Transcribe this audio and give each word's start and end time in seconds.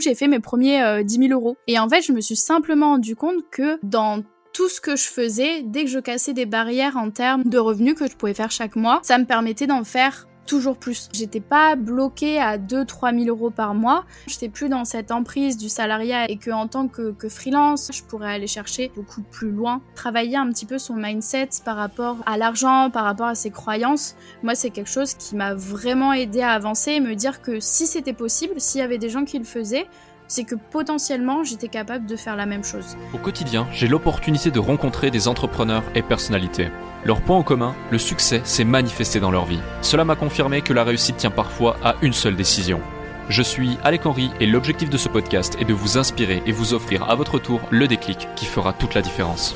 J'ai 0.00 0.14
fait 0.14 0.28
mes 0.28 0.38
premiers 0.38 1.02
10 1.02 1.28
000 1.28 1.32
euros. 1.32 1.56
Et 1.66 1.76
en 1.76 1.88
fait, 1.88 2.02
je 2.02 2.12
me 2.12 2.20
suis 2.20 2.36
simplement 2.36 2.90
rendu 2.90 3.16
compte 3.16 3.50
que 3.50 3.80
dans 3.82 4.22
tout 4.52 4.68
ce 4.68 4.80
que 4.80 4.94
je 4.94 5.08
faisais, 5.08 5.62
dès 5.62 5.84
que 5.84 5.90
je 5.90 5.98
cassais 5.98 6.32
des 6.32 6.46
barrières 6.46 6.96
en 6.96 7.10
termes 7.10 7.42
de 7.42 7.58
revenus 7.58 7.94
que 7.94 8.08
je 8.08 8.14
pouvais 8.14 8.34
faire 8.34 8.52
chaque 8.52 8.76
mois, 8.76 9.00
ça 9.02 9.18
me 9.18 9.24
permettait 9.24 9.66
d'en 9.66 9.82
faire 9.82 10.28
toujours 10.48 10.76
plus. 10.76 11.08
J'étais 11.12 11.40
pas 11.40 11.76
bloquée 11.76 12.40
à 12.40 12.58
2-3 12.58 13.14
000 13.16 13.28
euros 13.28 13.50
par 13.50 13.74
mois. 13.74 14.04
J'étais 14.26 14.48
plus 14.48 14.68
dans 14.68 14.84
cette 14.84 15.12
emprise 15.12 15.56
du 15.56 15.68
salariat 15.68 16.28
et 16.28 16.38
que 16.38 16.50
en 16.50 16.66
tant 16.66 16.88
que, 16.88 17.12
que, 17.12 17.28
freelance, 17.28 17.90
je 17.92 18.02
pourrais 18.02 18.32
aller 18.32 18.46
chercher 18.46 18.90
beaucoup 18.96 19.22
plus 19.22 19.50
loin. 19.52 19.80
Travailler 19.94 20.36
un 20.36 20.48
petit 20.50 20.66
peu 20.66 20.78
son 20.78 20.94
mindset 20.94 21.50
par 21.64 21.76
rapport 21.76 22.16
à 22.26 22.38
l'argent, 22.38 22.90
par 22.90 23.04
rapport 23.04 23.26
à 23.26 23.34
ses 23.34 23.50
croyances. 23.50 24.16
Moi, 24.42 24.54
c'est 24.54 24.70
quelque 24.70 24.90
chose 24.90 25.14
qui 25.14 25.36
m'a 25.36 25.54
vraiment 25.54 26.12
aidé 26.14 26.40
à 26.40 26.52
avancer 26.52 26.92
et 26.92 27.00
me 27.00 27.14
dire 27.14 27.42
que 27.42 27.60
si 27.60 27.86
c'était 27.86 28.14
possible, 28.14 28.54
s'il 28.56 28.80
y 28.80 28.84
avait 28.84 28.98
des 28.98 29.10
gens 29.10 29.24
qui 29.24 29.38
le 29.38 29.44
faisaient, 29.44 29.86
c'est 30.28 30.44
que 30.44 30.54
potentiellement 30.54 31.42
j'étais 31.42 31.68
capable 31.68 32.06
de 32.06 32.16
faire 32.16 32.36
la 32.36 32.46
même 32.46 32.62
chose. 32.62 32.96
Au 33.12 33.18
quotidien, 33.18 33.66
j'ai 33.72 33.88
l'opportunité 33.88 34.50
de 34.50 34.60
rencontrer 34.60 35.10
des 35.10 35.26
entrepreneurs 35.26 35.84
et 35.94 36.02
personnalités. 36.02 36.68
Leur 37.04 37.22
point 37.22 37.36
en 37.36 37.42
commun, 37.42 37.74
le 37.90 37.98
succès 37.98 38.42
s'est 38.44 38.64
manifesté 38.64 39.20
dans 39.20 39.30
leur 39.30 39.46
vie. 39.46 39.60
Cela 39.82 40.04
m'a 40.04 40.16
confirmé 40.16 40.62
que 40.62 40.72
la 40.72 40.84
réussite 40.84 41.16
tient 41.16 41.30
parfois 41.30 41.76
à 41.82 41.96
une 42.02 42.12
seule 42.12 42.36
décision. 42.36 42.80
Je 43.28 43.42
suis 43.42 43.76
Alec 43.84 44.06
Henry 44.06 44.30
et 44.40 44.46
l'objectif 44.46 44.90
de 44.90 44.96
ce 44.96 45.08
podcast 45.08 45.56
est 45.60 45.64
de 45.64 45.74
vous 45.74 45.98
inspirer 45.98 46.42
et 46.46 46.52
vous 46.52 46.74
offrir 46.74 47.08
à 47.10 47.14
votre 47.14 47.38
tour 47.38 47.60
le 47.70 47.86
déclic 47.86 48.28
qui 48.36 48.46
fera 48.46 48.72
toute 48.72 48.94
la 48.94 49.02
différence. 49.02 49.54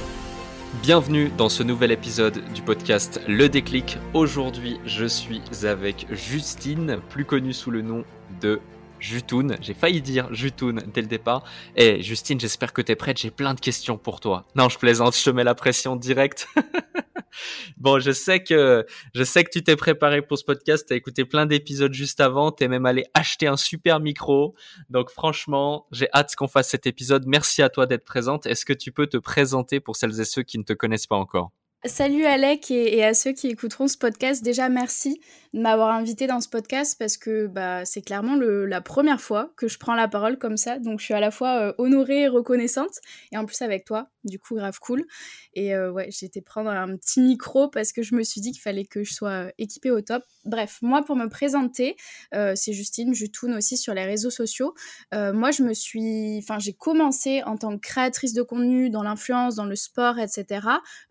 Bienvenue 0.82 1.30
dans 1.36 1.48
ce 1.48 1.62
nouvel 1.62 1.90
épisode 1.90 2.42
du 2.54 2.62
podcast 2.62 3.20
Le 3.28 3.48
déclic. 3.48 3.98
Aujourd'hui, 4.14 4.80
je 4.86 5.04
suis 5.04 5.42
avec 5.64 6.06
Justine, 6.10 6.98
plus 7.10 7.24
connue 7.26 7.52
sous 7.52 7.70
le 7.70 7.82
nom 7.82 8.04
de 8.40 8.60
Jutoun. 9.02 9.56
J'ai 9.60 9.74
failli 9.74 10.00
dire 10.00 10.32
Jutoun 10.32 10.82
dès 10.94 11.02
le 11.02 11.08
départ. 11.08 11.44
Et 11.76 12.02
Justine, 12.02 12.40
j'espère 12.40 12.72
que 12.72 12.80
t'es 12.80 12.96
prête. 12.96 13.18
J'ai 13.18 13.30
plein 13.30 13.54
de 13.54 13.60
questions 13.60 13.98
pour 13.98 14.20
toi. 14.20 14.46
Non, 14.54 14.68
je 14.68 14.78
plaisante. 14.78 15.16
Je 15.16 15.24
te 15.24 15.30
mets 15.30 15.44
la 15.44 15.54
pression 15.54 15.96
directe. 15.96 16.46
bon, 17.76 17.98
je 17.98 18.12
sais 18.12 18.42
que 18.42 18.86
je 19.14 19.24
sais 19.24 19.44
que 19.44 19.50
tu 19.50 19.62
t'es 19.62 19.76
préparé 19.76 20.22
pour 20.22 20.38
ce 20.38 20.44
podcast. 20.44 20.86
T'as 20.88 20.94
écouté 20.94 21.24
plein 21.24 21.46
d'épisodes 21.46 21.92
juste 21.92 22.20
avant. 22.20 22.52
T'es 22.52 22.68
même 22.68 22.86
allé 22.86 23.04
acheter 23.14 23.46
un 23.46 23.56
super 23.56 24.00
micro. 24.00 24.54
Donc 24.88 25.10
franchement, 25.10 25.86
j'ai 25.90 26.08
hâte 26.14 26.34
qu'on 26.36 26.48
fasse 26.48 26.68
cet 26.68 26.86
épisode. 26.86 27.24
Merci 27.26 27.62
à 27.62 27.68
toi 27.68 27.86
d'être 27.86 28.04
présente. 28.04 28.46
Est-ce 28.46 28.64
que 28.64 28.72
tu 28.72 28.92
peux 28.92 29.06
te 29.06 29.16
présenter 29.16 29.80
pour 29.80 29.96
celles 29.96 30.20
et 30.20 30.24
ceux 30.24 30.42
qui 30.42 30.58
ne 30.58 30.64
te 30.64 30.72
connaissent 30.72 31.06
pas 31.06 31.16
encore? 31.16 31.50
Salut 31.84 32.26
Alec 32.26 32.70
et, 32.70 33.02
à 33.02 33.12
ceux 33.12 33.32
qui 33.32 33.48
écouteront 33.48 33.88
ce 33.88 33.98
podcast. 33.98 34.44
Déjà, 34.44 34.68
merci 34.68 35.20
de 35.52 35.60
m'avoir 35.60 35.90
invité 35.90 36.28
dans 36.28 36.40
ce 36.40 36.48
podcast 36.48 36.96
parce 36.96 37.16
que 37.16 37.48
bah, 37.48 37.84
c'est 37.84 38.02
clairement 38.02 38.36
la 38.36 38.80
première 38.80 39.20
fois 39.20 39.52
que 39.56 39.66
je 39.66 39.78
prends 39.78 39.96
la 39.96 40.06
parole 40.06 40.38
comme 40.38 40.56
ça. 40.56 40.78
Donc, 40.78 41.00
je 41.00 41.06
suis 41.06 41.14
à 41.14 41.18
la 41.18 41.32
fois 41.32 41.60
euh, 41.60 41.72
honorée 41.78 42.22
et 42.22 42.28
reconnaissante. 42.28 43.00
Et 43.32 43.36
en 43.36 43.44
plus, 43.46 43.60
avec 43.62 43.84
toi, 43.84 44.10
du 44.22 44.38
coup, 44.38 44.54
grave 44.54 44.78
cool. 44.78 45.04
Et 45.54 45.74
euh, 45.74 45.90
ouais, 45.90 46.08
j'ai 46.10 46.26
été 46.26 46.40
prendre 46.40 46.70
un 46.70 46.96
petit 46.96 47.20
micro 47.20 47.68
parce 47.68 47.92
que 47.92 48.04
je 48.04 48.14
me 48.14 48.22
suis 48.22 48.40
dit 48.40 48.52
qu'il 48.52 48.62
fallait 48.62 48.86
que 48.86 49.02
je 49.02 49.12
sois 49.12 49.46
euh, 49.46 49.50
équipée 49.58 49.90
au 49.90 50.00
top. 50.00 50.22
Bref, 50.44 50.78
moi, 50.82 51.02
pour 51.04 51.16
me 51.16 51.26
présenter, 51.26 51.96
c'est 52.32 52.72
Justine, 52.72 53.14
je 53.14 53.26
tourne 53.26 53.54
aussi 53.54 53.76
sur 53.76 53.94
les 53.94 54.04
réseaux 54.04 54.30
sociaux. 54.30 54.74
moi, 55.12 55.52
je 55.52 55.62
me 55.62 55.72
suis. 55.72 56.38
Enfin, 56.38 56.58
j'ai 56.58 56.72
commencé 56.72 57.44
en 57.44 57.56
tant 57.56 57.76
que 57.76 57.80
créatrice 57.80 58.34
de 58.34 58.42
contenu 58.42 58.90
dans 58.90 59.04
l'influence, 59.04 59.54
dans 59.54 59.66
le 59.66 59.76
sport, 59.76 60.18
etc. 60.18 60.66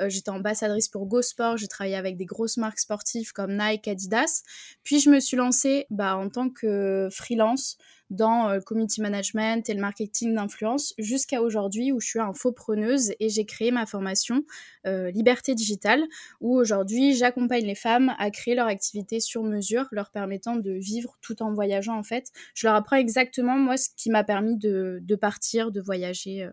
J'étais 0.07 0.31
ambassadrice 0.61 0.89
pour 0.89 1.07
Go 1.07 1.21
Sport, 1.21 1.57
j'ai 1.57 1.67
travaillé 1.67 1.95
avec 1.95 2.17
des 2.17 2.25
grosses 2.25 2.57
marques 2.57 2.79
sportives 2.79 3.33
comme 3.33 3.57
Nike, 3.57 3.87
Adidas. 3.87 4.43
Puis 4.83 4.99
je 4.99 5.09
me 5.09 5.19
suis 5.19 5.37
lancée 5.37 5.87
bah, 5.89 6.15
en 6.17 6.29
tant 6.29 6.49
que 6.49 7.09
freelance 7.11 7.77
dans 8.11 8.49
le 8.49 8.57
euh, 8.57 8.61
community 8.61 9.01
management 9.01 9.67
et 9.69 9.73
le 9.73 9.79
marketing 9.79 10.35
d'influence 10.35 10.93
jusqu'à 10.97 11.41
aujourd'hui 11.41 11.91
où 11.91 11.99
je 11.99 12.07
suis 12.07 12.19
infopreneuse 12.19 13.13
et 13.19 13.29
j'ai 13.29 13.45
créé 13.45 13.71
ma 13.71 13.85
formation 13.85 14.43
euh, 14.85 15.09
Liberté 15.11 15.55
Digitale 15.55 16.03
où 16.41 16.55
aujourd'hui 16.55 17.15
j'accompagne 17.15 17.65
les 17.65 17.75
femmes 17.75 18.13
à 18.19 18.29
créer 18.29 18.53
leur 18.53 18.67
activité 18.67 19.19
sur 19.19 19.43
mesure 19.43 19.87
leur 19.91 20.11
permettant 20.11 20.57
de 20.57 20.71
vivre 20.71 21.17
tout 21.21 21.41
en 21.41 21.53
voyageant 21.53 21.97
en 21.97 22.03
fait. 22.03 22.31
Je 22.53 22.67
leur 22.67 22.75
apprends 22.75 22.97
exactement 22.97 23.57
moi 23.57 23.77
ce 23.77 23.89
qui 23.95 24.09
m'a 24.09 24.25
permis 24.25 24.57
de, 24.57 24.99
de, 25.01 25.15
partir, 25.15 25.71
de 25.71 25.81
voyager 25.81 26.43
euh, 26.43 26.51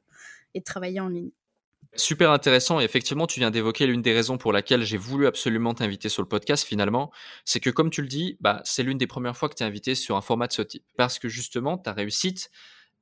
et 0.54 0.60
de 0.60 0.65
travailler 0.65 1.00
en 1.00 1.09
ligne. 1.09 1.31
Super 1.94 2.31
intéressant. 2.31 2.81
Et 2.81 2.84
effectivement, 2.84 3.26
tu 3.26 3.41
viens 3.41 3.50
d'évoquer 3.50 3.87
l'une 3.87 4.03
des 4.03 4.12
raisons 4.12 4.38
pour 4.38 4.53
laquelle 4.53 4.84
j'ai 4.84 4.99
voulu 4.99 5.26
absolument 5.26 5.75
t'inviter 5.75 6.09
sur 6.09 6.22
le 6.22 6.28
podcast 6.28 6.66
finalement. 6.66 7.10
C'est 7.44 7.60
que 7.60 7.71
comme 7.71 7.91
tu 7.91 8.03
le 8.03 8.09
dis, 8.09 8.37
bah, 8.41 8.60
c'est 8.65 8.82
l'une 8.82 8.99
des 8.99 9.06
premières 9.06 9.37
fois 9.37 9.49
que 9.49 9.54
tu 9.54 9.62
es 9.62 9.66
invité 9.66 9.94
sur 9.94 10.16
un 10.16 10.21
format 10.21 10.47
de 10.47 10.53
ce 10.53 10.62
type. 10.62 10.84
Parce 10.97 11.19
que 11.19 11.28
justement, 11.28 11.78
ta 11.78 11.93
réussite, 11.93 12.50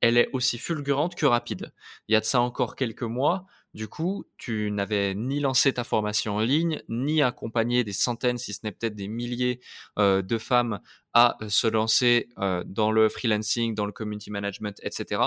elle 0.01 0.17
est 0.17 0.29
aussi 0.33 0.57
fulgurante 0.57 1.15
que 1.15 1.25
rapide. 1.25 1.73
Il 2.07 2.13
y 2.13 2.15
a 2.15 2.21
de 2.21 2.25
ça 2.25 2.39
encore 2.41 2.75
quelques 2.75 3.03
mois. 3.03 3.45
Du 3.73 3.87
coup, 3.87 4.25
tu 4.37 4.71
n'avais 4.71 5.13
ni 5.13 5.39
lancé 5.39 5.73
ta 5.73 5.83
formation 5.83 6.37
en 6.37 6.39
ligne, 6.39 6.81
ni 6.87 7.21
accompagné 7.21 7.83
des 7.83 7.93
centaines, 7.93 8.37
si 8.37 8.53
ce 8.53 8.61
n'est 8.63 8.71
peut-être 8.71 8.95
des 8.95 9.07
milliers 9.07 9.59
euh, 9.99 10.21
de 10.21 10.37
femmes 10.37 10.79
à 11.13 11.37
euh, 11.41 11.49
se 11.49 11.67
lancer 11.67 12.29
euh, 12.37 12.63
dans 12.65 12.91
le 12.91 13.09
freelancing, 13.09 13.75
dans 13.75 13.85
le 13.85 13.91
community 13.91 14.31
management, 14.31 14.79
etc. 14.83 15.21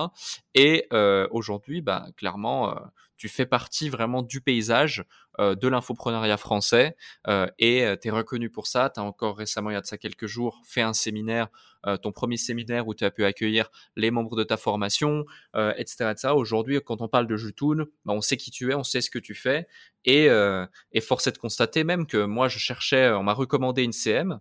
Et 0.54 0.86
aujourd'hui, 1.30 1.80
bah, 1.80 2.06
clairement, 2.16 2.74
tu 3.20 3.28
fais 3.28 3.44
partie 3.44 3.90
vraiment 3.90 4.22
du 4.22 4.40
paysage 4.40 5.04
euh, 5.38 5.54
de 5.54 5.68
l'infoprenariat 5.68 6.38
français 6.38 6.96
euh, 7.28 7.46
et 7.58 7.84
euh, 7.84 7.94
tu 8.00 8.08
es 8.08 8.10
reconnu 8.10 8.48
pour 8.48 8.66
ça. 8.66 8.88
Tu 8.88 8.98
as 8.98 9.02
encore 9.02 9.36
récemment, 9.36 9.68
il 9.68 9.74
y 9.74 9.76
a 9.76 9.82
de 9.82 9.86
ça 9.86 9.98
quelques 9.98 10.26
jours, 10.26 10.62
fait 10.64 10.80
un 10.80 10.94
séminaire, 10.94 11.48
ton 12.02 12.12
premier 12.12 12.36
séminaire 12.36 12.88
où 12.88 12.94
tu 12.94 13.04
as 13.04 13.10
pu 13.10 13.24
accueillir 13.24 13.70
les 13.96 14.10
membres 14.10 14.36
de 14.36 14.44
ta 14.44 14.58
formation, 14.58 15.24
etc. 15.54 16.10
etc. 16.10 16.28
Aujourd'hui, 16.34 16.78
quand 16.84 17.00
on 17.00 17.08
parle 17.08 17.26
de 17.26 17.36
Jutoun, 17.38 17.86
bah, 18.04 18.12
on 18.12 18.20
sait 18.20 18.36
qui 18.36 18.50
tu 18.50 18.70
es, 18.70 18.74
on 18.74 18.84
sait 18.84 19.00
ce 19.00 19.08
que 19.08 19.18
tu 19.18 19.34
fais 19.34 19.66
et, 20.04 20.28
et 20.92 21.00
force 21.00 21.26
est 21.26 21.32
de 21.32 21.38
constater 21.38 21.82
même 21.84 22.06
que 22.06 22.24
moi, 22.24 22.48
je 22.48 22.58
cherchais, 22.58 23.10
on 23.12 23.22
m'a 23.22 23.32
recommandé 23.32 23.82
une 23.82 23.92
CM 23.92 24.40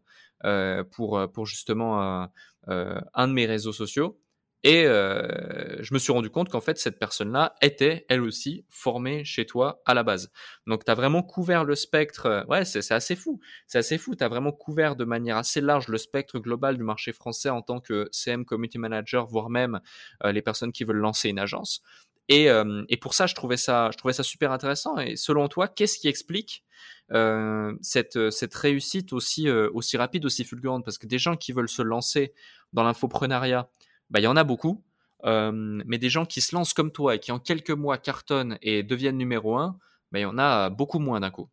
pour, 0.91 1.31
pour 1.33 1.45
justement 1.45 2.29
un 2.67 3.27
de 3.27 3.33
mes 3.33 3.45
réseaux 3.45 3.73
sociaux. 3.73 4.19
Et 4.63 4.85
euh, 4.85 5.81
je 5.81 5.93
me 5.93 5.99
suis 5.99 6.11
rendu 6.11 6.29
compte 6.29 6.49
qu'en 6.49 6.59
fait, 6.59 6.77
cette 6.77 6.99
personne-là 6.99 7.55
était, 7.61 8.05
elle 8.09 8.21
aussi, 8.21 8.65
formée 8.67 9.23
chez 9.23 9.45
toi 9.45 9.81
à 9.85 9.93
la 9.93 10.03
base. 10.03 10.31
Donc, 10.67 10.83
tu 10.83 10.91
as 10.91 10.95
vraiment 10.95 11.23
couvert 11.23 11.63
le 11.63 11.75
spectre. 11.75 12.25
Euh, 12.25 12.43
ouais, 12.45 12.65
c'est 12.65 12.91
assez 12.91 13.15
fou. 13.15 13.39
C'est 13.67 13.77
assez 13.77 13.97
fou. 13.97 14.15
Tu 14.15 14.23
as 14.23 14.27
vraiment 14.27 14.51
couvert 14.51 14.97
de 14.97 15.05
manière 15.05 15.37
assez 15.37 15.61
large 15.61 15.87
le 15.87 15.97
spectre 15.97 16.39
global 16.39 16.77
du 16.77 16.83
marché 16.83 17.13
français 17.13 17.49
en 17.49 17.61
tant 17.61 17.79
que 17.79 18.09
CM 18.11 18.43
Community 18.43 18.79
Manager, 18.79 19.25
voire 19.27 19.49
même 19.49 19.79
euh, 20.25 20.33
les 20.33 20.41
personnes 20.41 20.73
qui 20.73 20.83
veulent 20.83 20.97
lancer 20.97 21.29
une 21.29 21.39
agence. 21.39 21.81
Et, 22.29 22.49
euh, 22.49 22.83
et, 22.89 22.97
pour 22.97 23.13
ça, 23.13 23.27
je 23.27 23.35
trouvais 23.35 23.57
ça, 23.57 23.91
super 24.21 24.51
intéressant. 24.51 24.97
Et 24.99 25.15
selon 25.15 25.47
toi, 25.47 25.67
qu'est-ce 25.67 25.97
qui 25.97 26.07
explique 26.07 26.63
euh, 27.11 27.75
cette, 27.81 28.29
cette 28.29 28.53
réussite 28.53 29.13
aussi, 29.13 29.49
aussi 29.49 29.97
rapide, 29.97 30.25
aussi 30.25 30.45
fulgurante? 30.45 30.85
Parce 30.85 30.97
que 30.97 31.07
des 31.07 31.19
gens 31.19 31.35
qui 31.35 31.51
veulent 31.51 31.69
se 31.69 31.81
lancer 31.81 32.33
dans 32.71 32.83
l'infoprenariat, 32.83 33.69
bah, 34.09 34.19
il 34.19 34.23
y 34.23 34.27
en 34.27 34.35
a 34.35 34.43
beaucoup. 34.43 34.83
Euh, 35.25 35.51
mais 35.85 35.97
des 35.97 36.09
gens 36.09 36.25
qui 36.25 36.39
se 36.39 36.55
lancent 36.55 36.73
comme 36.73 36.91
toi 36.91 37.15
et 37.15 37.19
qui 37.19 37.31
en 37.31 37.39
quelques 37.39 37.71
mois 37.71 37.97
cartonnent 37.97 38.57
et 38.61 38.83
deviennent 38.83 39.17
numéro 39.17 39.57
un, 39.57 39.77
bah, 40.11 40.19
il 40.19 40.21
y 40.23 40.25
en 40.25 40.37
a 40.37 40.69
beaucoup 40.69 40.99
moins 40.99 41.19
d'un 41.19 41.31
coup. 41.31 41.49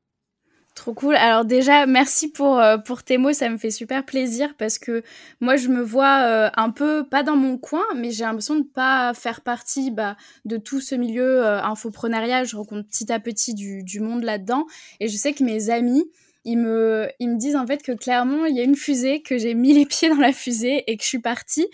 Trop 0.76 0.92
cool. 0.92 1.16
Alors 1.16 1.46
déjà, 1.46 1.86
merci 1.86 2.28
pour, 2.28 2.60
euh, 2.60 2.76
pour 2.76 3.02
tes 3.02 3.16
mots, 3.16 3.32
ça 3.32 3.48
me 3.48 3.56
fait 3.56 3.70
super 3.70 4.04
plaisir 4.04 4.54
parce 4.58 4.78
que 4.78 5.02
moi, 5.40 5.56
je 5.56 5.68
me 5.68 5.80
vois 5.80 6.20
euh, 6.26 6.50
un 6.54 6.68
peu, 6.70 7.02
pas 7.08 7.22
dans 7.22 7.34
mon 7.34 7.56
coin, 7.56 7.82
mais 7.96 8.10
j'ai 8.10 8.24
l'impression 8.24 8.56
de 8.56 8.62
pas 8.62 9.14
faire 9.14 9.40
partie 9.40 9.90
bah, 9.90 10.18
de 10.44 10.58
tout 10.58 10.82
ce 10.82 10.94
milieu 10.94 11.46
euh, 11.46 11.62
infoprenariat. 11.62 12.44
Je 12.44 12.56
rencontre 12.56 12.86
petit 12.86 13.10
à 13.10 13.18
petit 13.18 13.54
du, 13.54 13.84
du 13.84 14.00
monde 14.00 14.22
là-dedans 14.22 14.66
et 15.00 15.08
je 15.08 15.16
sais 15.16 15.32
que 15.32 15.42
mes 15.42 15.70
amis, 15.70 16.04
ils 16.44 16.58
me, 16.58 17.08
ils 17.20 17.30
me 17.30 17.38
disent 17.38 17.56
en 17.56 17.66
fait 17.66 17.82
que 17.82 17.92
clairement, 17.92 18.44
il 18.44 18.54
y 18.54 18.60
a 18.60 18.62
une 18.62 18.76
fusée, 18.76 19.22
que 19.22 19.38
j'ai 19.38 19.54
mis 19.54 19.72
les 19.78 19.86
pieds 19.86 20.10
dans 20.10 20.20
la 20.20 20.32
fusée 20.32 20.84
et 20.88 20.98
que 20.98 21.02
je 21.02 21.08
suis 21.08 21.20
partie. 21.20 21.68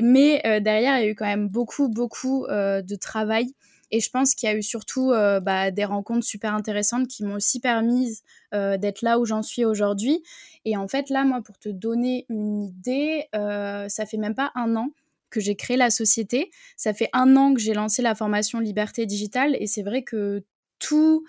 Mais 0.00 0.40
euh, 0.46 0.60
derrière, 0.60 0.98
il 0.98 1.04
y 1.04 1.08
a 1.08 1.10
eu 1.10 1.14
quand 1.14 1.26
même 1.26 1.48
beaucoup, 1.48 1.90
beaucoup 1.90 2.46
de 2.48 2.96
travail. 2.96 3.52
Et 3.90 4.00
je 4.00 4.10
pense 4.10 4.34
qu'il 4.34 4.48
y 4.48 4.52
a 4.52 4.56
eu 4.56 4.62
surtout 4.62 5.12
euh, 5.12 5.40
bah, 5.40 5.70
des 5.70 5.84
rencontres 5.84 6.24
super 6.24 6.54
intéressantes 6.54 7.08
qui 7.08 7.24
m'ont 7.24 7.36
aussi 7.36 7.60
permis 7.60 8.20
d'être 8.52 9.02
là 9.02 9.18
où 9.18 9.26
j'en 9.26 9.42
suis 9.42 9.66
aujourd'hui. 9.66 10.22
Et 10.64 10.78
en 10.78 10.88
fait, 10.88 11.10
là, 11.10 11.24
moi, 11.24 11.42
pour 11.42 11.58
te 11.58 11.68
donner 11.68 12.24
une 12.30 12.62
idée, 12.62 13.28
ça 13.32 14.06
fait 14.06 14.16
même 14.16 14.34
pas 14.34 14.50
un 14.54 14.76
an 14.76 14.88
que 15.28 15.40
j'ai 15.40 15.56
créé 15.56 15.76
la 15.76 15.90
société. 15.90 16.50
Ça 16.78 16.94
fait 16.94 17.10
un 17.12 17.36
an 17.36 17.52
que 17.52 17.60
j'ai 17.60 17.74
lancé 17.74 18.00
la 18.00 18.14
formation 18.14 18.60
Liberté 18.60 19.04
Digitale. 19.04 19.56
Et 19.60 19.66
c'est 19.66 19.82
vrai 19.82 20.02
que 20.02 20.42
tout 20.78 21.24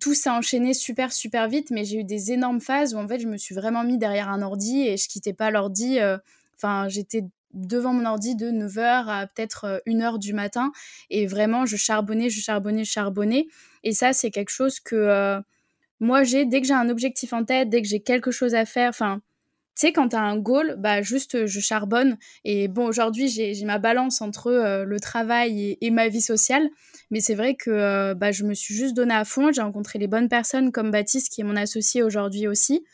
tout 0.00 0.14
s'est 0.14 0.30
enchaîné 0.30 0.74
super 0.74 1.12
super 1.12 1.48
vite, 1.48 1.70
mais 1.70 1.84
j'ai 1.84 1.98
eu 1.98 2.04
des 2.04 2.32
énormes 2.32 2.60
phases 2.60 2.92
où 2.92 2.98
en 2.98 3.06
fait 3.06 3.20
je 3.20 3.28
me 3.28 3.36
suis 3.36 3.54
vraiment 3.54 3.84
mis 3.84 3.98
derrière 3.98 4.28
un 4.28 4.42
ordi 4.42 4.82
et 4.82 4.96
je 4.96 5.08
quittais 5.08 5.32
pas 5.32 5.52
l'ordi. 5.52 6.00
Euh, 6.00 6.18
enfin, 6.56 6.88
j'étais 6.88 7.22
devant 7.52 7.92
mon 7.92 8.04
ordi 8.06 8.34
de 8.34 8.50
9h 8.50 9.06
à 9.08 9.26
peut-être 9.26 9.82
1h 9.86 10.14
euh, 10.14 10.18
du 10.18 10.32
matin 10.32 10.72
et 11.10 11.26
vraiment 11.26 11.66
je 11.66 11.76
charbonnais, 11.76 12.30
je 12.30 12.40
charbonnais, 12.40 12.84
je 12.84 12.90
charbonnais. 12.90 13.46
Et 13.84 13.92
ça, 13.92 14.12
c'est 14.12 14.30
quelque 14.30 14.50
chose 14.50 14.80
que 14.80 14.96
euh, 14.96 15.40
moi 16.00 16.24
j'ai 16.24 16.44
dès 16.44 16.60
que 16.60 16.66
j'ai 16.66 16.74
un 16.74 16.88
objectif 16.88 17.32
en 17.32 17.44
tête, 17.44 17.68
dès 17.68 17.82
que 17.82 17.88
j'ai 17.88 18.00
quelque 18.00 18.30
chose 18.30 18.54
à 18.54 18.64
faire, 18.64 18.90
enfin 18.90 19.20
tu 19.74 19.86
sais, 19.86 19.92
quand 19.92 20.10
tu 20.10 20.16
as 20.16 20.22
un 20.22 20.36
goal, 20.36 20.76
bah 20.78 21.00
juste 21.00 21.46
je 21.46 21.60
charbonne. 21.60 22.18
Et 22.44 22.68
bon, 22.68 22.86
aujourd'hui, 22.86 23.28
j'ai 23.28 23.54
ma 23.64 23.78
balance 23.78 24.20
entre 24.20 24.84
le 24.84 25.00
travail 25.00 25.78
et, 25.80 25.90
ma 25.90 26.08
vie 26.08 26.20
sociale. 26.20 26.68
Mais 27.10 27.20
c'est 27.20 27.34
vrai 27.34 27.54
que 27.54 28.12
bah, 28.12 28.32
je 28.32 28.44
me 28.44 28.52
suis 28.52 28.74
juste 28.74 28.94
donnée 28.94 29.14
à 29.14 29.24
fond. 29.24 29.50
J'ai 29.50 29.62
rencontré 29.62 29.98
les 29.98 30.08
bonnes 30.08 30.28
personnes 30.28 30.72
comme 30.72 30.90
Baptiste, 30.90 31.32
qui 31.32 31.40
est 31.40 31.44
mon 31.44 31.56
associé 31.56 32.02
aujourd'hui 32.02 32.46
aussi. 32.48 32.84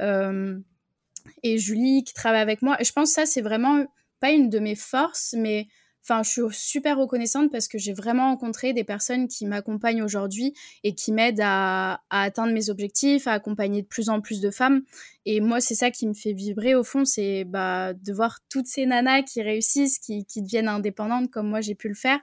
et 0.00 1.58
Julie, 1.58 2.02
qui 2.02 2.14
travaille 2.14 2.40
avec 2.40 2.62
moi. 2.62 2.76
Et 2.80 2.84
je 2.84 2.92
pense 2.92 3.10
que 3.10 3.14
ça, 3.14 3.26
c'est 3.26 3.40
vraiment 3.40 3.84
pas 4.24 4.30
une 4.30 4.48
de 4.48 4.58
mes 4.58 4.74
forces, 4.74 5.34
mais 5.36 5.68
Enfin, 6.06 6.22
je 6.22 6.28
suis 6.28 6.42
super 6.52 6.98
reconnaissante 6.98 7.50
parce 7.50 7.66
que 7.66 7.78
j'ai 7.78 7.94
vraiment 7.94 8.28
rencontré 8.28 8.74
des 8.74 8.84
personnes 8.84 9.26
qui 9.26 9.46
m'accompagnent 9.46 10.02
aujourd'hui 10.02 10.52
et 10.82 10.94
qui 10.94 11.12
m'aident 11.12 11.40
à, 11.42 12.02
atteindre 12.10 12.52
mes 12.52 12.68
objectifs, 12.68 13.26
à 13.26 13.32
accompagner 13.32 13.80
de 13.80 13.86
plus 13.86 14.10
en 14.10 14.20
plus 14.20 14.42
de 14.42 14.50
femmes. 14.50 14.82
Et 15.24 15.40
moi, 15.40 15.60
c'est 15.60 15.74
ça 15.74 15.90
qui 15.90 16.06
me 16.06 16.12
fait 16.12 16.34
vibrer 16.34 16.74
au 16.74 16.84
fond, 16.84 17.06
c'est 17.06 17.44
bah, 17.44 17.94
de 17.94 18.12
voir 18.12 18.40
toutes 18.50 18.66
ces 18.66 18.84
nanas 18.84 19.22
qui 19.22 19.40
réussissent, 19.40 19.98
qui, 19.98 20.26
deviennent 20.36 20.68
indépendantes 20.68 21.30
comme 21.30 21.48
moi 21.48 21.62
j'ai 21.62 21.74
pu 21.74 21.88
le 21.88 21.94
faire. 21.94 22.20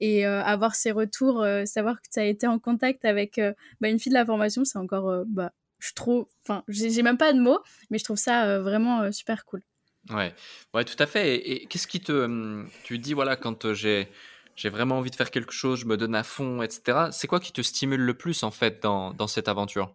Et 0.00 0.24
euh, 0.24 0.42
avoir 0.42 0.74
ces 0.74 0.90
retours, 0.90 1.42
euh, 1.42 1.66
savoir 1.66 2.00
que 2.00 2.08
tu 2.10 2.18
as 2.18 2.24
été 2.24 2.46
en 2.46 2.58
contact 2.58 3.04
avec 3.04 3.38
euh, 3.38 3.52
bah, 3.82 3.90
une 3.90 3.98
fille 3.98 4.10
de 4.10 4.18
la 4.18 4.24
formation, 4.24 4.64
c'est 4.64 4.78
encore, 4.78 5.24
bah, 5.26 5.52
je 5.80 5.92
trouve, 5.92 6.26
enfin, 6.46 6.64
j'ai 6.68 7.02
même 7.02 7.18
pas 7.18 7.34
de 7.34 7.40
mots, 7.40 7.60
mais 7.90 7.98
je 7.98 8.04
trouve 8.04 8.16
ça 8.16 8.58
vraiment 8.58 9.12
super 9.12 9.44
cool. 9.44 9.62
Ouais, 10.10 10.34
ouais, 10.74 10.84
tout 10.84 10.96
à 10.98 11.06
fait. 11.06 11.36
Et, 11.36 11.66
qu'est-ce 11.66 11.86
qui 11.86 12.00
te, 12.00 12.12
hum, 12.12 12.68
tu 12.84 12.98
dis 12.98 13.14
voilà, 13.14 13.36
quand 13.36 13.72
j'ai 13.72 14.08
j'ai 14.56 14.70
vraiment 14.70 14.98
envie 14.98 15.10
de 15.10 15.16
faire 15.16 15.30
quelque 15.30 15.52
chose, 15.52 15.80
je 15.80 15.86
me 15.86 15.96
donne 15.96 16.16
à 16.16 16.24
fond, 16.24 16.62
etc. 16.62 17.10
C'est 17.12 17.28
quoi 17.28 17.38
qui 17.38 17.52
te 17.52 17.62
stimule 17.62 18.00
le 18.00 18.14
plus 18.14 18.42
en 18.42 18.50
fait 18.50 18.82
dans, 18.82 19.12
dans 19.12 19.28
cette 19.28 19.46
aventure? 19.46 19.94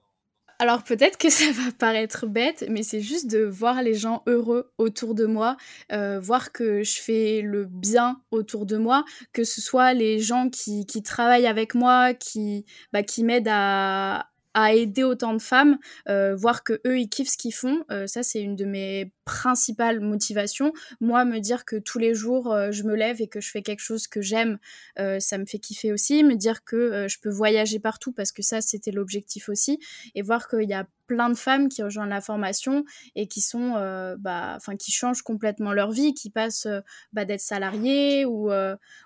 Alors 0.59 0.83
peut-être 0.83 1.17
que 1.17 1.29
ça 1.29 1.51
va 1.51 1.71
paraître 1.77 2.25
bête, 2.27 2.65
mais 2.69 2.83
c'est 2.83 3.01
juste 3.01 3.29
de 3.29 3.43
voir 3.43 3.81
les 3.81 3.93
gens 3.93 4.23
heureux 4.27 4.71
autour 4.77 5.15
de 5.15 5.25
moi, 5.25 5.57
euh, 5.91 6.19
voir 6.21 6.53
que 6.53 6.83
je 6.83 7.01
fais 7.01 7.41
le 7.41 7.65
bien 7.65 8.21
autour 8.31 8.65
de 8.65 8.77
moi, 8.77 9.03
que 9.33 9.43
ce 9.43 9.59
soit 9.59 9.93
les 9.93 10.19
gens 10.19 10.49
qui, 10.49 10.85
qui 10.85 11.03
travaillent 11.03 11.47
avec 11.47 11.75
moi, 11.75 12.13
qui, 12.13 12.65
bah, 12.93 13.03
qui 13.03 13.25
m'aident 13.25 13.51
à, 13.51 14.29
à 14.53 14.73
aider 14.73 15.03
autant 15.03 15.33
de 15.33 15.41
femmes, 15.41 15.77
euh, 16.09 16.35
voir 16.35 16.63
que 16.63 16.79
eux 16.85 16.99
ils 16.99 17.09
kiffent 17.09 17.29
ce 17.29 17.37
qu'ils 17.37 17.53
font, 17.53 17.83
euh, 17.91 18.07
ça 18.07 18.23
c'est 18.23 18.41
une 18.41 18.55
de 18.55 18.65
mes 18.65 19.11
principales 19.25 19.99
motivations. 19.99 20.73
Moi, 20.99 21.25
me 21.25 21.39
dire 21.39 21.65
que 21.65 21.77
tous 21.77 21.97
les 21.97 22.13
jours 22.13 22.51
euh, 22.51 22.71
je 22.71 22.83
me 22.83 22.95
lève 22.95 23.21
et 23.21 23.27
que 23.27 23.41
je 23.41 23.49
fais 23.49 23.61
quelque 23.61 23.79
chose 23.79 24.07
que 24.07 24.21
j'aime, 24.21 24.59
ça 24.97 25.37
me 25.37 25.45
fait 25.45 25.59
kiffer 25.59 25.91
aussi. 25.91 26.23
Me 26.23 26.35
dire 26.35 26.63
que 26.63 27.07
je 27.07 27.17
peux 27.19 27.29
voyager 27.29 27.79
partout 27.79 28.11
parce 28.11 28.31
que 28.31 28.41
ça 28.41 28.61
c'était 28.61 28.91
l'objectif 28.91 29.49
aussi, 29.49 29.79
et 30.15 30.21
voir 30.21 30.47
qu'il 30.47 30.69
y 30.69 30.73
a 30.73 30.87
plein 31.07 31.29
de 31.29 31.35
femmes 31.35 31.67
qui 31.67 31.83
rejoignent 31.83 32.09
la 32.09 32.21
formation 32.21 32.85
et 33.15 33.27
qui 33.27 33.41
sont, 33.41 33.73
bah, 34.19 34.53
enfin, 34.55 34.75
qui 34.75 34.91
changent 34.91 35.21
complètement 35.21 35.73
leur 35.73 35.91
vie, 35.91 36.13
qui 36.13 36.29
passent 36.29 36.67
bah, 37.11 37.25
d'être 37.25 37.41
salariées 37.41 38.25
ou, 38.25 38.51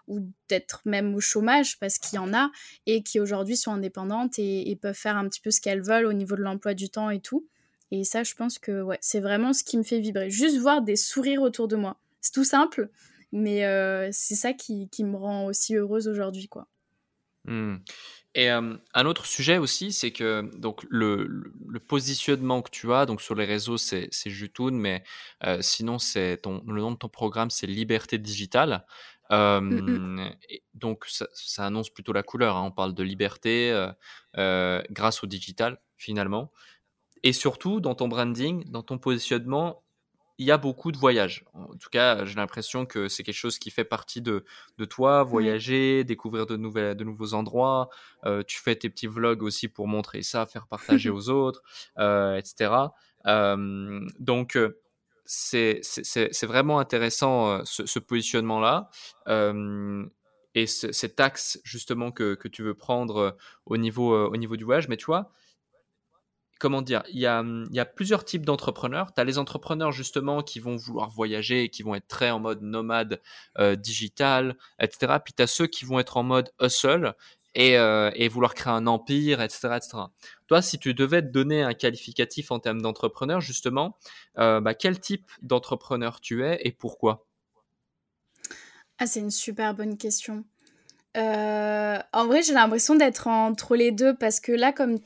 ou 0.07 0.19
d'être 0.49 0.81
même 0.85 1.13
au 1.15 1.19
chômage 1.19 1.79
parce 1.79 1.97
qu'il 1.97 2.15
y 2.17 2.19
en 2.19 2.33
a 2.33 2.49
et 2.85 3.03
qui 3.03 3.19
aujourd'hui 3.19 3.57
sont 3.57 3.71
indépendantes 3.71 4.39
et, 4.39 4.77
peuvent 4.81 4.95
faire 4.95 5.17
un 5.17 5.27
petit 5.27 5.36
peu 5.41 5.51
ce 5.51 5.61
qu'elles 5.61 5.81
veulent 5.81 6.05
au 6.05 6.13
niveau 6.13 6.35
de 6.35 6.41
l'emploi 6.41 6.73
du 6.73 6.89
temps 6.89 7.09
et 7.09 7.19
tout. 7.19 7.47
Et 7.91 8.03
ça, 8.03 8.23
je 8.23 8.35
pense 8.35 8.59
que 8.59 8.81
ouais, 8.81 8.97
c'est 9.01 9.19
vraiment 9.19 9.53
ce 9.53 9.63
qui 9.63 9.77
me 9.77 9.83
fait 9.83 9.99
vibrer. 9.99 10.29
Juste 10.29 10.57
voir 10.57 10.81
des 10.81 10.95
sourires 10.95 11.41
autour 11.41 11.67
de 11.67 11.75
moi. 11.75 11.97
C'est 12.21 12.33
tout 12.33 12.43
simple, 12.43 12.89
mais 13.31 13.61
c'est 14.11 14.35
ça 14.35 14.53
qui, 14.53 14.89
qui, 14.89 15.03
me 15.05 15.15
rend 15.15 15.45
aussi 15.45 15.75
heureuse 15.75 16.07
aujourd'hui, 16.07 16.49
quoi. 16.49 16.67
Mmh. 17.45 17.77
Et 18.35 18.49
un 18.49 19.05
autre 19.05 19.25
sujet 19.25 19.57
aussi, 19.57 19.91
c'est 19.91 20.11
que 20.11 20.47
donc 20.57 20.85
le, 20.89 21.25
le, 21.25 21.79
positionnement 21.79 22.61
que 22.61 22.69
tu 22.69 22.93
as 22.93 23.07
donc 23.07 23.19
sur 23.19 23.33
les 23.33 23.45
réseaux, 23.45 23.77
c'est 23.77 24.11
Jutun, 24.27 24.71
mais 24.73 25.03
sinon 25.61 25.97
c'est 25.97 26.39
le 26.45 26.81
nom 26.81 26.91
de 26.91 26.97
ton 26.97 27.09
programme, 27.09 27.49
c'est 27.49 27.65
Liberté 27.65 28.19
digitale. 28.19 28.85
Mmh 29.29 30.29
donc 30.73 31.05
ça, 31.07 31.27
ça, 31.33 31.65
annonce 31.65 31.89
plutôt 31.89 32.13
la 32.13 32.23
couleur. 32.23 32.55
Hein. 32.55 32.63
On 32.65 32.71
parle 32.71 32.93
de 32.93 33.03
liberté 33.03 33.73
grâce 34.33 35.23
au 35.23 35.27
digital 35.27 35.81
finalement. 35.97 36.51
Et 37.23 37.33
surtout 37.33 37.81
dans 37.81 37.95
ton 37.95 38.07
branding, 38.07 38.63
dans 38.69 38.83
ton 38.83 38.97
positionnement, 38.97 39.83
il 40.39 40.45
y 40.45 40.51
a 40.51 40.57
beaucoup 40.57 40.91
de 40.91 40.97
voyages. 40.97 41.45
En 41.53 41.75
tout 41.75 41.89
cas, 41.89 42.23
j'ai 42.25 42.35
l'impression 42.35 42.85
que 42.85 43.07
c'est 43.07 43.23
quelque 43.23 43.35
chose 43.35 43.57
qui 43.57 43.71
fait 43.71 43.83
partie 43.83 44.21
de, 44.21 44.45
de 44.77 44.85
toi, 44.85 45.23
voyager, 45.23 46.03
découvrir 46.03 46.45
de, 46.45 46.55
nouvelles, 46.57 46.95
de 46.95 47.03
nouveaux 47.03 47.33
endroits. 47.33 47.89
Euh, 48.25 48.43
tu 48.45 48.59
fais 48.59 48.75
tes 48.75 48.89
petits 48.89 49.07
vlogs 49.07 49.41
aussi 49.41 49.67
pour 49.67 49.87
montrer 49.87 50.21
ça, 50.21 50.45
faire 50.45 50.67
partager 50.67 51.09
aux 51.09 51.29
autres, 51.29 51.63
euh, 51.97 52.37
etc. 52.37 52.71
Euh, 53.25 54.07
donc, 54.19 54.57
c'est 55.27 56.45
vraiment 56.45 56.79
intéressant 56.79 57.63
ce, 57.65 57.99
positionnement-là. 57.99 58.89
et 60.55 60.65
cet 60.65 61.19
axe 61.19 61.59
justement 61.63 62.11
que, 62.11 62.35
que, 62.35 62.47
tu 62.47 62.63
veux 62.63 62.73
prendre 62.73 63.37
au 63.65 63.77
niveau, 63.77 64.13
au 64.13 64.37
niveau 64.37 64.55
du 64.57 64.63
voyage. 64.63 64.87
Mais 64.87 64.97
tu 64.97 65.05
vois, 65.05 65.31
comment 66.59 66.81
dire, 66.81 67.03
il 67.09 67.19
y 67.19 67.25
a, 67.25 67.43
y 67.71 67.79
a 67.79 67.85
plusieurs 67.85 68.25
types 68.25 68.45
d'entrepreneurs. 68.45 69.13
Tu 69.13 69.21
as 69.21 69.23
les 69.23 69.37
entrepreneurs 69.37 69.91
justement 69.91 70.41
qui 70.41 70.59
vont 70.59 70.75
vouloir 70.75 71.09
voyager 71.09 71.63
et 71.63 71.69
qui 71.69 71.83
vont 71.83 71.95
être 71.95 72.07
très 72.07 72.31
en 72.31 72.39
mode 72.39 72.61
nomade 72.61 73.21
euh, 73.59 73.75
digital, 73.75 74.57
etc. 74.79 75.17
Puis 75.23 75.33
tu 75.33 75.43
as 75.43 75.47
ceux 75.47 75.67
qui 75.67 75.85
vont 75.85 75.99
être 75.99 76.17
en 76.17 76.23
mode 76.23 76.51
hustle 76.61 77.13
et, 77.57 77.75
euh, 77.77 78.11
et, 78.13 78.29
vouloir 78.29 78.53
créer 78.53 78.71
un 78.71 78.85
empire, 78.85 79.41
etc., 79.41 79.69
etc. 79.75 79.97
Toi, 80.45 80.61
si 80.61 80.77
tu 80.77 80.93
devais 80.93 81.23
te 81.23 81.27
donner 81.27 81.63
un 81.63 81.73
qualificatif 81.73 82.51
en 82.51 82.59
termes 82.59 82.81
d'entrepreneur, 82.81 83.41
justement, 83.41 83.97
euh, 84.37 84.61
bah, 84.61 84.75
quel 84.75 84.99
type 84.99 85.29
d'entrepreneur 85.41 86.21
tu 86.21 86.45
es 86.45 86.59
et 86.63 86.71
pourquoi? 86.71 87.25
Ah, 88.99 89.07
c'est 89.07 89.19
une 89.21 89.31
super 89.31 89.73
bonne 89.73 89.97
question. 89.97 90.45
en 91.15 92.27
vrai, 92.27 92.43
j'ai 92.43 92.53
l'impression 92.53 92.95
d'être 92.95 93.27
entre 93.27 93.75
les 93.75 93.91
deux 93.91 94.15
parce 94.15 94.39
que 94.39 94.51
là, 94.51 94.71
comme, 94.71 94.99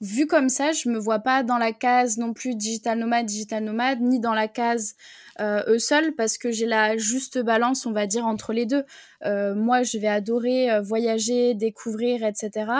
vu 0.00 0.26
comme 0.26 0.48
ça, 0.48 0.72
je 0.72 0.88
me 0.88 0.98
vois 0.98 1.18
pas 1.18 1.42
dans 1.42 1.58
la 1.58 1.72
case 1.72 2.16
non 2.16 2.32
plus 2.32 2.54
digital 2.54 2.98
nomade, 2.98 3.26
digital 3.26 3.62
nomade, 3.62 4.00
ni 4.00 4.18
dans 4.18 4.34
la 4.34 4.48
case 4.48 4.94
euh, 5.40 5.62
eux 5.68 5.78
seuls, 5.78 6.14
parce 6.14 6.38
que 6.38 6.50
j'ai 6.50 6.66
la 6.66 6.96
juste 6.96 7.38
balance, 7.38 7.86
on 7.86 7.92
va 7.92 8.06
dire, 8.06 8.26
entre 8.26 8.52
les 8.52 8.66
deux. 8.66 8.84
Euh, 9.24 9.54
moi, 9.54 9.82
je 9.82 9.98
vais 9.98 10.08
adorer 10.08 10.70
euh, 10.70 10.80
voyager, 10.80 11.54
découvrir, 11.54 12.24
etc. 12.24 12.70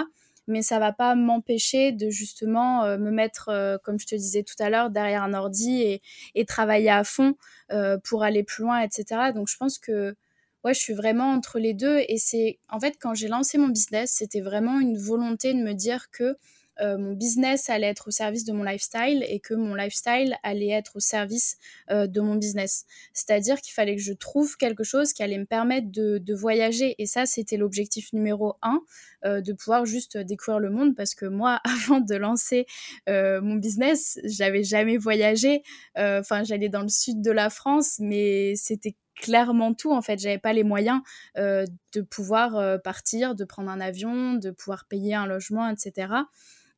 Mais 0.47 0.63
ça 0.63 0.79
va 0.79 0.93
pas 0.93 1.15
m'empêcher 1.15 1.93
de 1.93 2.11
justement 2.11 2.85
euh, 2.85 2.99
me 2.99 3.11
mettre, 3.11 3.79
comme 3.85 4.01
je 4.01 4.07
te 4.07 4.15
disais 4.15 4.43
tout 4.43 4.61
à 4.61 4.71
l'heure, 4.71 4.91
derrière 4.91 5.23
un 5.23 5.35
ordi 5.35 5.83
et, 5.83 6.03
et 6.35 6.45
travailler 6.45 6.91
à 6.91 7.05
fond 7.05 7.35
pour 8.03 8.25
aller 8.25 8.43
plus 8.43 8.65
loin, 8.65 8.81
etc. 8.81 9.31
Donc 9.33 9.47
je 9.47 9.57
pense 9.57 9.79
que 9.79 10.17
ouais, 10.65 10.75
je 10.75 10.81
suis 10.81 10.93
vraiment 10.93 11.31
entre 11.33 11.59
les 11.59 11.75
deux. 11.75 12.01
Et 12.09 12.19
c'est, 12.19 12.59
en 12.69 12.81
fait, 12.81 12.97
quand 13.01 13.15
j'ai 13.15 13.29
lancé 13.29 13.59
mon 13.59 13.69
business, 13.69 14.13
c'était 14.13 14.41
vraiment 14.41 14.81
une 14.81 14.99
volonté 14.99 15.55
de 15.55 15.59
me 15.63 15.73
dire 15.73 16.11
que 16.11 16.37
euh, 16.81 16.99
mon 16.99 17.13
business 17.13 17.69
allait 17.69 17.89
être 17.89 18.09
au 18.09 18.11
service 18.11 18.45
de 18.45 18.53
mon 18.53 18.63
lifestyle 18.63 19.25
et 19.29 19.41
que 19.41 19.55
mon 19.55 19.75
lifestyle 19.75 20.37
allait 20.43 20.71
être 20.71 20.97
au 20.97 21.01
service 21.01 21.57
euh, 21.91 22.07
de 22.07 22.21
mon 22.21 22.37
business. 22.37 22.87
C'est-à-dire 23.13 23.61
qu'il 23.61 23.73
fallait 23.73 23.97
que 23.97 24.03
je 24.03 24.13
trouve 24.13 24.57
quelque 24.57 24.85
chose 24.85 25.13
qui 25.13 25.23
allait 25.23 25.39
me 25.39 25.47
permettre 25.47 25.89
de, 25.91 26.35
voyager. 26.35 26.95
Et 26.99 27.07
ça, 27.07 27.27
c'était 27.27 27.57
l'objectif 27.57 28.13
numéro 28.13 28.55
un, 28.63 28.81
euh, 29.25 29.41
de 29.41 29.53
pouvoir 29.53 29.85
juste 29.85 30.17
découvrir 30.17 30.61
le 30.61 30.71
monde. 30.71 30.95
Parce 30.97 31.15
que 31.15 31.27
moi, 31.27 31.61
avant 31.65 32.01
de 32.01 32.15
lancer 32.15 32.67
mon 33.09 33.57
business, 33.57 34.19
j'avais 34.25 34.63
jamais 34.63 34.97
voyagé. 34.97 35.63
Enfin, 35.97 36.45
j'allais 36.45 36.69
dans 36.69 36.83
le 36.83 36.89
sud 36.89 37.21
de 37.21 37.31
la 37.31 37.51
France, 37.51 37.97
mais 37.99 38.55
c'était 38.57 38.97
clairement 39.17 39.75
tout 39.75 39.93
en 39.93 40.01
fait 40.01 40.19
j'avais 40.19 40.39
pas 40.39 40.55
les 40.55 40.65
moyens 40.65 41.03
de 41.37 42.01
pouvoir 42.09 42.81
partir 42.81 43.35
de 43.35 43.45
prendre 43.45 43.71
un 43.71 43.79
avion 43.79 44.33
de 44.35 44.51
pouvoir 44.51 44.87
payer 44.87 45.15
un 45.15 45.27
logement 45.27 45.69
etc 45.69 46.09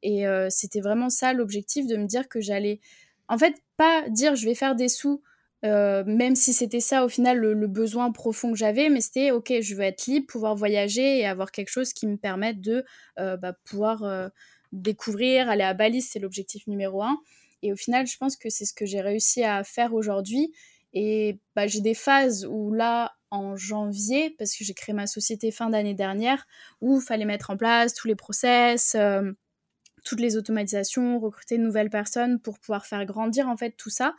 et 0.02 0.26
euh, 0.26 0.48
c'était 0.50 0.80
vraiment 0.80 1.08
ça 1.08 1.32
l'objectif 1.32 1.86
de 1.86 1.96
me 1.96 2.06
dire 2.06 2.28
que 2.28 2.40
j'allais, 2.40 2.80
en 3.28 3.38
fait, 3.38 3.54
pas 3.76 4.08
dire 4.08 4.34
je 4.34 4.46
vais 4.46 4.54
faire 4.54 4.74
des 4.74 4.88
sous, 4.88 5.22
euh, 5.64 6.02
même 6.06 6.34
si 6.34 6.52
c'était 6.52 6.80
ça 6.80 7.04
au 7.04 7.08
final 7.08 7.38
le, 7.38 7.66
besoin 7.68 8.10
profond 8.10 8.50
que 8.52 8.58
j'avais, 8.58 8.88
mais 8.88 9.00
c'était 9.00 9.30
ok, 9.30 9.52
je 9.60 9.74
veux 9.74 9.82
être 9.82 10.06
libre, 10.06 10.26
pouvoir 10.26 10.56
voyager 10.56 11.18
et 11.18 11.26
avoir 11.26 11.52
quelque 11.52 11.70
chose 11.70 11.92
qui 11.92 12.06
me 12.06 12.16
permette 12.16 12.60
de 12.60 12.84
euh, 13.18 13.36
bah, 13.36 13.54
pouvoir 13.64 14.30
découvrir, 14.72 15.48
aller 15.48 15.62
à 15.62 15.74
Bali, 15.74 16.02
c'est 16.02 16.18
l'objectif 16.18 16.66
numéro 16.66 17.02
un. 17.02 17.18
Et 17.62 17.72
au 17.72 17.76
final, 17.76 18.06
je 18.06 18.16
pense 18.16 18.36
que 18.36 18.50
c'est 18.50 18.64
ce 18.64 18.74
que 18.74 18.86
j'ai 18.86 19.00
réussi 19.00 19.44
à 19.44 19.62
faire 19.62 19.94
aujourd'hui. 19.94 20.52
Et 20.94 21.38
bah, 21.54 21.66
j'ai 21.68 21.80
des 21.80 21.94
phases 21.94 22.44
où 22.44 22.72
là, 22.72 23.12
en 23.30 23.56
janvier, 23.56 24.34
parce 24.38 24.56
que 24.56 24.64
j'ai 24.64 24.74
créé 24.74 24.94
ma 24.94 25.06
société 25.06 25.50
fin 25.52 25.70
d'année 25.70 25.94
dernière, 25.94 26.46
où 26.80 26.98
il 27.00 27.02
fallait 27.02 27.24
mettre 27.24 27.50
en 27.50 27.56
place 27.56 27.94
tous 27.94 28.08
les 28.08 28.16
process, 28.16 28.96
toutes 30.02 30.20
les 30.20 30.36
automatisations, 30.36 31.18
recruter 31.18 31.58
de 31.58 31.62
nouvelles 31.62 31.90
personnes 31.90 32.38
pour 32.40 32.58
pouvoir 32.58 32.86
faire 32.86 33.04
grandir 33.04 33.48
en 33.48 33.56
fait 33.56 33.72
tout 33.76 33.90
ça. 33.90 34.14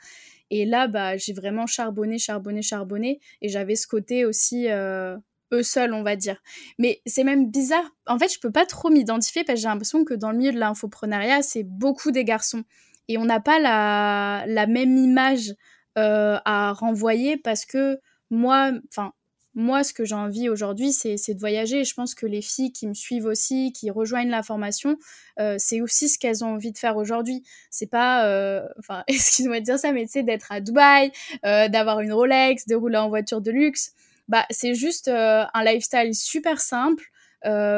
Et 0.50 0.66
là, 0.66 0.88
bah, 0.88 1.18
j'ai 1.18 1.34
vraiment 1.34 1.66
charbonné, 1.66 2.18
charbonné, 2.18 2.62
charbonné. 2.62 3.20
Et 3.42 3.50
j'avais 3.50 3.76
ce 3.76 3.88
côté 3.88 4.26
aussi 4.26 4.70
euh, 4.70 5.18
eux 5.52 5.64
seuls, 5.64 5.94
on 5.94 6.04
va 6.04 6.16
dire. 6.16 6.42
Mais 6.78 7.02
c'est 7.06 7.24
même 7.24 7.50
bizarre. 7.50 7.86
En 8.08 8.20
fait, 8.20 8.32
je 8.32 8.40
peux 8.40 8.52
pas 8.52 8.66
trop 8.66 8.90
m'identifier 8.90 9.44
parce 9.44 9.58
que 9.58 9.62
j'ai 9.62 9.68
l'impression 9.68 10.06
que 10.06 10.14
dans 10.14 10.32
le 10.32 10.38
milieu 10.38 10.52
de 10.52 10.60
l'infoprenariat, 10.60 11.42
c'est 11.42 11.64
beaucoup 11.64 12.12
des 12.12 12.24
garçons. 12.24 12.64
et 13.08 13.18
on 13.18 13.26
n'a 13.26 13.40
pas 13.40 13.60
la, 13.60 14.46
la, 14.48 14.68
même 14.68 14.98
image 14.98 15.54
à 15.96 16.74
renvoyer 16.74 17.38
parce 17.38 17.66
que 17.66 18.00
moi, 18.30 18.72
enfin, 18.90 19.14
moi, 19.56 19.84
ce 19.84 19.94
que 19.94 20.04
j'ai 20.04 20.16
envie 20.16 20.50
aujourd'hui, 20.50 20.92
c'est 20.92 21.34
de 21.34 21.40
voyager. 21.40 21.84
je 21.84 21.94
pense 21.94 22.16
que 22.16 22.26
les 22.26 22.42
filles 22.42 22.72
qui 22.72 22.88
me 22.88 22.94
suivent 22.94 23.26
aussi, 23.26 23.72
qui 23.72 23.92
rejoignent 23.92 24.30
la 24.30 24.42
formation, 24.42 24.98
euh, 25.40 25.56
c'est 25.60 25.82
aussi 25.82 26.10
ce 26.10 26.18
qu'elles 26.18 26.44
ont 26.44 26.54
envie 26.56 26.72
de 26.72 26.78
faire 26.78 26.98
aujourd'hui. 26.98 27.44
C'est 27.70 27.90
pas, 27.90 28.28
euh, 28.28 28.68
enfin, 28.80 29.04
excuse-moi 29.08 29.60
de 29.60 29.66
dire 29.66 29.78
ça, 29.78 29.92
mais 29.92 30.06
tu 30.06 30.14
sais, 30.14 30.24
d'être 30.24 30.52
à 30.52 30.60
Dubaï, 30.60 31.12
euh, 31.46 31.68
d'avoir 31.68 32.00
une 32.00 32.14
Rolex, 32.14 32.66
de 32.68 32.76
rouler 32.76 32.98
en 32.98 33.10
voiture 33.10 33.42
de 33.42 33.52
luxe. 33.52 33.94
Bah, 34.28 34.46
c'est 34.50 34.74
juste 34.74 35.10
un 35.10 35.64
lifestyle 35.64 36.16
super 36.16 36.60
simple. 36.62 37.04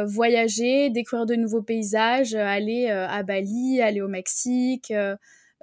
voyager, 0.06 0.90
découvrir 0.92 1.26
de 1.26 1.36
nouveaux 1.36 1.64
paysages, 1.64 2.36
aller 2.36 2.88
à 2.88 3.24
Bali, 3.24 3.82
aller 3.82 4.02
au 4.02 4.08
Mexique, 4.08 4.94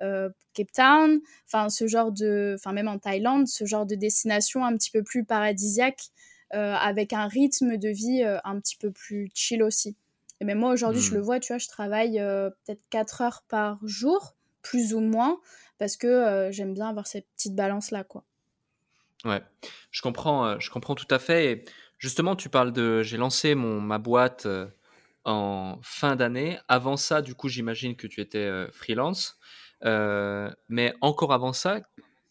euh, 0.00 0.30
Cape 0.54 0.72
Town, 0.72 1.20
enfin 1.46 1.68
ce 1.68 1.86
genre 1.86 2.12
de, 2.12 2.56
enfin 2.58 2.72
même 2.72 2.88
en 2.88 2.98
Thaïlande, 2.98 3.46
ce 3.46 3.64
genre 3.64 3.86
de 3.86 3.94
destination 3.94 4.64
un 4.64 4.76
petit 4.76 4.90
peu 4.90 5.02
plus 5.02 5.24
paradisiaque, 5.24 6.08
euh, 6.54 6.74
avec 6.74 7.12
un 7.12 7.26
rythme 7.26 7.76
de 7.76 7.88
vie 7.88 8.22
euh, 8.22 8.38
un 8.44 8.58
petit 8.58 8.76
peu 8.76 8.90
plus 8.90 9.30
chill 9.34 9.62
aussi. 9.62 9.96
Et 10.40 10.44
même 10.44 10.58
moi 10.58 10.72
aujourd'hui, 10.72 11.00
je 11.00 11.14
le 11.14 11.20
hmm. 11.20 11.24
vois, 11.24 11.40
tu 11.40 11.52
vois, 11.52 11.58
je 11.58 11.68
travaille 11.68 12.14
peut-être 12.14 12.82
4 12.90 13.20
heures 13.20 13.44
par 13.48 13.78
jour, 13.84 14.34
plus 14.60 14.92
ou 14.92 15.00
moins, 15.00 15.38
parce 15.78 15.96
que 15.96 16.48
j'aime 16.50 16.74
bien 16.74 16.88
avoir 16.88 17.06
cette 17.06 17.26
petite 17.36 17.54
balance 17.54 17.92
là, 17.92 18.02
quoi. 18.02 18.24
Ouais, 19.24 19.40
je 19.92 20.02
comprends, 20.02 20.58
je 20.58 20.68
comprends 20.68 20.96
tout 20.96 21.06
à 21.10 21.20
fait. 21.20 21.52
Et 21.52 21.64
justement, 21.98 22.34
tu 22.34 22.48
parles 22.48 22.72
de, 22.72 23.04
j'ai 23.04 23.18
lancé 23.18 23.54
mon 23.54 23.80
ma 23.80 23.98
boîte 23.98 24.48
en 25.24 25.78
fin 25.80 26.16
d'année. 26.16 26.58
Avant 26.66 26.96
ça, 26.96 27.22
du 27.22 27.36
coup, 27.36 27.48
j'imagine 27.48 27.94
que 27.94 28.08
tu 28.08 28.20
étais 28.20 28.66
freelance. 28.72 29.38
Euh, 29.84 30.50
mais 30.68 30.94
encore 31.00 31.32
avant 31.32 31.52
ça, 31.52 31.80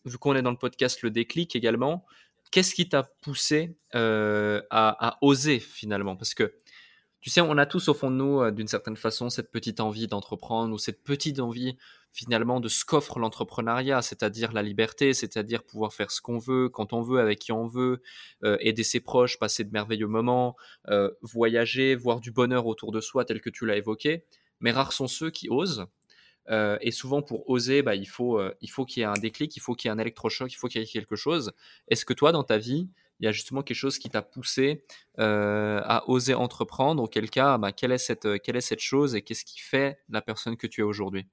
vu 0.05 0.17
qu'on 0.17 0.35
est 0.35 0.41
dans 0.41 0.51
le 0.51 0.57
podcast 0.57 1.01
Le 1.01 1.11
Déclic 1.11 1.55
également, 1.55 2.05
qu'est-ce 2.51 2.73
qui 2.73 2.87
t'a 2.89 3.03
poussé 3.21 3.75
euh, 3.95 4.61
à, 4.69 5.17
oser 5.21 5.59
finalement? 5.59 6.15
Parce 6.15 6.33
que 6.33 6.53
tu 7.19 7.29
sais, 7.29 7.41
on 7.41 7.55
a 7.59 7.67
tous 7.67 7.87
au 7.87 7.93
fond 7.93 8.09
de 8.09 8.15
nous, 8.15 8.41
euh, 8.41 8.49
d'une 8.49 8.67
certaine 8.67 8.97
façon, 8.97 9.29
cette 9.29 9.51
petite 9.51 9.79
envie 9.79 10.07
d'entreprendre 10.07 10.73
ou 10.73 10.79
cette 10.79 11.03
petite 11.03 11.39
envie 11.39 11.77
finalement 12.13 12.59
de 12.59 12.67
ce 12.67 12.83
qu'offre 12.83 13.19
l'entrepreneuriat, 13.19 14.01
c'est-à-dire 14.01 14.51
la 14.53 14.63
liberté, 14.63 15.13
c'est-à-dire 15.13 15.63
pouvoir 15.63 15.93
faire 15.93 16.09
ce 16.09 16.19
qu'on 16.19 16.39
veut, 16.39 16.67
quand 16.67 16.93
on 16.93 17.01
veut, 17.01 17.19
avec 17.19 17.37
qui 17.39 17.51
on 17.53 17.67
veut, 17.67 18.01
aider 18.43 18.83
ses 18.83 18.99
proches, 18.99 19.39
passer 19.39 19.63
de 19.63 19.71
merveilleux 19.71 20.07
moments, 20.07 20.57
voyager, 21.21 21.95
voir 21.95 22.19
du 22.19 22.31
bonheur 22.31 22.65
autour 22.65 22.91
de 22.91 22.99
soi 22.99 23.23
tel 23.23 23.39
que 23.39 23.49
tu 23.49 23.65
l'as 23.65 23.77
évoqué. 23.77 24.25
Mais 24.59 24.71
rares 24.71 24.91
sont 24.91 25.07
ceux 25.07 25.29
qui 25.29 25.47
osent 25.49 25.87
euh, 26.49 26.77
et 26.81 26.91
souvent, 26.91 27.21
pour 27.21 27.49
oser, 27.49 27.81
bah, 27.81 27.95
il 27.95 28.07
faut 28.07 28.39
euh, 28.39 28.53
il 28.61 28.71
qu'il 28.71 29.01
y 29.01 29.03
ait 29.03 29.05
un 29.05 29.13
déclic, 29.13 29.55
il 29.55 29.59
faut 29.59 29.75
qu'il 29.75 29.89
y 29.89 29.91
ait 29.91 29.95
un 29.95 29.99
électrochoc, 29.99 30.51
il 30.51 30.55
faut 30.55 30.67
qu'il 30.67 30.81
y 30.81 30.83
ait 30.83 30.87
quelque 30.87 31.15
chose. 31.15 31.53
Est-ce 31.87 32.05
que 32.05 32.13
toi, 32.13 32.31
dans 32.31 32.43
ta 32.43 32.57
vie, 32.57 32.89
il 33.19 33.25
y 33.25 33.27
a 33.27 33.31
justement 33.31 33.61
quelque 33.61 33.77
chose 33.77 33.99
qui 33.99 34.09
t'a 34.09 34.21
poussé 34.21 34.83
euh, 35.19 35.81
à 35.83 36.09
oser 36.09 36.33
entreprendre? 36.33 37.03
Auquel 37.03 37.29
cas, 37.29 37.57
bah, 37.57 37.71
quelle, 37.71 37.91
est 37.91 37.99
cette, 37.99 38.41
quelle 38.41 38.55
est 38.55 38.61
cette 38.61 38.79
chose 38.79 39.15
et 39.15 39.21
qu'est-ce 39.21 39.45
qui 39.45 39.59
fait 39.59 39.99
la 40.09 40.21
personne 40.21 40.57
que 40.57 40.67
tu 40.67 40.81
es 40.81 40.83
aujourd'hui? 40.83 41.27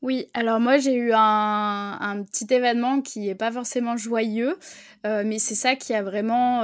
Oui, 0.00 0.28
alors 0.32 0.60
moi 0.60 0.78
j'ai 0.78 0.94
eu 0.94 1.12
un, 1.12 1.98
un, 2.00 2.22
petit 2.22 2.46
événement 2.54 3.02
qui 3.02 3.18
n'est 3.18 3.34
pas 3.34 3.50
forcément 3.50 3.96
joyeux, 3.96 4.56
mais 5.02 5.40
c'est 5.40 5.56
ça 5.56 5.74
qui 5.74 5.92
a 5.92 6.04
vraiment 6.04 6.62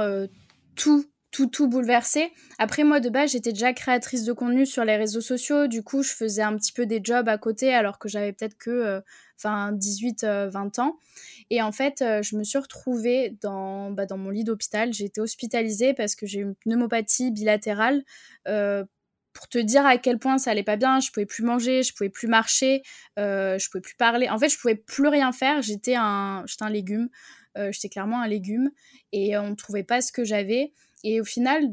tout 0.77 1.05
tout, 1.35 1.47
tout 1.47 1.67
bouleversé. 1.67 2.31
Après, 2.59 2.85
moi, 2.85 3.01
de 3.01 3.09
base, 3.09 3.31
j'étais 3.31 3.51
déjà 3.51 3.73
créatrice 3.73 4.23
de 4.23 4.31
contenu 4.31 4.65
sur 4.65 4.85
les 4.85 4.95
réseaux 4.95 5.19
sociaux. 5.19 5.67
Du 5.67 5.83
coup, 5.83 6.01
je 6.01 6.13
faisais 6.13 6.41
un 6.41 6.55
petit 6.55 6.71
peu 6.71 6.85
des 6.85 7.01
jobs 7.03 7.27
à 7.27 7.37
côté 7.37 7.73
alors 7.73 7.99
que 7.99 8.07
j'avais 8.07 8.31
peut-être 8.31 8.57
que 8.57 8.69
euh, 8.69 9.01
enfin 9.37 9.73
18, 9.73 10.23
20 10.23 10.27
euh, 10.29 10.81
ans. 10.81 10.97
Et 11.49 11.61
en 11.61 11.73
fait, 11.73 12.01
euh, 12.01 12.23
je 12.23 12.37
me 12.37 12.43
suis 12.45 12.57
retrouvée 12.57 13.35
dans, 13.41 13.91
bah, 13.91 14.05
dans 14.05 14.17
mon 14.17 14.29
lit 14.29 14.45
d'hôpital. 14.45 14.93
J'ai 14.93 15.05
été 15.05 15.19
hospitalisée 15.19 15.93
parce 15.93 16.15
que 16.15 16.25
j'ai 16.25 16.39
une 16.39 16.55
pneumopathie 16.55 17.31
bilatérale. 17.31 18.05
pour 18.45 19.49
te 19.49 19.57
dire 19.57 19.85
à 19.85 19.97
quel 19.97 20.17
point 20.17 20.37
ça 20.37 20.51
allait 20.51 20.63
pas 20.63 20.77
bien, 20.77 21.01
je 21.01 21.11
pouvais 21.11 21.25
plus 21.25 21.43
manger, 21.43 21.83
je 21.83 21.93
pouvais 21.93 22.09
plus 22.09 22.29
marcher, 22.29 22.81
je 23.17 23.69
pouvais 23.69 23.81
plus 23.81 23.95
parler. 23.95 24.29
En 24.29 24.37
fait, 24.37 24.47
je 24.47 24.57
pouvais 24.57 24.75
plus 24.75 25.09
rien 25.09 25.33
faire. 25.33 25.61
J'étais 25.61 25.95
un, 25.95 26.45
j'étais 26.47 26.63
un 26.63 26.69
légume. 26.69 27.09
j'étais 27.57 27.89
clairement 27.89 28.21
un 28.21 28.27
légume 28.29 28.71
et 29.11 29.37
on 29.37 29.49
ne 29.49 29.55
trouvait 29.55 29.83
pas 29.83 29.99
ce 29.99 30.13
que 30.13 30.23
j'avais. 30.23 30.71
Et 31.05 31.21
au 31.21 31.23
final, 31.23 31.69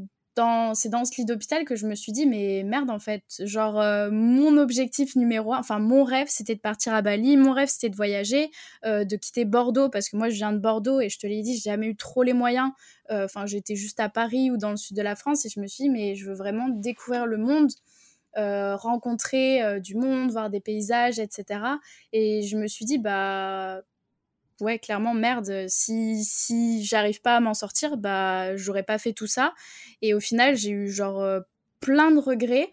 c'est 0.75 0.89
dans 0.89 1.05
ce 1.05 1.17
lit 1.17 1.25
d'hôpital 1.25 1.65
que 1.65 1.75
je 1.75 1.87
me 1.87 1.95
suis 1.95 2.13
dit, 2.13 2.27
mais 2.27 2.63
merde, 2.65 2.91
en 2.91 2.99
fait, 2.99 3.23
genre, 3.41 3.81
euh, 3.81 4.11
mon 4.11 4.57
objectif 4.59 5.17
numéro 5.17 5.53
un, 5.53 5.59
enfin, 5.59 5.79
mon 5.79 6.05
rêve, 6.05 6.29
c'était 6.29 6.55
de 6.55 6.61
partir 6.61 6.95
à 6.95 7.03
Bali, 7.03 7.37
mon 7.39 7.53
rêve, 7.53 7.69
c'était 7.69 7.89
de 7.91 7.97
voyager, 7.97 8.51
euh, 8.85 9.05
de 9.05 9.17
quitter 9.17 9.45
Bordeaux, 9.45 9.89
parce 9.89 10.09
que 10.11 10.17
moi, 10.17 10.29
je 10.29 10.37
viens 10.37 10.53
de 10.53 10.59
Bordeaux, 10.59 11.01
et 11.01 11.09
je 11.09 11.19
te 11.19 11.27
l'ai 11.27 11.43
dit, 11.43 11.55
j'ai 11.55 11.71
jamais 11.71 11.89
eu 11.89 11.97
trop 11.97 12.23
les 12.23 12.35
moyens, 12.35 12.71
euh, 13.11 13.25
enfin, 13.25 13.47
j'étais 13.47 13.75
juste 13.75 14.01
à 14.01 14.09
Paris 14.09 14.51
ou 14.51 14.57
dans 14.59 14.71
le 14.71 14.77
sud 14.77 14.97
de 14.97 15.03
la 15.03 15.17
France, 15.17 15.47
et 15.47 15.49
je 15.49 15.61
me 15.61 15.67
suis 15.67 15.85
dit, 15.85 15.91
mais 15.91 16.15
je 16.15 16.29
veux 16.29 16.35
vraiment 16.35 16.69
découvrir 16.69 17.27
le 17.27 17.39
monde, 17.39 17.71
rencontrer 18.35 19.81
du 19.81 19.95
monde, 19.95 20.31
voir 20.31 20.49
des 20.49 20.61
paysages, 20.61 21.19
etc. 21.19 21.61
Et 22.15 22.43
je 22.43 22.57
me 22.57 22.67
suis 22.67 22.87
dit, 22.87 22.99
bah, 22.99 23.83
ouais, 24.61 24.79
clairement, 24.79 25.15
merde, 25.15 25.67
si, 25.69 26.25
si 26.25 26.85
j'arrive 26.85 27.21
pas 27.21 27.37
à 27.37 27.41
m'en 27.41 27.55
sortir, 27.55 27.97
bah, 27.97 28.57
j'aurais 28.57 28.83
pas 28.83 28.99
fait 28.99 29.13
tout 29.13 29.27
ça. 29.27 29.55
Et 30.03 30.15
au 30.15 30.21
final, 30.21 30.57
j'ai 30.57 30.71
eu 30.71 30.89
genre 30.91 31.21
euh, 31.21 31.41
plein 31.81 32.11
de 32.11 32.19
regrets. 32.19 32.71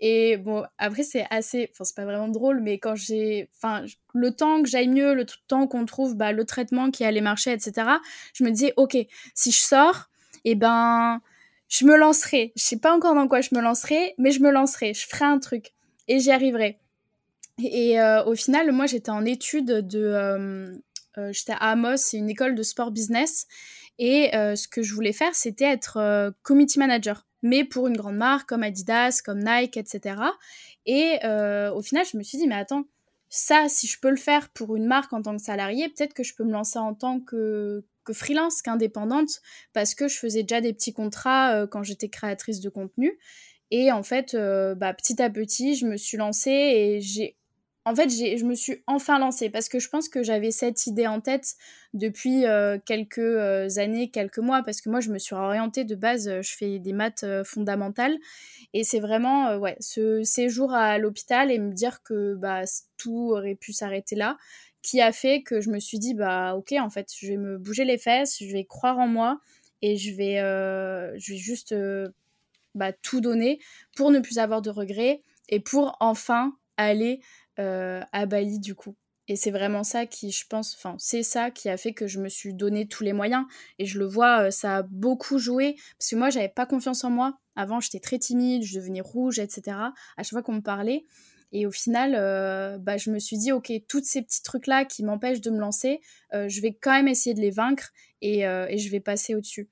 Et 0.00 0.36
bon, 0.36 0.64
après, 0.78 1.04
c'est 1.04 1.26
assez. 1.30 1.68
Enfin, 1.72 1.84
c'est 1.84 1.94
pas 1.94 2.04
vraiment 2.04 2.28
drôle, 2.28 2.60
mais 2.60 2.78
quand 2.78 2.96
j'ai. 2.96 3.48
Enfin, 3.56 3.84
le 4.14 4.32
temps 4.32 4.62
que 4.62 4.68
j'aille 4.68 4.88
mieux, 4.88 5.14
le 5.14 5.24
temps 5.46 5.66
qu'on 5.68 5.84
trouve 5.86 6.16
bah, 6.16 6.32
le 6.32 6.44
traitement 6.44 6.90
qui 6.90 7.04
allait 7.04 7.20
marcher, 7.20 7.52
etc., 7.52 7.88
je 8.34 8.42
me 8.42 8.50
disais, 8.50 8.72
ok, 8.76 8.96
si 9.34 9.52
je 9.52 9.60
sors, 9.60 10.10
et 10.44 10.52
eh 10.52 10.54
ben, 10.56 11.20
je 11.68 11.84
me 11.84 11.96
lancerai. 11.96 12.52
Je 12.56 12.62
sais 12.62 12.78
pas 12.78 12.94
encore 12.94 13.14
dans 13.14 13.28
quoi 13.28 13.40
je 13.40 13.54
me 13.54 13.60
lancerai, 13.60 14.14
mais 14.18 14.32
je 14.32 14.40
me 14.40 14.50
lancerai. 14.50 14.92
Je 14.92 15.06
ferai 15.06 15.24
un 15.24 15.38
truc. 15.38 15.72
Et 16.08 16.18
j'y 16.18 16.32
arriverai. 16.32 16.80
Et, 17.62 18.00
euh, 18.00 18.24
au 18.24 18.34
final, 18.34 18.72
moi, 18.72 18.86
j'étais 18.86 19.10
en 19.10 19.24
étude 19.24 19.66
de. 19.66 19.98
Euh, 19.98 20.66
euh, 20.66 20.76
j'étais 21.30 21.52
à 21.52 21.70
Amos, 21.70 21.96
c'est 21.96 22.16
une 22.16 22.30
école 22.30 22.54
de 22.54 22.62
sport 22.62 22.90
business. 22.90 23.46
Et 23.98 24.34
euh, 24.34 24.56
ce 24.56 24.68
que 24.68 24.82
je 24.82 24.94
voulais 24.94 25.12
faire, 25.12 25.34
c'était 25.34 25.64
être 25.64 25.98
euh, 25.98 26.30
committee 26.42 26.78
manager, 26.78 27.26
mais 27.42 27.64
pour 27.64 27.86
une 27.86 27.96
grande 27.96 28.16
marque 28.16 28.48
comme 28.48 28.62
Adidas, 28.62 29.20
comme 29.24 29.40
Nike, 29.40 29.76
etc. 29.76 30.16
Et 30.86 31.18
au 31.72 31.82
final, 31.82 32.04
je 32.10 32.16
me 32.16 32.22
suis 32.22 32.38
dit, 32.38 32.46
mais 32.46 32.56
attends, 32.56 32.84
ça, 33.28 33.68
si 33.68 33.86
je 33.86 33.98
peux 34.00 34.10
le 34.10 34.16
faire 34.16 34.48
pour 34.50 34.76
une 34.76 34.86
marque 34.86 35.12
en 35.12 35.22
tant 35.22 35.36
que 35.36 35.42
salarié, 35.42 35.88
peut-être 35.88 36.14
que 36.14 36.22
je 36.22 36.34
peux 36.34 36.44
me 36.44 36.52
lancer 36.52 36.78
en 36.78 36.94
tant 36.94 37.20
que, 37.20 37.84
que 38.04 38.12
freelance, 38.12 38.62
qu'indépendante, 38.62 39.40
parce 39.72 39.94
que 39.94 40.08
je 40.08 40.18
faisais 40.18 40.42
déjà 40.42 40.60
des 40.60 40.72
petits 40.72 40.92
contrats 40.92 41.66
quand 41.68 41.82
j'étais 41.82 42.08
créatrice 42.08 42.60
de 42.60 42.68
contenu. 42.68 43.16
Et 43.70 43.92
en 43.92 44.02
fait, 44.02 44.36
bah, 44.76 44.92
petit 44.92 45.22
à 45.22 45.30
petit, 45.30 45.76
je 45.76 45.86
me 45.86 45.96
suis 45.96 46.16
lancée 46.16 46.50
et 46.50 47.00
j'ai 47.00 47.36
en 47.84 47.96
fait, 47.96 48.08
je 48.10 48.44
me 48.44 48.54
suis 48.54 48.82
enfin 48.86 49.18
lancée 49.18 49.50
parce 49.50 49.68
que 49.68 49.80
je 49.80 49.88
pense 49.88 50.08
que 50.08 50.22
j'avais 50.22 50.52
cette 50.52 50.86
idée 50.86 51.08
en 51.08 51.20
tête 51.20 51.56
depuis 51.94 52.46
euh, 52.46 52.78
quelques 52.84 53.18
euh, 53.18 53.68
années, 53.76 54.08
quelques 54.08 54.38
mois, 54.38 54.62
parce 54.62 54.80
que 54.80 54.88
moi, 54.88 55.00
je 55.00 55.10
me 55.10 55.18
suis 55.18 55.34
orientée 55.34 55.84
de 55.84 55.96
base, 55.96 56.28
euh, 56.28 56.42
je 56.42 56.56
fais 56.56 56.78
des 56.78 56.92
maths 56.92 57.24
fondamentales. 57.44 58.16
Et 58.72 58.84
c'est 58.84 59.00
vraiment 59.00 59.56
ouais, 59.56 59.76
ce 59.80 60.22
séjour 60.22 60.72
à 60.72 60.98
l'hôpital 60.98 61.50
et 61.50 61.58
me 61.58 61.72
dire 61.72 62.02
que 62.04 62.34
bah, 62.36 62.62
tout 62.96 63.30
aurait 63.32 63.56
pu 63.56 63.72
s'arrêter 63.72 64.16
là 64.16 64.38
qui 64.82 65.00
a 65.00 65.12
fait 65.12 65.42
que 65.42 65.60
je 65.60 65.70
me 65.70 65.78
suis 65.78 65.98
dit, 65.98 66.14
bah 66.14 66.54
ok, 66.56 66.74
en 66.78 66.90
fait, 66.90 67.08
je 67.16 67.28
vais 67.28 67.36
me 67.36 67.56
bouger 67.56 67.84
les 67.84 67.98
fesses, 67.98 68.38
je 68.40 68.52
vais 68.52 68.64
croire 68.64 68.98
en 68.98 69.06
moi 69.06 69.38
et 69.80 69.96
je 69.96 70.12
vais, 70.12 70.38
je 70.38 71.32
vais 71.32 71.38
juste 71.38 71.72
bah, 72.74 72.92
tout 72.92 73.20
donner 73.20 73.60
pour 73.94 74.10
ne 74.10 74.18
plus 74.18 74.38
avoir 74.38 74.60
de 74.60 74.70
regrets 74.70 75.22
et 75.48 75.60
pour 75.60 75.96
enfin 76.00 76.56
aller 76.76 77.20
à 77.58 78.26
Bali 78.26 78.58
du 78.58 78.74
coup. 78.74 78.96
Et 79.28 79.36
c'est 79.36 79.50
vraiment 79.50 79.84
ça 79.84 80.06
qui, 80.06 80.30
je 80.30 80.46
pense, 80.46 80.74
enfin, 80.74 80.96
c'est 80.98 81.22
ça 81.22 81.50
qui 81.50 81.68
a 81.68 81.76
fait 81.76 81.92
que 81.92 82.06
je 82.06 82.20
me 82.20 82.28
suis 82.28 82.54
donné 82.54 82.88
tous 82.88 83.04
les 83.04 83.12
moyens. 83.12 83.44
Et 83.78 83.86
je 83.86 83.98
le 83.98 84.04
vois, 84.04 84.46
euh, 84.46 84.50
ça 84.50 84.78
a 84.78 84.82
beaucoup 84.82 85.38
joué. 85.38 85.76
Parce 85.98 86.10
que 86.10 86.16
moi, 86.16 86.30
j'avais 86.30 86.48
pas 86.48 86.66
confiance 86.66 87.04
en 87.04 87.10
moi. 87.10 87.38
Avant, 87.54 87.78
j'étais 87.78 88.00
très 88.00 88.18
timide, 88.18 88.64
je 88.64 88.78
devenais 88.78 89.00
rouge, 89.00 89.38
etc. 89.38 89.76
À 90.16 90.22
chaque 90.22 90.30
fois 90.30 90.42
qu'on 90.42 90.54
me 90.54 90.60
parlait. 90.60 91.04
Et 91.52 91.66
au 91.66 91.70
final, 91.70 92.14
euh, 92.16 92.78
bah, 92.78 92.96
je 92.96 93.10
me 93.10 93.18
suis 93.18 93.38
dit, 93.38 93.52
ok, 93.52 93.70
tous 93.86 94.02
ces 94.02 94.22
petits 94.22 94.42
trucs-là 94.42 94.84
qui 94.86 95.04
m'empêchent 95.04 95.42
de 95.42 95.50
me 95.50 95.60
lancer, 95.60 96.00
je 96.32 96.60
vais 96.62 96.72
quand 96.72 96.92
même 96.92 97.08
essayer 97.08 97.34
de 97.34 97.40
les 97.40 97.50
vaincre 97.50 97.90
et, 98.22 98.40
et 98.40 98.78
je 98.78 98.90
vais 98.90 99.00
passer 99.00 99.34
au-dessus. 99.34 99.68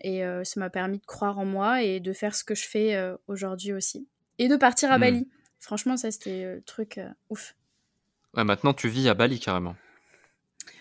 Et 0.00 0.22
ça 0.44 0.60
m'a 0.60 0.70
permis 0.70 1.00
de 1.00 1.06
croire 1.06 1.40
en 1.40 1.44
moi 1.44 1.82
et 1.82 1.98
de 1.98 2.12
faire 2.12 2.36
ce 2.36 2.44
que 2.44 2.54
je 2.54 2.68
fais 2.68 2.96
aujourd'hui 3.26 3.72
aussi. 3.72 4.06
Et 4.38 4.46
de 4.46 4.54
partir 4.54 4.92
à 4.92 4.98
hmm. 4.98 5.00
Bali. 5.00 5.28
Franchement, 5.64 5.96
ça, 5.96 6.10
c'était 6.10 6.56
le 6.56 6.62
truc 6.62 6.98
euh, 6.98 7.08
ouf. 7.30 7.56
Ouais, 8.34 8.44
maintenant, 8.44 8.74
tu 8.74 8.90
vis 8.90 9.08
à 9.08 9.14
Bali 9.14 9.40
carrément. 9.40 9.76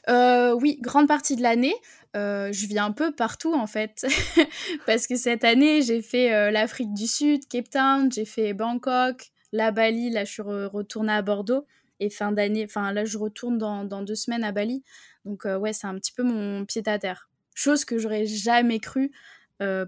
Euh, 0.10 0.52
oui, 0.54 0.78
grande 0.82 1.08
partie 1.08 1.38
de 1.38 1.42
l'année. 1.42 1.74
Euh, 2.18 2.52
je 2.52 2.68
vis 2.68 2.80
un 2.80 2.92
peu 2.92 3.16
partout 3.16 3.54
en 3.54 3.66
fait. 3.66 4.06
Parce 4.86 5.08
que 5.08 5.16
cette 5.16 5.46
année, 5.46 5.82
j'ai 5.82 6.02
fait 6.02 6.52
l'Afrique 6.52 6.94
du 6.94 7.08
Sud, 7.08 7.48
Cape 7.48 7.70
Town, 7.70 8.12
j'ai 8.12 8.26
fait 8.26 8.54
Bangkok, 8.54 9.32
la 9.54 9.72
Bali, 9.72 10.10
là, 10.10 10.26
je 10.26 10.32
suis 10.34 10.42
retournée 10.42 11.14
à 11.14 11.22
Bordeaux. 11.22 11.66
Et 12.02 12.10
fin 12.10 12.34
d'année, 12.34 12.66
enfin 12.66 12.92
là, 12.92 13.06
je 13.06 13.18
retourne 13.18 13.58
dans, 13.58 13.86
dans, 13.86 14.02
deux 14.02 14.16
semaines 14.16 14.44
à 14.44 14.52
Bali. 14.52 14.84
Donc, 15.24 15.46
ouais, 15.46 15.72
c'est 15.72 15.88
un 15.88 15.96
petit 15.96 16.12
peu 16.12 16.24
mon 16.24 16.66
pied 16.66 16.84
à 16.88 17.00
terre. 17.00 17.30
Chose 17.56 17.86
que 17.86 17.98
j'aurais 17.98 18.26
jamais 18.26 18.80
cru 18.80 19.12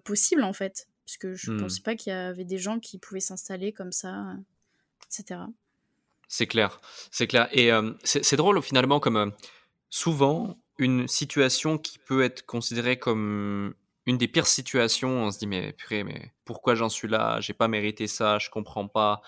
possible, 0.05 0.43
en 0.43 0.53
fait. 0.53 0.87
Parce 1.05 1.17
que 1.17 1.33
je 1.33 1.51
ne 1.51 1.57
mmh. 1.57 1.59
pensais 1.59 1.81
pas 1.81 1.95
qu'il 1.95 2.13
y 2.13 2.15
avait 2.15 2.45
des 2.45 2.57
gens 2.57 2.79
qui 2.79 2.97
pouvaient 2.97 3.19
s'installer 3.19 3.73
comme 3.73 3.91
ça, 3.91 4.37
etc. 5.19 5.41
C'est 6.27 6.47
clair, 6.47 6.79
c'est 7.11 7.27
clair. 7.27 7.47
Et 7.51 7.71
c'est 8.03 8.35
drôle 8.35 8.61
finalement 8.61 8.99
comme 8.99 9.31
souvent 9.89 10.57
une 10.77 11.07
situation 11.07 11.77
qui 11.77 11.99
peut 11.99 12.23
être 12.23 12.45
considérée 12.45 12.97
comme 12.97 13.75
une 14.05 14.17
des 14.17 14.27
pires 14.27 14.47
situations, 14.47 15.23
on 15.25 15.31
se 15.31 15.39
dit 15.39 15.47
mais 15.47 15.73
purée, 15.73 16.03
mais 16.03 16.33
pourquoi 16.43 16.75
j'en 16.75 16.89
suis 16.89 17.07
là? 17.07 17.39
J'ai 17.41 17.53
pas 17.53 17.67
mérité 17.67 18.07
ça, 18.07 18.39
je 18.39 18.49
comprends 18.49 18.87
pas. 18.87 19.21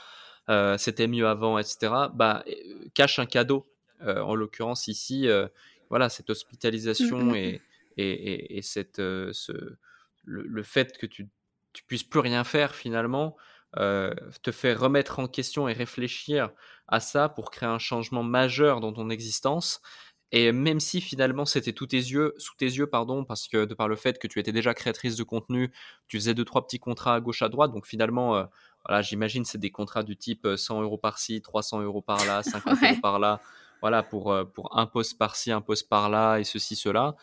C'était 0.77 1.07
mieux 1.07 1.27
avant, 1.27 1.57
etc. 1.57 1.93
Bah 2.13 2.43
cache 2.93 3.19
un 3.19 3.25
cadeau. 3.25 3.67
en 4.01 4.35
l'occurrence 4.35 4.87
ici, 4.87 5.27
voilà 5.89 6.09
cette 6.09 6.29
hospitalisation 6.29 7.19
mmh, 7.19 7.31
mmh, 7.31 7.35
et, 7.35 7.61
et, 7.97 8.57
et, 8.57 8.61
cette 8.61 8.97
ce, 8.97 9.77
le, 10.25 10.43
le, 10.43 10.63
fait 10.63 10.97
que 10.97 11.05
tu 11.05 11.27
tu 11.73 11.83
puisses 11.83 12.03
plus 12.03 12.19
rien 12.19 12.43
faire 12.43 12.75
finalement 12.75 13.37
te 13.77 14.51
fait 14.51 14.73
remettre 14.73 15.19
en 15.19 15.27
question 15.27 15.67
et 15.67 15.73
réfléchir 15.73 16.49
à 16.87 16.99
ça 16.99 17.29
pour 17.29 17.51
créer 17.51 17.69
un 17.69 17.79
changement 17.79 18.23
majeur 18.23 18.79
dans 18.79 18.93
ton 18.93 19.09
existence. 19.09 19.81
Et 20.31 20.51
même 20.51 20.79
si 20.79 20.99
finalement 20.99 21.45
c'était 21.45 21.71
tes 21.71 21.97
yeux, 21.97 22.33
sous 22.37 22.55
tes 22.57 22.65
yeux, 22.65 22.87
pardon, 22.87 23.23
parce 23.23 23.47
que 23.47 23.65
de 23.65 23.73
par 23.73 23.87
le 23.87 23.95
fait 23.95 24.19
que 24.19 24.27
tu 24.27 24.39
étais 24.39 24.51
déjà 24.51 24.73
créatrice 24.73 25.15
de 25.15 25.23
contenu, 25.23 25.71
tu 26.07 26.17
faisais 26.17 26.33
deux 26.33 26.43
trois 26.43 26.65
petits 26.65 26.79
contrats 26.79 27.15
à 27.15 27.21
gauche 27.21 27.41
à 27.41 27.49
droite, 27.49 27.71
donc 27.71 27.85
finalement, 27.85 28.45
voilà, 28.85 29.01
j'imagine 29.01 29.45
c'est 29.45 29.57
des 29.57 29.71
contrats 29.71 30.03
du 30.03 30.17
type 30.17 30.45
100 30.57 30.81
euros 30.81 30.97
par-ci, 30.97 31.41
300 31.41 31.81
euros 31.81 32.01
par-là, 32.01 32.43
50 32.43 32.77
euros 32.83 32.95
par-là, 33.01 33.39
voilà 33.79 34.03
pour 34.03 34.35
pour 34.53 34.77
un 34.77 34.85
poste 34.85 35.17
par-ci, 35.17 35.51
un 35.51 35.61
poste 35.61 35.87
par-là 35.87 36.39
et 36.39 36.43
ceci 36.43 36.75
cela. 36.75 37.15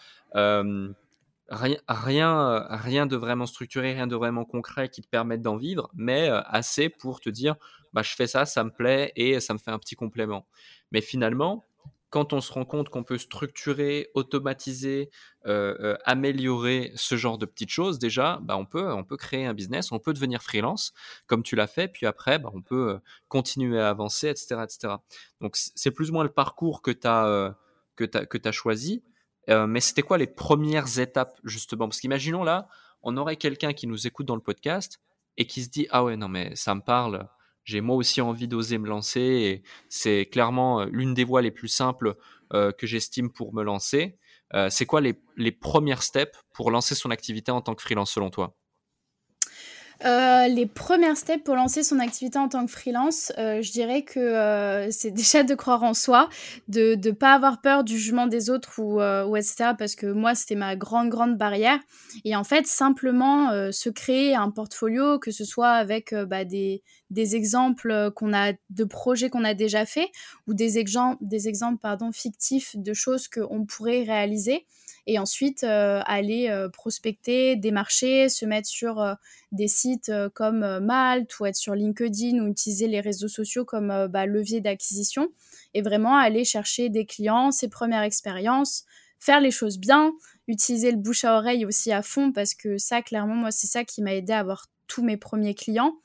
Rien, 1.50 1.76
rien, 1.88 2.66
rien 2.70 3.06
de 3.06 3.16
vraiment 3.16 3.44
structuré, 3.44 3.92
rien 3.92 4.06
de 4.06 4.16
vraiment 4.16 4.46
concret 4.46 4.88
qui 4.88 5.02
te 5.02 5.08
permette 5.08 5.42
d'en 5.42 5.56
vivre, 5.56 5.90
mais 5.94 6.28
assez 6.28 6.88
pour 6.88 7.20
te 7.20 7.28
dire, 7.28 7.56
bah, 7.92 8.02
je 8.02 8.14
fais 8.14 8.26
ça, 8.26 8.46
ça 8.46 8.64
me 8.64 8.70
plaît 8.70 9.12
et 9.14 9.40
ça 9.40 9.52
me 9.52 9.58
fait 9.58 9.70
un 9.70 9.78
petit 9.78 9.94
complément. 9.94 10.46
Mais 10.90 11.02
finalement, 11.02 11.64
quand 12.08 12.32
on 12.32 12.40
se 12.40 12.50
rend 12.52 12.64
compte 12.64 12.88
qu'on 12.88 13.04
peut 13.04 13.18
structurer, 13.18 14.08
automatiser, 14.14 15.10
améliorer 16.04 16.92
ce 16.94 17.16
genre 17.16 17.36
de 17.36 17.44
petites 17.44 17.70
choses, 17.70 17.98
déjà, 17.98 18.38
bah, 18.42 18.56
on, 18.56 18.64
peut, 18.64 18.90
on 18.92 19.04
peut 19.04 19.16
créer 19.18 19.44
un 19.44 19.52
business, 19.52 19.92
on 19.92 19.98
peut 19.98 20.14
devenir 20.14 20.42
freelance, 20.42 20.94
comme 21.26 21.42
tu 21.42 21.56
l'as 21.56 21.66
fait, 21.66 21.88
puis 21.88 22.06
après, 22.06 22.38
bah, 22.38 22.50
on 22.54 22.62
peut 22.62 22.98
continuer 23.28 23.80
à 23.80 23.90
avancer, 23.90 24.28
etc. 24.28 24.62
etc. 24.64 24.94
Donc, 25.42 25.56
c'est 25.56 25.90
plus 25.90 26.08
ou 26.10 26.14
moins 26.14 26.24
le 26.24 26.32
parcours 26.32 26.80
que 26.80 26.90
tu 26.90 27.06
as, 27.06 27.54
que 27.96 28.48
as 28.48 28.52
choisi. 28.52 29.02
Euh, 29.50 29.66
mais 29.66 29.80
c'était 29.80 30.02
quoi 30.02 30.18
les 30.18 30.26
premières 30.26 30.98
étapes 30.98 31.38
justement? 31.44 31.88
Parce 31.88 32.00
qu'imaginons 32.00 32.44
là, 32.44 32.68
on 33.02 33.16
aurait 33.16 33.36
quelqu'un 33.36 33.72
qui 33.72 33.86
nous 33.86 34.06
écoute 34.06 34.26
dans 34.26 34.36
le 34.36 34.40
podcast 34.40 35.00
et 35.36 35.46
qui 35.46 35.62
se 35.62 35.68
dit 35.68 35.86
ah 35.90 36.04
ouais 36.04 36.16
non 36.16 36.28
mais 36.28 36.54
ça 36.54 36.74
me 36.74 36.80
parle, 36.80 37.28
j'ai 37.64 37.80
moi 37.80 37.96
aussi 37.96 38.20
envie 38.20 38.48
d'oser 38.48 38.78
me 38.78 38.88
lancer 38.88 39.20
et 39.20 39.62
c'est 39.88 40.26
clairement 40.26 40.80
euh, 40.80 40.86
l'une 40.90 41.14
des 41.14 41.24
voies 41.24 41.42
les 41.42 41.50
plus 41.50 41.68
simples 41.68 42.16
euh, 42.52 42.72
que 42.72 42.86
j'estime 42.86 43.30
pour 43.30 43.54
me 43.54 43.62
lancer. 43.62 44.18
c'est 44.70 44.86
quoi 44.86 45.00
les, 45.00 45.20
les 45.36 45.52
premières 45.52 46.02
steps 46.02 46.38
pour 46.52 46.70
lancer 46.70 46.94
son 46.94 47.10
activité 47.10 47.50
en 47.50 47.60
tant 47.60 47.74
que 47.74 47.82
freelance 47.82 48.12
selon 48.12 48.30
toi? 48.30 48.54
Euh, 50.04 50.48
les 50.48 50.66
premières 50.66 51.16
steps 51.16 51.44
pour 51.44 51.54
lancer 51.54 51.82
son 51.82 51.98
activité 51.98 52.38
en 52.38 52.48
tant 52.48 52.66
que 52.66 52.70
freelance, 52.70 53.32
euh, 53.38 53.62
je 53.62 53.72
dirais 53.72 54.02
que 54.02 54.20
euh, 54.20 54.90
c'est 54.90 55.10
déjà 55.12 55.42
de 55.42 55.54
croire 55.54 55.82
en 55.82 55.94
soi, 55.94 56.28
de 56.68 56.96
ne 56.96 57.10
pas 57.12 57.34
avoir 57.34 57.60
peur 57.60 57.84
du 57.84 57.98
jugement 57.98 58.26
des 58.26 58.50
autres 58.50 58.78
ou, 58.78 59.00
ou 59.00 59.36
etc. 59.36 59.72
Parce 59.78 59.94
que 59.94 60.06
moi, 60.06 60.34
c'était 60.34 60.54
ma 60.54 60.76
grande, 60.76 61.08
grande 61.08 61.36
barrière. 61.36 61.78
Et 62.24 62.36
en 62.36 62.44
fait, 62.44 62.66
simplement 62.66 63.50
se 63.72 63.88
créer 63.88 64.34
un 64.34 64.50
portfolio, 64.50 65.18
que 65.18 65.30
ce 65.30 65.44
soit 65.44 65.70
avec 65.70 66.14
bah, 66.14 66.44
des, 66.44 66.82
des 67.10 67.36
exemples 67.36 68.10
qu'on 68.14 68.32
a 68.32 68.52
de 68.70 68.84
projets 68.84 69.30
qu'on 69.30 69.44
a 69.44 69.54
déjà 69.54 69.86
fait 69.86 70.10
ou 70.46 70.54
des 70.54 70.78
exemples, 70.78 71.18
des 71.20 71.48
exemples 71.48 71.78
pardon, 71.80 72.12
fictifs 72.12 72.76
de 72.76 72.94
choses 72.94 73.28
qu'on 73.28 73.66
pourrait 73.66 74.02
réaliser 74.02 74.66
et 75.06 75.18
ensuite 75.18 75.64
euh, 75.64 76.00
aller 76.06 76.48
euh, 76.48 76.68
prospecter, 76.68 77.56
démarcher, 77.56 78.28
se 78.28 78.46
mettre 78.46 78.68
sur 78.68 79.00
euh, 79.00 79.14
des 79.52 79.68
sites 79.68 80.10
comme 80.34 80.80
Malte 80.80 81.38
ou 81.38 81.46
être 81.46 81.56
sur 81.56 81.74
LinkedIn 81.74 82.38
ou 82.42 82.48
utiliser 82.48 82.88
les 82.88 83.00
réseaux 83.00 83.28
sociaux 83.28 83.64
comme 83.64 84.08
bah, 84.08 84.26
levier 84.26 84.60
d'acquisition 84.60 85.28
et 85.74 85.82
vraiment 85.82 86.16
aller 86.16 86.44
chercher 86.44 86.88
des 86.88 87.06
clients, 87.06 87.50
ses 87.50 87.68
premières 87.68 88.02
expériences, 88.02 88.84
faire 89.20 89.40
les 89.40 89.50
choses 89.50 89.78
bien, 89.78 90.12
utiliser 90.48 90.90
le 90.90 90.96
bouche 90.96 91.24
à 91.24 91.36
oreille 91.36 91.64
aussi 91.64 91.92
à 91.92 92.02
fond 92.02 92.32
parce 92.32 92.54
que 92.54 92.78
ça, 92.78 93.02
clairement, 93.02 93.34
moi, 93.34 93.50
c'est 93.50 93.66
ça 93.66 93.84
qui 93.84 94.02
m'a 94.02 94.14
aidé 94.14 94.32
à 94.32 94.40
avoir 94.40 94.66
tous 94.86 95.02
mes 95.02 95.16
premiers 95.16 95.54
clients. 95.54 95.96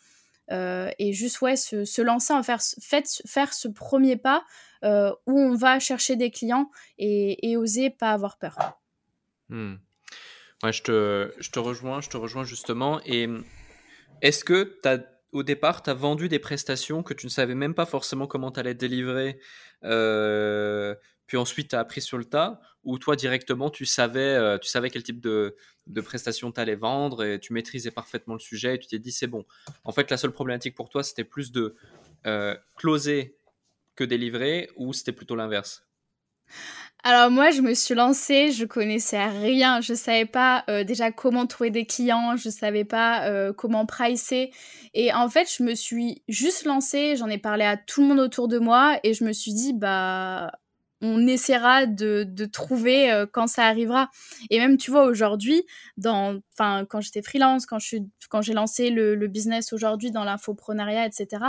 Et 0.50 1.14
juste, 1.14 1.42
ouais, 1.42 1.56
se, 1.56 2.02
lancer, 2.02 2.34
en 2.34 2.44
faire, 2.44 2.62
faire 2.62 3.54
ce 3.54 3.68
premier 3.68 4.18
pas 4.18 4.44
où 4.84 5.40
on 5.40 5.56
va 5.56 5.80
chercher 5.80 6.16
des 6.16 6.32
clients 6.32 6.70
et, 6.98 7.50
et 7.50 7.58
oser 7.58 7.90
pas 7.90 8.12
avoir 8.12 8.38
peur. 8.38 8.58
Hmm. 9.50 9.76
Ouais, 10.64 10.74
je 10.74 10.84
te, 10.84 11.34
je 11.40 11.50
te 11.52 11.60
rejoins, 11.60 12.02
je 12.02 12.10
te 12.10 12.18
rejoins 12.18 12.44
justement. 12.44 13.00
Et 13.06 13.28
est-ce 14.22 14.44
que 14.44 14.78
as, 14.86 15.00
au 15.32 15.44
départ, 15.44 15.84
tu 15.84 15.90
as 15.90 15.94
vendu 15.94 16.28
des 16.28 16.40
prestations 16.40 17.04
que 17.04 17.14
tu 17.14 17.26
ne 17.26 17.32
savais 17.32 17.56
même 17.56 17.74
pas 17.74 17.86
forcément 17.86 18.28
comment 18.28 18.52
tu 18.52 18.60
allais 18.60 18.74
délivrer, 18.74 19.40
euh, 19.84 20.96
puis 21.30 21.38
ensuite 21.38 21.70
tu 21.70 21.76
as 21.76 21.80
appris 21.80 22.02
sur 22.02 22.18
le 22.18 22.26
tas, 22.26 22.60
ou 22.84 22.98
toi 22.98 23.16
directement 23.16 23.70
tu 23.70 23.86
savais, 23.86 24.20
euh, 24.20 24.58
tu 24.58 24.68
savais 24.68 24.90
quel 24.90 25.04
type 25.04 25.22
de, 25.22 25.56
de 25.86 26.02
prestations 26.02 26.52
tu 26.52 26.60
allais 26.60 26.76
vendre 26.76 27.24
et 27.24 27.40
tu 27.40 27.54
maîtrisais 27.54 27.92
parfaitement 27.92 28.34
le 28.34 28.40
sujet 28.40 28.76
et 28.76 28.80
tu 28.80 28.88
t'es 28.88 28.98
dit 28.98 29.12
c'est 29.12 29.28
bon. 29.28 29.46
En 29.84 29.92
fait, 29.92 30.10
la 30.10 30.18
seule 30.18 30.32
problématique 30.32 30.74
pour 30.74 30.90
toi, 30.90 31.04
c'était 31.04 31.24
plus 31.24 31.52
de 31.52 31.76
euh, 32.26 32.58
closer 32.76 33.38
que 33.96 34.04
délivrer, 34.04 34.72
ou 34.76 34.92
c'était 34.92 35.12
plutôt 35.12 35.36
l'inverse? 35.36 35.86
Alors 37.04 37.30
moi, 37.30 37.52
je 37.52 37.62
me 37.62 37.76
suis 37.76 37.94
lancée, 37.94 38.52
je 38.52 38.66
connaissais 38.66 39.24
rien, 39.28 39.82
je 39.82 39.94
savais 39.94 40.26
pas 40.26 40.64
euh, 40.68 40.84
déjà 40.84 41.12
comment 41.12 41.46
trouver 41.46 41.70
des 41.70 41.86
clients, 41.86 42.36
je 42.38 42.50
savais 42.50 42.86
pas 42.86 43.54
comment 43.54 43.86
pricer. 43.86 44.52
Et 44.96 45.14
en 45.14 45.30
fait, 45.30 45.48
je 45.56 45.62
me 45.62 45.76
suis 45.76 46.24
juste 46.28 46.66
lancée, 46.66 47.16
j'en 47.18 47.28
ai 47.28 47.38
parlé 47.38 47.66
à 47.66 47.78
tout 47.78 48.02
le 48.02 48.08
monde 48.08 48.20
autour 48.20 48.48
de 48.48 48.58
moi 48.58 49.00
et 49.04 49.14
je 49.14 49.24
me 49.24 49.32
suis 49.32 49.54
dit, 49.54 49.74
bah, 49.74 50.54
on 51.02 51.28
essaiera 51.28 51.86
de, 51.86 52.26
de 52.28 52.46
trouver 52.46 53.12
euh, 53.12 53.26
quand 53.32 53.48
ça 53.48 53.66
arrivera. 53.66 54.10
Et 54.50 54.60
même, 54.60 54.78
tu 54.78 54.92
vois, 54.92 55.06
aujourd'hui, 55.06 55.64
dans, 55.98 56.40
enfin, 56.54 56.86
quand 56.90 57.02
j'étais 57.02 57.22
freelance, 57.22 57.66
quand 57.66 57.80
je 57.80 57.98
quand 58.30 58.42
j'ai 58.42 58.54
lancé 58.54 58.90
le, 58.90 59.16
le 59.16 59.28
business 59.28 59.74
aujourd'hui 59.74 60.12
dans 60.12 60.24
l'infoprenariat, 60.24 61.06
etc., 61.06 61.44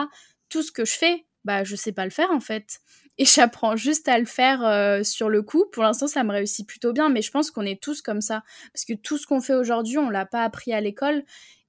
tout 0.49 0.63
ce 0.63 0.73
que 0.73 0.85
je 0.85 0.93
fais, 0.93 1.27
bah, 1.45 1.65
je 1.65 1.77
sais 1.77 1.93
pas 1.93 2.05
le 2.05 2.11
faire 2.11 2.31
en 2.31 2.41
fait 2.41 2.81
et 3.21 3.25
j'apprends 3.27 3.77
juste 3.77 4.09
à 4.09 4.19
le 4.19 4.25
faire 4.25 4.65
euh, 4.65 5.05
sur 5.05 5.29
le 5.29 5.43
coup. 5.43 5.67
Pour 5.73 5.85
l'instant, 5.85 6.09
ça 6.09 6.25
me 6.25 6.33
réussit 6.33 6.67
plutôt 6.67 6.93
bien, 6.93 7.09
mais 7.09 7.23
je 7.23 7.31
pense 7.31 7.51
qu'on 7.51 7.67
est 7.67 7.81
tous 7.81 8.03
comme 8.03 8.21
ça 8.21 8.43
parce 8.73 8.85
que 8.85 8.95
tout 8.95 9.19
ce 9.19 9.27
qu'on 9.27 9.41
fait 9.41 9.55
aujourd'hui, 9.55 9.99
on 9.99 10.11
l'a 10.11 10.27
pas 10.27 10.43
appris 10.43 10.73
à 10.73 10.81
l'école 10.81 11.23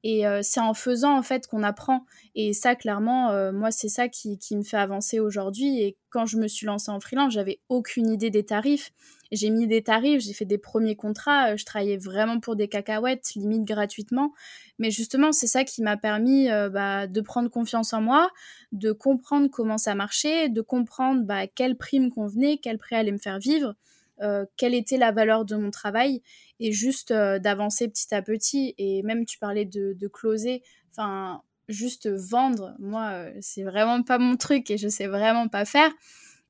et 0.04 0.26
euh, 0.26 0.40
c'est 0.42 0.60
en 0.60 0.74
faisant 0.74 1.18
en 1.18 1.22
fait 1.22 1.48
qu'on 1.48 1.64
apprend. 1.64 2.06
Et 2.34 2.54
ça, 2.54 2.76
clairement, 2.76 3.32
euh, 3.32 3.52
moi, 3.52 3.72
c'est 3.72 3.90
ça 3.90 4.08
qui, 4.08 4.38
me 4.52 4.64
fait 4.64 4.78
avancer 4.78 5.20
aujourd'hui. 5.20 5.82
Et 5.82 5.98
quand 6.10 6.26
je 6.26 6.38
me 6.38 6.48
suis 6.48 6.66
lancée 6.66 6.92
en 6.92 7.00
freelance, 7.00 7.34
j'avais 7.34 7.60
aucune 7.70 8.10
idée 8.10 8.30
des 8.30 8.44
tarifs. 8.44 8.92
J'ai 9.32 9.50
mis 9.50 9.66
des 9.66 9.82
tarifs, 9.82 10.22
j'ai 10.24 10.34
fait 10.34 10.46
des 10.46 10.58
premiers 10.58 10.98
contrats, 10.98 11.56
je 11.56 11.64
travaillais 11.64 11.98
vraiment 11.98 12.42
pour 12.42 12.58
des 12.58 12.68
cacahuètes, 12.68 13.34
limite 13.36 13.64
gratuitement. 13.64 14.34
Mais 14.78 14.92
justement, 14.92 15.32
c'est 15.32 15.48
ça 15.48 15.64
qui 15.64 15.82
m'a 15.82 15.96
permis 15.96 16.50
euh, 16.50 16.70
bah, 16.70 17.08
de 17.08 17.22
prendre 17.22 17.50
confiance 17.50 17.94
en 17.94 18.02
moi, 18.02 18.30
de 18.74 18.92
comprendre 18.92 19.50
comment 19.50 19.78
ça 19.78 19.96
marchait, 19.96 20.50
de 20.50 20.62
comprendre 20.62 21.24
bah, 21.24 21.48
quelle 21.48 21.78
prime 21.78 22.10
convenait, 22.10 22.60
quel 22.62 22.78
prix 22.78 22.96
allait 22.96 23.14
me 23.14 23.18
faire 23.18 23.40
vivre, 23.40 23.76
euh, 24.21 24.45
quelle 24.57 24.73
était 24.73 24.97
la 24.97 25.12
valeur 25.12 25.45
de 25.45 25.55
mon 25.55 25.71
travail, 25.71 26.21
et 26.60 26.71
juste 26.71 27.12
euh, 27.12 27.39
d'avancer 27.39 27.88
petit 27.88 28.13
à 28.13 28.21
petit. 28.21 28.73
Et 28.77 29.03
même, 29.03 29.25
tu 29.25 29.38
parlais 29.39 29.65
de, 29.65 29.93
de 29.93 30.07
closer, 30.07 30.63
enfin, 30.91 31.41
juste 31.69 32.10
vendre, 32.10 32.75
moi, 32.79 33.25
c'est 33.39 33.63
vraiment 33.63 34.03
pas 34.03 34.17
mon 34.17 34.36
truc 34.36 34.69
et 34.71 34.77
je 34.77 34.88
sais 34.88 35.07
vraiment 35.07 35.47
pas 35.47 35.65
faire. 35.65 35.91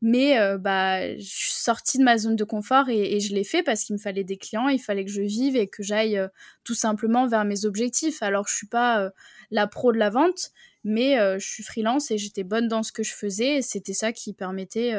Mais 0.02 0.40
euh, 0.40 0.58
bah, 0.58 1.16
je 1.16 1.24
suis 1.24 1.52
sortie 1.54 2.00
de 2.00 2.04
ma 2.04 2.18
zone 2.18 2.36
de 2.36 2.44
confort 2.44 2.90
et, 2.90 3.20
je 3.20 3.36
l'ai 3.36 3.44
fait 3.44 3.62
parce 3.62 3.84
qu'il 3.84 3.96
me 3.96 4.00
fallait 4.00 4.24
des 4.24 4.38
clients, 4.38 4.68
il 4.68 4.80
fallait 4.80 5.06
que 5.06 5.12
je 5.12 5.22
vive 5.22 5.56
et 5.56 5.68
que 5.68 5.84
j'aille 5.84 6.18
euh, 6.18 6.28
tout 6.64 6.74
simplement 6.74 7.28
vers 7.28 7.46
mes 7.46 7.66
objectifs. 7.66 8.24
Alors, 8.24 8.48
je 8.48 8.56
suis 8.56 8.68
pas 8.68 9.00
euh, 9.04 9.10
la 9.52 9.68
pro 9.68 9.92
de 9.92 10.00
la 10.00 10.10
vente, 10.10 10.52
mais 10.84 11.18
je 11.40 11.48
suis 11.48 11.62
freelance 11.62 12.10
et 12.10 12.18
j'étais 12.18 12.44
bonne 12.44 12.68
dans 12.68 12.82
ce 12.82 12.92
que 12.92 13.04
je 13.04 13.14
faisais. 13.14 13.58
Et 13.58 13.62
c'était 13.62 13.94
ça 13.94 14.12
qui, 14.12 14.34
permettait, 14.34 14.96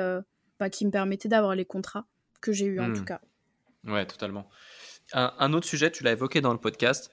bah, 0.60 0.70
qui 0.70 0.86
me 0.86 0.92
permettait 0.92 1.28
d'avoir 1.28 1.56
les 1.56 1.64
contrats 1.64 2.06
que 2.42 2.52
j'ai 2.52 2.66
eu 2.66 2.80
en 2.80 2.92
tout 2.92 3.00
mmh. 3.00 3.06
cas. 3.06 3.20
Ouais, 3.84 4.06
totalement. 4.06 4.48
Un, 5.14 5.52
autre 5.52 5.66
sujet, 5.66 5.90
tu 5.90 6.04
l'as 6.04 6.12
évoqué 6.12 6.40
dans 6.40 6.52
le 6.52 6.58
podcast, 6.58 7.10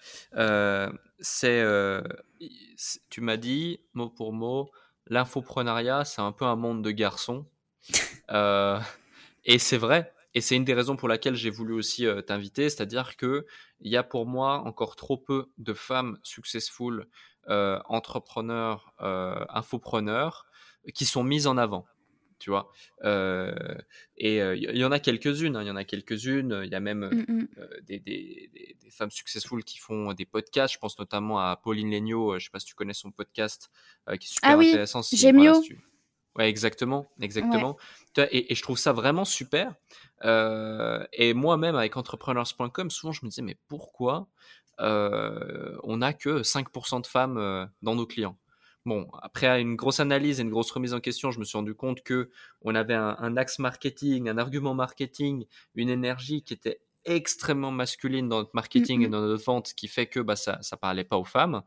c'est, 1.19 1.63
tu 3.09 3.21
m'as 3.21 3.37
dit, 3.37 3.79
mot 3.93 4.09
pour 4.09 4.31
mot, 4.33 4.71
l'infoprenariat, 5.09 6.05
c'est 6.05 6.21
un 6.21 6.31
peu 6.31 6.45
un 6.45 6.55
monde 6.55 6.83
de 6.83 6.91
garçons. 6.91 7.45
Euh, 8.31 8.79
et 9.43 9.57
c'est 9.57 9.79
vrai. 9.79 10.13
Et 10.35 10.41
c'est 10.41 10.55
une 10.55 10.63
des 10.63 10.75
raisons 10.75 10.95
pour 10.95 11.07
laquelle 11.07 11.33
j'ai 11.33 11.49
voulu 11.49 11.73
aussi 11.73 12.05
euh, 12.05 12.21
t'inviter, 12.21 12.69
c'est-à-dire 12.69 13.17
que 13.17 13.47
il 13.79 13.91
y 13.91 13.97
a 13.97 14.03
pour 14.03 14.27
moi 14.27 14.59
encore 14.59 14.95
trop 14.95 15.17
peu 15.17 15.49
de 15.57 15.73
femmes 15.73 16.19
successful, 16.21 17.07
euh, 17.47 17.79
entrepreneurs, 17.85 18.93
infopreneurs, 18.99 20.45
qui 20.93 21.05
sont 21.05 21.23
mises 21.23 21.47
en 21.47 21.57
avant 21.57 21.87
tu 22.39 22.49
vois. 22.49 22.71
Euh, 23.04 23.54
et 24.17 24.38
il 24.38 24.78
y, 24.78 24.84
en 24.84 24.91
a 24.91 24.99
quelques-unes, 24.99 25.56
hein, 25.56 25.62
il 25.62 25.67
y 25.67 25.71
en 25.71 25.75
a 25.75 25.84
quelques-unes. 25.84 26.62
Il 26.63 26.71
y 26.71 26.75
a 26.75 26.80
même 26.80 27.10
mmh, 27.10 27.47
des, 27.84 27.99
des, 27.99 28.49
des, 28.82 28.89
femmes 28.89 29.12
successful 29.12 29.63
qui 29.63 29.78
font 29.78 30.13
des 30.13 30.25
podcasts. 30.25 30.73
Je 30.73 30.80
pense 30.80 30.97
notamment 30.97 31.39
à 31.39 31.56
Pauline 31.56 31.91
Legnaud, 31.91 32.39
je 32.39 32.45
sais 32.45 32.49
pas 32.52 32.60
si 32.60 32.65
tu 32.65 32.75
connais 32.75 32.93
son 32.93 33.12
podcast, 33.12 33.69
qui 34.19 34.28
est 34.28 34.34
super 34.34 34.52
ah 34.52 34.58
oui, 34.58 34.69
intéressant. 34.69 35.02
J'ai 35.12 35.32
mieux. 35.32 35.54
Ouais, 36.36 36.47
exactement, 36.47 37.12
exactement. 37.19 37.78
Et, 38.17 38.52
et, 38.52 38.56
je 38.56 38.62
trouve 38.62 38.78
ça 38.78 38.93
vraiment 38.93 39.25
super. 39.25 39.73
et 40.23 41.34
moi-même, 41.34 41.75
avec 41.75 41.97
entrepreneurs.com, 41.97 42.89
souvent 42.89 43.12
je 43.12 43.25
me 43.25 43.30
disais, 43.30 43.41
mais 43.41 43.58
pourquoi 43.67 44.28
on 44.80 45.97
n'a 45.97 46.13
que 46.13 46.41
5% 46.41 47.02
de 47.02 47.08
femmes 47.08 47.69
dans 47.82 47.95
nos 47.95 48.06
clients? 48.06 48.38
Bon, 48.85 49.07
après 49.21 49.61
une 49.61 49.75
grosse 49.75 49.99
analyse 49.99 50.39
et 50.39 50.43
une 50.43 50.49
grosse 50.49 50.71
remise 50.71 50.93
en 50.93 50.99
question, 50.99 51.31
je 51.31 51.39
me 51.39 51.43
suis 51.43 51.57
rendu 51.57 51.75
compte 51.75 52.01
que 52.01 52.29
on 52.61 52.75
avait 52.75 52.93
un, 52.95 53.37
axe 53.37 53.59
marketing, 53.59 54.29
un 54.29 54.37
argument 54.37 54.73
marketing, 54.73 55.45
une 55.75 55.89
énergie 55.89 56.43
qui 56.43 56.53
était 56.53 56.81
extrêmement 57.05 57.71
masculine 57.71 58.29
dans 58.29 58.39
notre 58.39 58.51
marketing 58.53 59.03
et 59.03 59.09
dans 59.09 59.21
notre 59.21 59.43
vente, 59.43 59.73
qui 59.73 59.87
fait 59.87 60.07
que 60.07 60.19
bah, 60.19 60.35
ça 60.35 60.59
ne 60.59 60.77
parlait 60.77 61.03
pas 61.03 61.17
aux 61.17 61.25
femmes. 61.25 61.61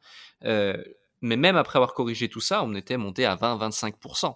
Euh, 0.45 0.83
mais 1.21 1.37
même 1.37 1.57
après 1.57 1.77
avoir 1.79 1.95
corrigé 1.95 2.29
tout 2.29 2.41
ça, 2.41 2.65
on 2.65 2.75
était 2.75 2.97
monté 2.97 3.25
à 3.25 3.37
20-25%. 3.37 4.35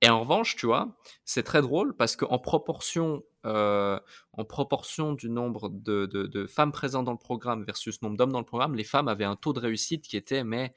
Et 0.00 0.08
en 0.10 0.20
revanche, 0.20 0.56
tu 0.56 0.66
vois, 0.66 0.96
c'est 1.24 1.44
très 1.44 1.62
drôle 1.62 1.96
parce 1.96 2.16
qu'en 2.16 2.38
proportion, 2.38 3.22
euh, 3.46 3.98
en 4.32 4.44
proportion 4.44 5.14
du 5.14 5.30
nombre 5.30 5.70
de, 5.70 6.06
de, 6.06 6.46
femmes 6.46 6.72
présentes 6.72 7.06
dans 7.06 7.12
le 7.12 7.18
programme 7.18 7.64
versus 7.64 8.02
nombre 8.02 8.16
d'hommes 8.16 8.32
dans 8.32 8.40
le 8.40 8.44
programme, 8.44 8.74
les 8.74 8.84
femmes 8.84 9.08
avaient 9.08 9.24
un 9.24 9.36
taux 9.36 9.52
de 9.52 9.60
réussite 9.60 10.06
qui 10.06 10.16
était 10.16 10.44
mais 10.44 10.74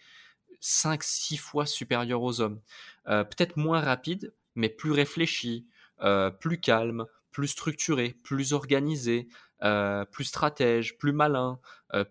5-6 0.62 1.38
fois 1.38 1.66
supérieur 1.66 2.22
aux 2.22 2.42
hommes. 2.42 2.60
Euh, 3.08 3.24
peut-être 3.24 3.58
moins 3.58 3.80
rapide, 3.80 4.34
mais 4.56 4.70
plus 4.70 4.92
réfléchi, 4.92 5.66
euh, 6.02 6.30
plus 6.30 6.60
calme, 6.60 7.06
plus 7.32 7.48
structuré, 7.48 8.16
plus 8.24 8.54
organisé, 8.54 9.28
euh, 9.64 10.06
plus 10.06 10.26
stratège, 10.26 10.98
plus 10.98 11.12
malin, 11.12 11.60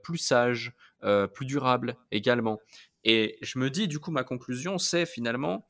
plus 0.02 0.18
sage, 0.18 0.72
plus 1.34 1.46
durable 1.46 1.96
également. 2.10 2.58
Et 3.04 3.38
je 3.42 3.58
me 3.58 3.70
dis, 3.70 3.88
du 3.88 4.00
coup, 4.00 4.10
ma 4.10 4.24
conclusion, 4.24 4.78
c'est 4.78 5.06
finalement, 5.06 5.66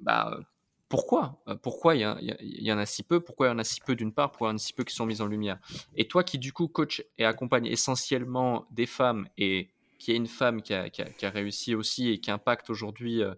bah, 0.00 0.40
pourquoi 0.88 1.42
Pourquoi 1.62 1.94
il 1.94 2.00
y, 2.00 2.66
y, 2.66 2.72
en 2.72 2.78
a 2.78 2.84
si 2.84 3.02
peu 3.02 3.20
Pourquoi 3.20 3.46
il 3.46 3.50
y 3.50 3.52
en 3.52 3.58
a 3.58 3.64
si 3.64 3.80
peu 3.80 3.94
d'une 3.94 4.12
part 4.12 4.32
Pourquoi 4.32 4.48
il 4.48 4.50
y 4.50 4.54
en 4.54 4.56
a 4.56 4.58
si 4.58 4.72
peu 4.72 4.84
qui 4.84 4.94
sont 4.94 5.06
mises 5.06 5.20
en 5.20 5.26
lumière? 5.26 5.58
Et 5.94 6.08
toi 6.08 6.24
qui, 6.24 6.38
du 6.38 6.52
coup, 6.52 6.66
coach 6.68 7.04
et 7.16 7.24
accompagne 7.24 7.66
essentiellement 7.66 8.66
des 8.72 8.86
femmes 8.86 9.28
et 9.38 9.70
qui 10.00 10.12
est 10.12 10.16
une 10.16 10.26
femme 10.26 10.62
qui 10.62 10.72
a, 10.74 11.30
réussi 11.30 11.74
aussi 11.76 12.08
et 12.08 12.20
qui 12.20 12.30
impacte 12.30 12.70
aujourd'hui 12.70 13.22
euh, 13.22 13.34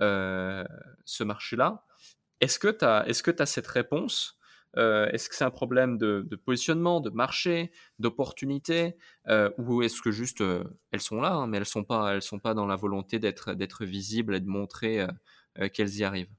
euh, 0.00 0.64
ce 1.04 1.24
marché-là. 1.24 1.84
Est-ce 2.40 2.58
que 2.58 2.68
tu 2.68 2.84
as, 2.84 3.06
est 3.06 3.40
as, 3.40 3.46
cette 3.46 3.66
réponse? 3.66 4.38
Euh, 4.76 5.08
Est-ce 5.10 5.28
que 5.28 5.34
c'est 5.34 5.44
un 5.44 5.50
problème 5.50 5.98
de, 5.98 6.26
positionnement, 6.44 7.00
de 7.00 7.10
marché, 7.10 7.72
d'opportunité? 7.98 8.96
Ou 9.58 9.82
est-ce 9.82 10.00
que 10.00 10.12
juste 10.12 10.42
elles 10.92 11.00
sont 11.00 11.20
là, 11.20 11.32
hein, 11.32 11.46
mais 11.46 11.58
elles 11.58 11.62
ne 11.62 11.66
sont, 11.66 11.84
pas, 11.84 12.14
elles 12.14 12.22
sont 12.22 12.38
pas 12.38 12.54
dans 12.54 12.66
la 12.66 12.76
volonté 12.76 13.18
d'être 13.18 13.84
visibles 13.84 14.36
et 14.36 14.40
de 14.40 14.48
montrer 14.48 15.06
qu'elles 15.72 15.96
y 15.96 16.04
arrivent? 16.04 16.32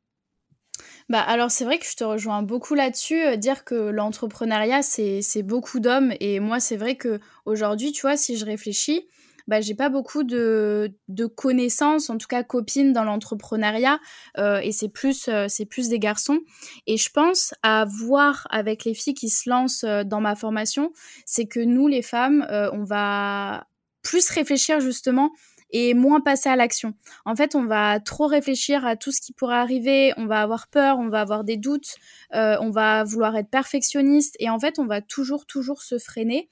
Bah 1.07 1.21
alors 1.21 1.51
c'est 1.51 1.65
vrai 1.65 1.79
que 1.79 1.85
je 1.85 1.95
te 1.95 2.03
rejoins 2.03 2.41
beaucoup 2.43 2.75
là-dessus, 2.75 3.37
dire 3.37 3.63
que 3.63 3.75
l'entrepreneuriat 3.75 4.81
c'est 4.81 5.43
beaucoup 5.43 5.79
d'hommes. 5.79 6.13
Et 6.19 6.39
moi 6.39 6.59
c'est 6.59 6.77
vrai 6.77 6.95
que 6.95 7.19
aujourd'hui 7.45 7.91
tu 7.91 8.01
vois 8.01 8.17
si 8.17 8.37
je 8.37 8.45
réfléchis, 8.45 9.07
bah, 9.47 9.61
j'ai 9.61 9.75
pas 9.75 9.89
beaucoup 9.89 10.23
de, 10.23 10.93
de, 11.07 11.25
connaissances, 11.25 12.09
en 12.09 12.17
tout 12.17 12.27
cas 12.27 12.43
copines 12.43 12.93
dans 12.93 13.03
l'entrepreneuriat, 13.03 13.99
euh, 14.37 14.59
et 14.59 14.71
c'est 14.71 14.89
plus, 14.89 15.27
euh, 15.27 15.45
c'est 15.47 15.65
plus 15.65 15.89
des 15.89 15.99
garçons. 15.99 16.39
Et 16.87 16.97
je 16.97 17.09
pense 17.09 17.53
à 17.63 17.85
voir 17.85 18.47
avec 18.49 18.85
les 18.85 18.93
filles 18.93 19.13
qui 19.13 19.29
se 19.29 19.49
lancent 19.49 19.83
euh, 19.83 20.03
dans 20.03 20.21
ma 20.21 20.35
formation, 20.35 20.91
c'est 21.25 21.45
que 21.45 21.59
nous, 21.59 21.87
les 21.87 22.01
femmes, 22.01 22.45
euh, 22.49 22.69
on 22.73 22.83
va 22.83 23.67
plus 24.01 24.29
réfléchir 24.29 24.79
justement 24.79 25.31
et 25.71 25.93
moins 25.93 26.21
passer 26.21 26.49
à 26.49 26.55
l'action. 26.55 26.93
En 27.25 27.35
fait, 27.35 27.55
on 27.55 27.65
va 27.65 27.99
trop 27.99 28.27
réfléchir 28.27 28.85
à 28.85 28.95
tout 28.95 29.11
ce 29.11 29.19
qui 29.19 29.33
pourrait 29.33 29.57
arriver, 29.57 30.13
on 30.17 30.25
va 30.25 30.41
avoir 30.41 30.67
peur, 30.67 30.99
on 30.99 31.09
va 31.09 31.21
avoir 31.21 31.43
des 31.43 31.57
doutes, 31.57 31.95
euh, 32.33 32.55
on 32.61 32.69
va 32.69 33.03
vouloir 33.03 33.35
être 33.35 33.49
perfectionniste 33.49 34.35
et 34.39 34.49
en 34.49 34.59
fait, 34.59 34.79
on 34.79 34.85
va 34.85 35.01
toujours, 35.01 35.45
toujours 35.45 35.81
se 35.81 35.97
freiner 35.97 36.49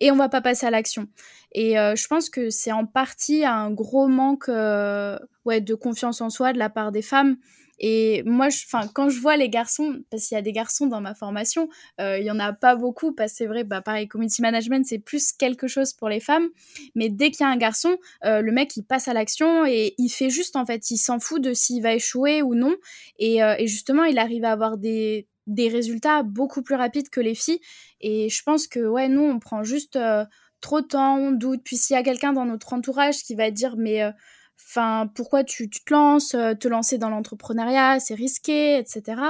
et 0.00 0.10
on 0.10 0.16
va 0.16 0.28
pas 0.28 0.40
passer 0.40 0.66
à 0.66 0.70
l'action. 0.70 1.06
Et 1.52 1.78
euh, 1.78 1.94
je 1.96 2.06
pense 2.06 2.30
que 2.30 2.50
c'est 2.50 2.72
en 2.72 2.86
partie 2.86 3.44
un 3.44 3.70
gros 3.70 4.08
manque 4.08 4.48
euh, 4.48 5.18
ouais, 5.44 5.60
de 5.60 5.74
confiance 5.74 6.20
en 6.20 6.30
soi 6.30 6.52
de 6.52 6.58
la 6.58 6.70
part 6.70 6.92
des 6.92 7.02
femmes. 7.02 7.36
Et 7.82 8.22
moi, 8.26 8.48
enfin, 8.48 8.86
quand 8.92 9.08
je 9.08 9.18
vois 9.18 9.38
les 9.38 9.48
garçons, 9.48 10.02
parce 10.10 10.26
qu'il 10.26 10.34
y 10.34 10.38
a 10.38 10.42
des 10.42 10.52
garçons 10.52 10.86
dans 10.86 11.00
ma 11.00 11.14
formation, 11.14 11.70
euh, 11.98 12.18
il 12.18 12.26
y 12.26 12.30
en 12.30 12.38
a 12.38 12.52
pas 12.52 12.76
beaucoup, 12.76 13.14
parce 13.14 13.32
que 13.32 13.38
c'est 13.38 13.46
vrai, 13.46 13.64
bah, 13.64 13.80
pareil, 13.80 14.06
community 14.06 14.42
management, 14.42 14.84
c'est 14.84 14.98
plus 14.98 15.32
quelque 15.32 15.66
chose 15.66 15.94
pour 15.94 16.10
les 16.10 16.20
femmes. 16.20 16.46
Mais 16.94 17.08
dès 17.08 17.30
qu'il 17.30 17.40
y 17.40 17.48
a 17.48 17.50
un 17.50 17.56
garçon, 17.56 17.96
le 18.22 18.50
mec, 18.50 18.76
il 18.76 18.82
passe 18.82 19.08
à 19.08 19.14
l'action 19.14 19.64
et 19.64 19.94
il 19.96 20.10
fait 20.10 20.28
juste, 20.28 20.56
en 20.56 20.66
fait, 20.66 20.90
il 20.90 20.98
s'en 20.98 21.20
fout 21.20 21.40
de 21.40 21.54
s'il 21.54 21.82
va 21.82 21.94
échouer 21.94 22.42
ou 22.42 22.54
non. 22.54 22.76
Et, 23.18 23.38
et 23.38 23.66
justement, 23.66 24.04
il 24.04 24.18
arrive 24.18 24.44
à 24.44 24.52
avoir 24.52 24.76
des, 24.76 25.26
des 25.50 25.68
résultats 25.68 26.22
beaucoup 26.22 26.62
plus 26.62 26.76
rapides 26.76 27.10
que 27.10 27.20
les 27.20 27.34
filles. 27.34 27.60
Et 28.00 28.28
je 28.28 28.42
pense 28.42 28.66
que, 28.66 28.80
ouais, 28.80 29.08
nous, 29.08 29.22
on 29.22 29.38
prend 29.38 29.62
juste 29.62 29.96
euh, 29.96 30.24
trop 30.60 30.80
de 30.80 30.86
temps, 30.86 31.18
on 31.18 31.32
doute. 31.32 31.60
Puis 31.64 31.76
s'il 31.76 31.94
y 31.94 31.98
a 31.98 32.02
quelqu'un 32.02 32.32
dans 32.32 32.46
notre 32.46 32.72
entourage 32.72 33.18
qui 33.18 33.34
va 33.34 33.50
dire, 33.50 33.76
mais 33.76 34.02
euh, 34.02 34.12
enfin, 34.56 35.10
pourquoi 35.14 35.44
tu, 35.44 35.68
te 35.68 35.92
lances, 35.92 36.34
euh, 36.34 36.54
te 36.54 36.68
lancer 36.68 36.98
dans 36.98 37.10
l'entrepreneuriat, 37.10 37.98
c'est 38.00 38.14
risqué, 38.14 38.78
etc. 38.78 39.20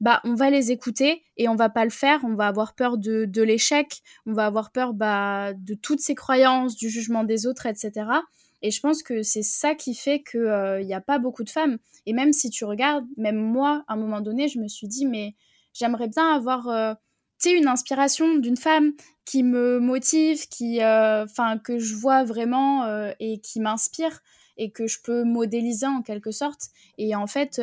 Bah, 0.00 0.20
on 0.24 0.34
va 0.34 0.50
les 0.50 0.72
écouter 0.72 1.22
et 1.36 1.48
on 1.48 1.54
va 1.54 1.68
pas 1.68 1.84
le 1.84 1.90
faire. 1.90 2.20
On 2.24 2.34
va 2.34 2.48
avoir 2.48 2.74
peur 2.74 2.98
de, 2.98 3.24
de 3.24 3.42
l'échec, 3.42 4.02
on 4.26 4.32
va 4.32 4.46
avoir 4.46 4.72
peur 4.72 4.92
bah, 4.92 5.52
de 5.54 5.74
toutes 5.74 6.00
ces 6.00 6.14
croyances, 6.14 6.76
du 6.76 6.90
jugement 6.90 7.24
des 7.24 7.46
autres, 7.46 7.66
etc. 7.66 8.06
Et 8.62 8.70
je 8.70 8.80
pense 8.80 9.02
que 9.02 9.22
c'est 9.22 9.42
ça 9.42 9.74
qui 9.74 9.94
fait 9.94 10.22
qu'il 10.22 10.84
n'y 10.84 10.94
a 10.94 11.00
pas 11.00 11.18
beaucoup 11.18 11.44
de 11.44 11.50
femmes. 11.50 11.78
Et 12.06 12.12
même 12.12 12.32
si 12.32 12.50
tu 12.50 12.64
regardes, 12.64 13.06
même 13.16 13.36
moi, 13.36 13.84
à 13.88 13.94
un 13.94 13.96
moment 13.96 14.20
donné, 14.20 14.48
je 14.48 14.58
me 14.58 14.68
suis 14.68 14.88
dit, 14.88 15.06
mais 15.06 15.34
j'aimerais 15.72 16.08
bien 16.08 16.34
avoir 16.34 16.68
euh, 16.68 16.94
une 17.46 17.68
inspiration 17.68 18.36
d'une 18.36 18.56
femme 18.56 18.92
qui 19.24 19.42
me 19.42 19.78
motive, 19.78 20.48
qui, 20.48 20.82
euh, 20.82 21.26
que 21.62 21.78
je 21.78 21.94
vois 21.94 22.24
vraiment 22.24 22.84
euh, 22.84 23.12
et 23.20 23.40
qui 23.40 23.60
m'inspire 23.60 24.20
et 24.56 24.70
que 24.70 24.86
je 24.86 24.98
peux 25.02 25.24
modéliser 25.24 25.86
en 25.86 26.02
quelque 26.02 26.32
sorte. 26.32 26.68
Et 26.98 27.14
en 27.14 27.26
fait, 27.26 27.62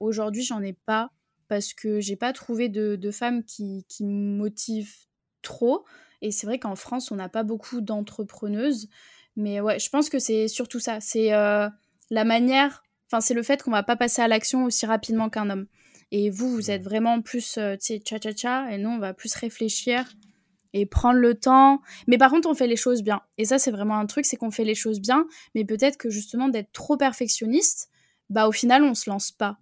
aujourd'hui, 0.00 0.42
j'en 0.42 0.60
ai 0.60 0.72
pas 0.72 1.10
parce 1.46 1.72
que 1.72 2.00
j'ai 2.00 2.16
pas 2.16 2.32
trouvé 2.32 2.68
de, 2.68 2.96
de 2.96 3.10
femmes 3.12 3.44
qui, 3.44 3.84
qui 3.88 4.04
me 4.04 4.36
motivent 4.36 4.96
trop. 5.42 5.84
Et 6.20 6.32
c'est 6.32 6.46
vrai 6.46 6.58
qu'en 6.58 6.74
France, 6.74 7.12
on 7.12 7.16
n'a 7.16 7.28
pas 7.28 7.44
beaucoup 7.44 7.80
d'entrepreneuses. 7.80 8.88
Mais 9.36 9.60
ouais, 9.60 9.78
je 9.78 9.88
pense 9.88 10.08
que 10.08 10.18
c'est 10.18 10.48
surtout 10.48 10.80
ça. 10.80 11.00
C'est 11.00 11.30
la 11.30 12.24
manière, 12.24 12.82
enfin, 13.06 13.20
c'est 13.20 13.34
le 13.34 13.44
fait 13.44 13.62
qu'on 13.62 13.70
va 13.70 13.84
pas 13.84 13.96
passer 13.96 14.20
à 14.20 14.26
l'action 14.26 14.64
aussi 14.64 14.84
rapidement 14.84 15.30
qu'un 15.30 15.48
homme. 15.48 15.66
Et 16.12 16.30
vous, 16.30 16.54
vous 16.54 16.70
êtes 16.70 16.82
vraiment 16.82 17.22
plus, 17.22 17.56
euh, 17.56 17.74
tu 17.76 17.86
sais, 17.86 18.02
cha-cha-cha, 18.06 18.70
et 18.70 18.78
nous, 18.78 18.90
on 18.90 18.98
va 18.98 19.14
plus 19.14 19.34
réfléchir 19.34 20.04
et 20.74 20.86
prendre 20.86 21.18
le 21.18 21.34
temps. 21.34 21.80
Mais 22.06 22.18
par 22.18 22.30
contre, 22.30 22.48
on 22.48 22.54
fait 22.54 22.66
les 22.66 22.76
choses 22.76 23.02
bien. 23.02 23.22
Et 23.38 23.46
ça, 23.46 23.58
c'est 23.58 23.70
vraiment 23.70 23.98
un 23.98 24.06
truc, 24.06 24.26
c'est 24.26 24.36
qu'on 24.36 24.50
fait 24.50 24.64
les 24.64 24.74
choses 24.74 25.00
bien, 25.00 25.26
mais 25.54 25.64
peut-être 25.64 25.96
que 25.96 26.10
justement, 26.10 26.48
d'être 26.48 26.70
trop 26.72 26.98
perfectionniste, 26.98 27.88
bah 28.28 28.46
au 28.46 28.52
final, 28.52 28.84
on 28.84 28.94
se 28.94 29.08
lance 29.08 29.32
pas. 29.32 29.58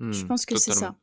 je 0.00 0.22
hmm, 0.22 0.28
pense 0.28 0.46
que 0.46 0.56
c'est 0.56 0.72
ça. 0.72 0.94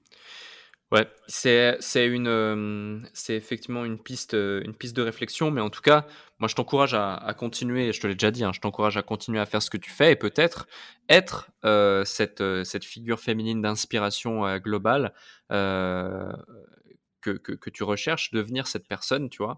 Ouais, 0.91 1.07
c'est 1.27 1.75
c'est 1.79 2.05
une 2.05 2.27
euh, 2.27 2.99
c'est 3.11 3.35
effectivement 3.35 3.85
une 3.85 3.97
piste 3.97 4.35
euh, 4.35 4.61
une 4.63 4.75
piste 4.75 4.95
de 4.95 5.01
réflexion, 5.01 5.49
mais 5.49 5.59
en 5.59 5.69
tout 5.69 5.81
cas, 5.81 6.05
moi 6.39 6.47
je 6.47 6.55
t'encourage 6.55 6.93
à, 6.93 7.33
continuer. 7.37 7.93
Je 7.93 7.99
te 7.99 8.07
l'ai 8.07 8.15
déjà 8.15 8.31
dit, 8.31 8.43
hein, 8.43 8.51
je 8.53 8.59
t'encourage 8.59 8.97
à 8.97 9.01
continuer 9.01 9.39
à 9.39 9.45
faire 9.45 9.61
ce 9.61 9.69
que 9.69 9.77
tu 9.77 9.89
fais 9.89 10.11
et 10.11 10.15
peut-être 10.15 10.67
être 11.09 11.49
euh, 11.63 12.03
cette 12.05 12.43
cette 12.63 12.85
figure 12.85 13.19
féminine 13.19 13.61
d'inspiration 13.61 14.57
globale 14.57 15.13
que, 15.49 17.31
que, 17.31 17.53
que, 17.53 17.69
tu 17.71 17.83
recherches, 17.83 18.31
devenir 18.31 18.67
cette 18.67 18.87
personne, 18.87 19.29
tu 19.29 19.41
vois, 19.41 19.57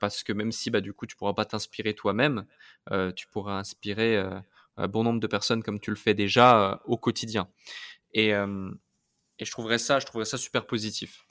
parce 0.00 0.22
que 0.22 0.32
même 0.32 0.52
si 0.52 0.70
bah 0.70 0.80
du 0.80 0.92
coup 0.94 1.06
tu 1.06 1.16
pourras 1.16 1.34
pas 1.34 1.44
t'inspirer 1.44 1.94
toi-même, 1.94 2.46
tu 3.16 3.26
pourras 3.28 3.58
inspirer 3.58 4.22
un 4.76 4.88
bon 4.88 5.02
nombre 5.04 5.20
de 5.20 5.26
personnes 5.26 5.62
comme 5.62 5.80
tu 5.80 5.90
le 5.90 5.96
fais 5.96 6.14
déjà 6.14 6.80
au 6.84 6.96
quotidien. 6.96 7.48
Et 8.14 8.32
et 9.38 9.44
je 9.44 9.50
trouverais 9.50 9.78
ça, 9.78 9.98
je 9.98 10.06
trouverais 10.06 10.24
ça 10.24 10.38
super 10.38 10.66
positif. 10.66 11.24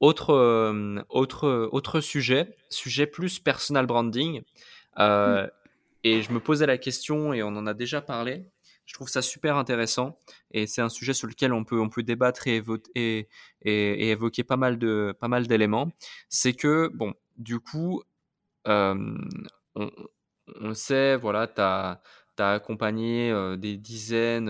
Autre, 0.00 0.30
euh, 0.30 1.02
autre, 1.10 1.68
autre 1.72 2.00
sujet, 2.00 2.56
sujet 2.70 3.06
plus 3.06 3.38
personal 3.38 3.84
branding. 3.84 4.42
Euh, 4.98 5.46
et 6.04 6.22
je 6.22 6.32
me 6.32 6.40
posais 6.40 6.64
la 6.66 6.78
question, 6.78 7.34
et 7.34 7.42
on 7.42 7.48
en 7.48 7.66
a 7.66 7.74
déjà 7.74 8.00
parlé, 8.00 8.46
je 8.86 8.94
trouve 8.94 9.10
ça 9.10 9.20
super 9.20 9.56
intéressant 9.56 10.18
et 10.50 10.66
c'est 10.66 10.80
un 10.80 10.88
sujet 10.88 11.12
sur 11.12 11.28
lequel 11.28 11.52
on 11.52 11.64
peut, 11.64 11.78
on 11.78 11.90
peut 11.90 12.02
débattre 12.02 12.48
et, 12.48 12.62
et, 12.96 13.28
et, 13.62 14.10
évoquer 14.10 14.42
pas 14.42 14.56
mal 14.56 14.78
de 14.78 15.14
pas 15.20 15.28
mal 15.28 15.46
d'éléments. 15.46 15.92
C'est 16.28 16.54
que 16.54 16.88
bon, 16.88 17.14
du 17.36 17.60
coup, 17.60 18.02
euh, 18.66 19.16
on, 19.74 19.90
on, 20.60 20.74
sait, 20.74 21.16
voilà, 21.16 21.46
tu 21.46 21.60
as, 21.60 22.00
as, 22.38 22.52
accompagné 22.52 23.32
des 23.58 23.76
dizaines, 23.76 24.48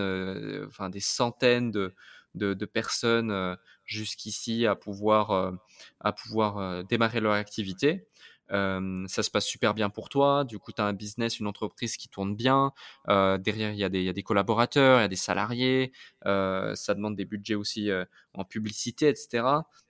enfin 0.65 0.89
des 0.89 1.01
centaines 1.01 1.69
de, 1.69 1.93
de, 2.33 2.53
de 2.53 2.65
personnes 2.65 3.57
jusqu'ici 3.85 4.65
à 4.65 4.75
pouvoir, 4.75 5.53
à 5.99 6.13
pouvoir 6.13 6.83
démarrer 6.85 7.19
leur 7.19 7.33
activité 7.33 8.07
ça 8.51 9.23
se 9.23 9.31
passe 9.31 9.45
super 9.45 9.73
bien 9.73 9.89
pour 9.89 10.09
toi. 10.09 10.43
Du 10.43 10.59
coup, 10.59 10.71
tu 10.71 10.81
as 10.81 10.85
un 10.85 10.93
business, 10.93 11.39
une 11.39 11.47
entreprise 11.47 11.97
qui 11.97 12.09
tourne 12.09 12.35
bien. 12.35 12.73
derrière, 13.07 13.71
il 13.71 13.77
y, 13.77 13.83
a 13.83 13.89
des, 13.89 14.23
collaborateurs, 14.23 14.99
il 14.99 15.01
y 15.01 15.05
a 15.05 15.07
des 15.07 15.15
salariés. 15.15 15.91
ça 16.23 16.93
demande 16.93 17.15
des 17.15 17.25
budgets 17.25 17.55
aussi 17.55 17.89
en 18.33 18.43
publicité, 18.43 19.07
etc. 19.09 19.43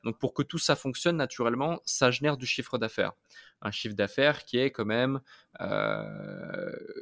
Donc, 0.03 0.19
pour 0.19 0.33
que 0.33 0.43
tout 0.43 0.57
ça 0.57 0.75
fonctionne 0.75 1.17
naturellement, 1.17 1.79
ça 1.85 2.11
génère 2.11 2.37
du 2.37 2.45
chiffre 2.45 2.77
d'affaires. 2.77 3.13
Un 3.63 3.71
chiffre 3.71 3.95
d'affaires 3.95 4.43
qui 4.45 4.57
est 4.57 4.71
quand 4.71 4.85
même 4.85 5.21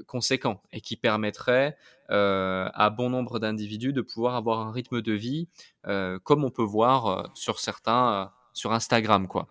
conséquent 0.07 0.61
et 0.71 0.81
qui 0.81 0.95
permettrait 0.95 1.77
à 2.09 2.93
bon 2.95 3.09
nombre 3.09 3.39
d'individus 3.39 3.93
de 3.93 4.01
pouvoir 4.01 4.35
avoir 4.35 4.59
un 4.59 4.71
rythme 4.71 5.01
de 5.01 5.13
vie 5.13 5.49
comme 5.83 6.43
on 6.43 6.51
peut 6.51 6.63
voir 6.63 7.29
sur 7.35 7.59
certains, 7.59 8.31
sur 8.53 8.71
Instagram, 8.71 9.27
quoi. 9.27 9.47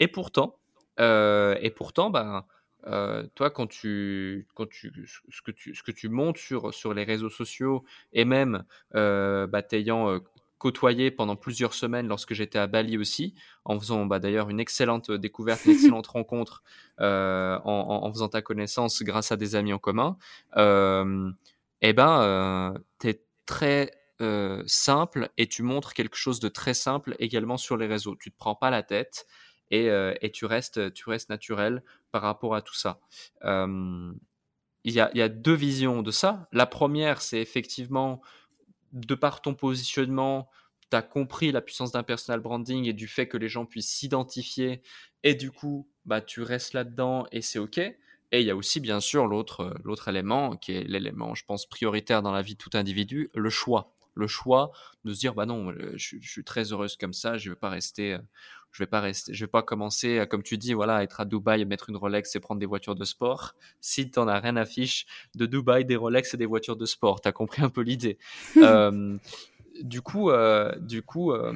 Et 0.00 0.08
pourtant, 0.08 0.58
et 0.98 1.72
pourtant, 1.74 2.10
ben, 2.10 2.44
euh, 2.86 3.26
toi, 3.34 3.50
quand 3.50 3.66
tu, 3.66 4.46
quand 4.54 4.68
tu, 4.68 4.92
ce 5.30 5.42
que 5.42 5.50
tu, 5.50 5.74
ce 5.74 5.82
que 5.82 5.90
tu 5.90 6.08
montes 6.08 6.38
sur, 6.38 6.72
sur 6.72 6.94
les 6.94 7.04
réseaux 7.04 7.30
sociaux 7.30 7.84
et 8.12 8.24
même 8.24 8.64
euh, 8.94 9.46
bah, 9.46 9.62
t'ayant 9.62 10.18
côtoyé 10.58 11.10
pendant 11.10 11.36
plusieurs 11.36 11.74
semaines 11.74 12.08
lorsque 12.08 12.34
j'étais 12.34 12.58
à 12.58 12.66
Bali 12.66 12.96
aussi, 12.98 13.34
en 13.64 13.78
faisant 13.78 14.06
bah, 14.06 14.18
d'ailleurs 14.18 14.48
une 14.50 14.60
excellente 14.60 15.10
découverte, 15.10 15.64
une 15.66 15.72
excellente 15.72 16.06
rencontre, 16.06 16.62
en, 16.98 17.60
en, 17.64 18.12
faisant 18.12 18.28
ta 18.28 18.42
connaissance 18.42 19.02
grâce 19.02 19.32
à 19.32 19.36
des 19.36 19.54
amis 19.54 19.72
en 19.72 19.78
commun, 19.78 20.16
eh 20.56 21.92
ben, 21.92 22.74
tu 23.00 23.08
es 23.08 23.22
très 23.44 23.92
simple 24.66 25.30
et 25.36 25.46
tu 25.46 25.62
montres 25.62 25.94
quelque 25.94 26.16
chose 26.16 26.40
de 26.40 26.48
très 26.48 26.74
simple 26.74 27.14
également 27.18 27.56
sur 27.56 27.76
les 27.76 27.86
réseaux. 27.86 28.16
Tu 28.16 28.30
te 28.30 28.36
prends 28.36 28.56
pas 28.56 28.70
la 28.70 28.82
tête 28.82 29.26
et, 29.70 29.90
euh, 29.90 30.14
et, 30.22 30.30
tu, 30.30 30.46
restes, 30.46 30.92
tu 30.92 31.08
restes 31.08 31.28
naturel 31.28 31.82
par 32.10 32.22
rapport 32.22 32.54
à 32.54 32.62
tout 32.62 32.74
ça. 32.74 33.00
il, 33.42 34.92
y 34.92 35.00
a, 35.00 35.28
deux 35.28 35.54
visions 35.54 36.02
de 36.02 36.10
ça. 36.10 36.48
La 36.52 36.66
première, 36.66 37.20
c'est 37.20 37.40
effectivement, 37.40 38.22
de 38.92 39.14
par 39.14 39.42
ton 39.42 39.54
positionnement, 39.54 40.48
tu 40.90 40.96
as 40.96 41.02
compris 41.02 41.52
la 41.52 41.60
puissance 41.60 41.92
d'un 41.92 42.02
personal 42.02 42.40
branding 42.40 42.86
et 42.86 42.92
du 42.92 43.08
fait 43.08 43.28
que 43.28 43.36
les 43.36 43.48
gens 43.48 43.66
puissent 43.66 43.90
s'identifier 43.90 44.82
et 45.22 45.34
du 45.34 45.50
coup, 45.50 45.88
bah, 46.06 46.20
tu 46.20 46.42
restes 46.42 46.72
là-dedans 46.72 47.26
et 47.32 47.42
c'est 47.42 47.58
OK. 47.58 47.78
Et 48.30 48.40
il 48.40 48.46
y 48.46 48.50
a 48.50 48.56
aussi, 48.56 48.80
bien 48.80 49.00
sûr, 49.00 49.26
l'autre 49.26 50.08
élément, 50.08 50.56
qui 50.56 50.72
est 50.72 50.84
l'élément, 50.84 51.34
je 51.34 51.44
pense, 51.44 51.66
prioritaire 51.66 52.22
dans 52.22 52.32
la 52.32 52.42
vie 52.42 52.54
de 52.54 52.58
tout 52.58 52.70
individu, 52.74 53.30
le 53.34 53.48
choix. 53.48 53.94
Le 54.18 54.26
choix 54.26 54.72
de 55.04 55.14
se 55.14 55.20
dire, 55.20 55.34
bah 55.34 55.46
non, 55.46 55.72
je, 55.94 56.16
je 56.20 56.28
suis 56.28 56.42
très 56.44 56.72
heureuse 56.72 56.96
comme 56.96 57.12
ça, 57.12 57.38
je 57.38 57.48
ne 57.48 57.54
veux 57.54 57.58
pas 57.58 57.70
rester 57.70 58.18
je 58.72 58.82
vais 58.82 58.86
pas 58.86 59.00
rester, 59.00 59.34
je 59.34 59.44
vais 59.44 59.48
pas 59.50 59.62
commencer, 59.62 60.24
comme 60.30 60.42
tu 60.42 60.58
dis, 60.58 60.74
voilà, 60.74 60.96
à 60.96 61.02
être 61.02 61.20
à 61.20 61.24
Dubaï, 61.24 61.64
mettre 61.64 61.90
une 61.90 61.96
Rolex 61.96 62.34
et 62.36 62.40
prendre 62.40 62.60
des 62.60 62.66
voitures 62.66 62.94
de 62.94 63.04
sport. 63.04 63.54
Si 63.80 64.10
tu 64.10 64.18
n'en 64.18 64.28
as 64.28 64.40
rien 64.40 64.56
à 64.56 64.64
fiche 64.64 65.06
de 65.34 65.46
Dubaï, 65.46 65.84
des 65.84 65.96
Rolex 65.96 66.34
et 66.34 66.36
des 66.36 66.46
voitures 66.46 66.76
de 66.76 66.84
sport, 66.84 67.20
tu 67.20 67.28
as 67.28 67.32
compris 67.32 67.62
un 67.62 67.70
peu 67.70 67.80
l'idée. 67.80 68.18
euh, 68.58 69.16
du 69.82 70.02
coup, 70.02 70.30
euh, 70.30 70.74
du 70.78 71.02
coup, 71.02 71.32
euh, 71.32 71.52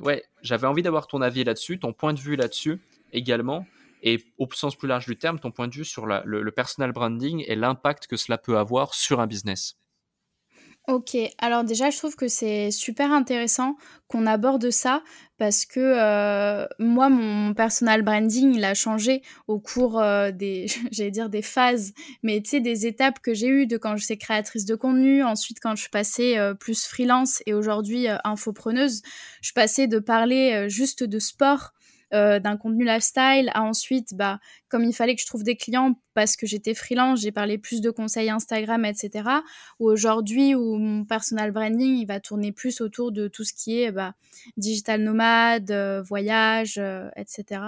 ouais, 0.00 0.24
j'avais 0.42 0.66
envie 0.66 0.82
d'avoir 0.82 1.06
ton 1.06 1.20
avis 1.20 1.44
là-dessus, 1.44 1.78
ton 1.78 1.92
point 1.92 2.14
de 2.14 2.20
vue 2.20 2.36
là-dessus 2.36 2.80
également, 3.12 3.66
et 4.02 4.24
au 4.38 4.48
sens 4.52 4.76
plus 4.76 4.88
large 4.88 5.06
du 5.06 5.16
terme, 5.16 5.38
ton 5.38 5.50
point 5.50 5.68
de 5.68 5.74
vue 5.74 5.84
sur 5.84 6.06
la, 6.06 6.22
le, 6.24 6.42
le 6.42 6.50
personal 6.52 6.92
branding 6.92 7.44
et 7.46 7.56
l'impact 7.56 8.06
que 8.06 8.16
cela 8.16 8.38
peut 8.38 8.58
avoir 8.58 8.94
sur 8.94 9.20
un 9.20 9.26
business. 9.26 9.76
Ok, 10.86 11.16
alors 11.38 11.64
déjà 11.64 11.88
je 11.88 11.96
trouve 11.96 12.14
que 12.14 12.28
c'est 12.28 12.70
super 12.70 13.10
intéressant 13.10 13.78
qu'on 14.06 14.26
aborde 14.26 14.68
ça 14.68 15.02
parce 15.38 15.64
que 15.64 15.80
euh, 15.80 16.66
moi 16.78 17.08
mon 17.08 17.54
personal 17.54 18.02
branding 18.02 18.52
il 18.54 18.64
a 18.66 18.74
changé 18.74 19.22
au 19.48 19.58
cours 19.58 19.98
euh, 19.98 20.30
des 20.30 20.66
j'allais 20.92 21.10
dire 21.10 21.30
des 21.30 21.40
phases 21.40 21.94
mais 22.22 22.42
tu 22.42 22.50
sais 22.50 22.60
des 22.60 22.86
étapes 22.86 23.20
que 23.20 23.32
j'ai 23.32 23.48
eues 23.48 23.66
de 23.66 23.78
quand 23.78 23.96
je 23.96 24.04
suis 24.04 24.18
créatrice 24.18 24.66
de 24.66 24.74
contenu 24.74 25.24
ensuite 25.24 25.58
quand 25.58 25.74
je 25.74 25.80
suis 25.80 25.90
passée 25.90 26.36
euh, 26.36 26.52
plus 26.52 26.84
freelance 26.84 27.42
et 27.46 27.54
aujourd'hui 27.54 28.06
infopreneuse. 28.22 29.00
Je 29.40 29.52
passais 29.52 29.86
de 29.86 29.98
parler 29.98 30.66
juste 30.68 31.02
de 31.02 31.18
sport 31.18 31.73
euh, 32.14 32.38
d'un 32.38 32.56
contenu 32.56 32.84
lifestyle 32.84 33.50
à 33.54 33.62
ensuite, 33.62 34.14
bah, 34.14 34.38
comme 34.68 34.84
il 34.84 34.92
fallait 34.92 35.16
que 35.16 35.20
je 35.20 35.26
trouve 35.26 35.42
des 35.42 35.56
clients 35.56 35.98
parce 36.14 36.36
que 36.36 36.46
j'étais 36.46 36.72
freelance, 36.72 37.20
j'ai 37.20 37.32
parlé 37.32 37.58
plus 37.58 37.80
de 37.80 37.90
conseils 37.90 38.30
Instagram, 38.30 38.84
etc. 38.84 39.28
Ou 39.80 39.90
aujourd'hui, 39.90 40.54
où 40.54 40.76
mon 40.76 41.04
personal 41.04 41.50
branding, 41.50 41.96
il 41.96 42.06
va 42.06 42.20
tourner 42.20 42.52
plus 42.52 42.80
autour 42.80 43.10
de 43.10 43.26
tout 43.26 43.42
ce 43.42 43.52
qui 43.52 43.82
est 43.82 43.90
bah, 43.90 44.14
digital 44.56 45.02
nomade, 45.02 45.70
euh, 45.72 46.02
voyage, 46.02 46.78
euh, 46.78 47.08
etc. 47.16 47.60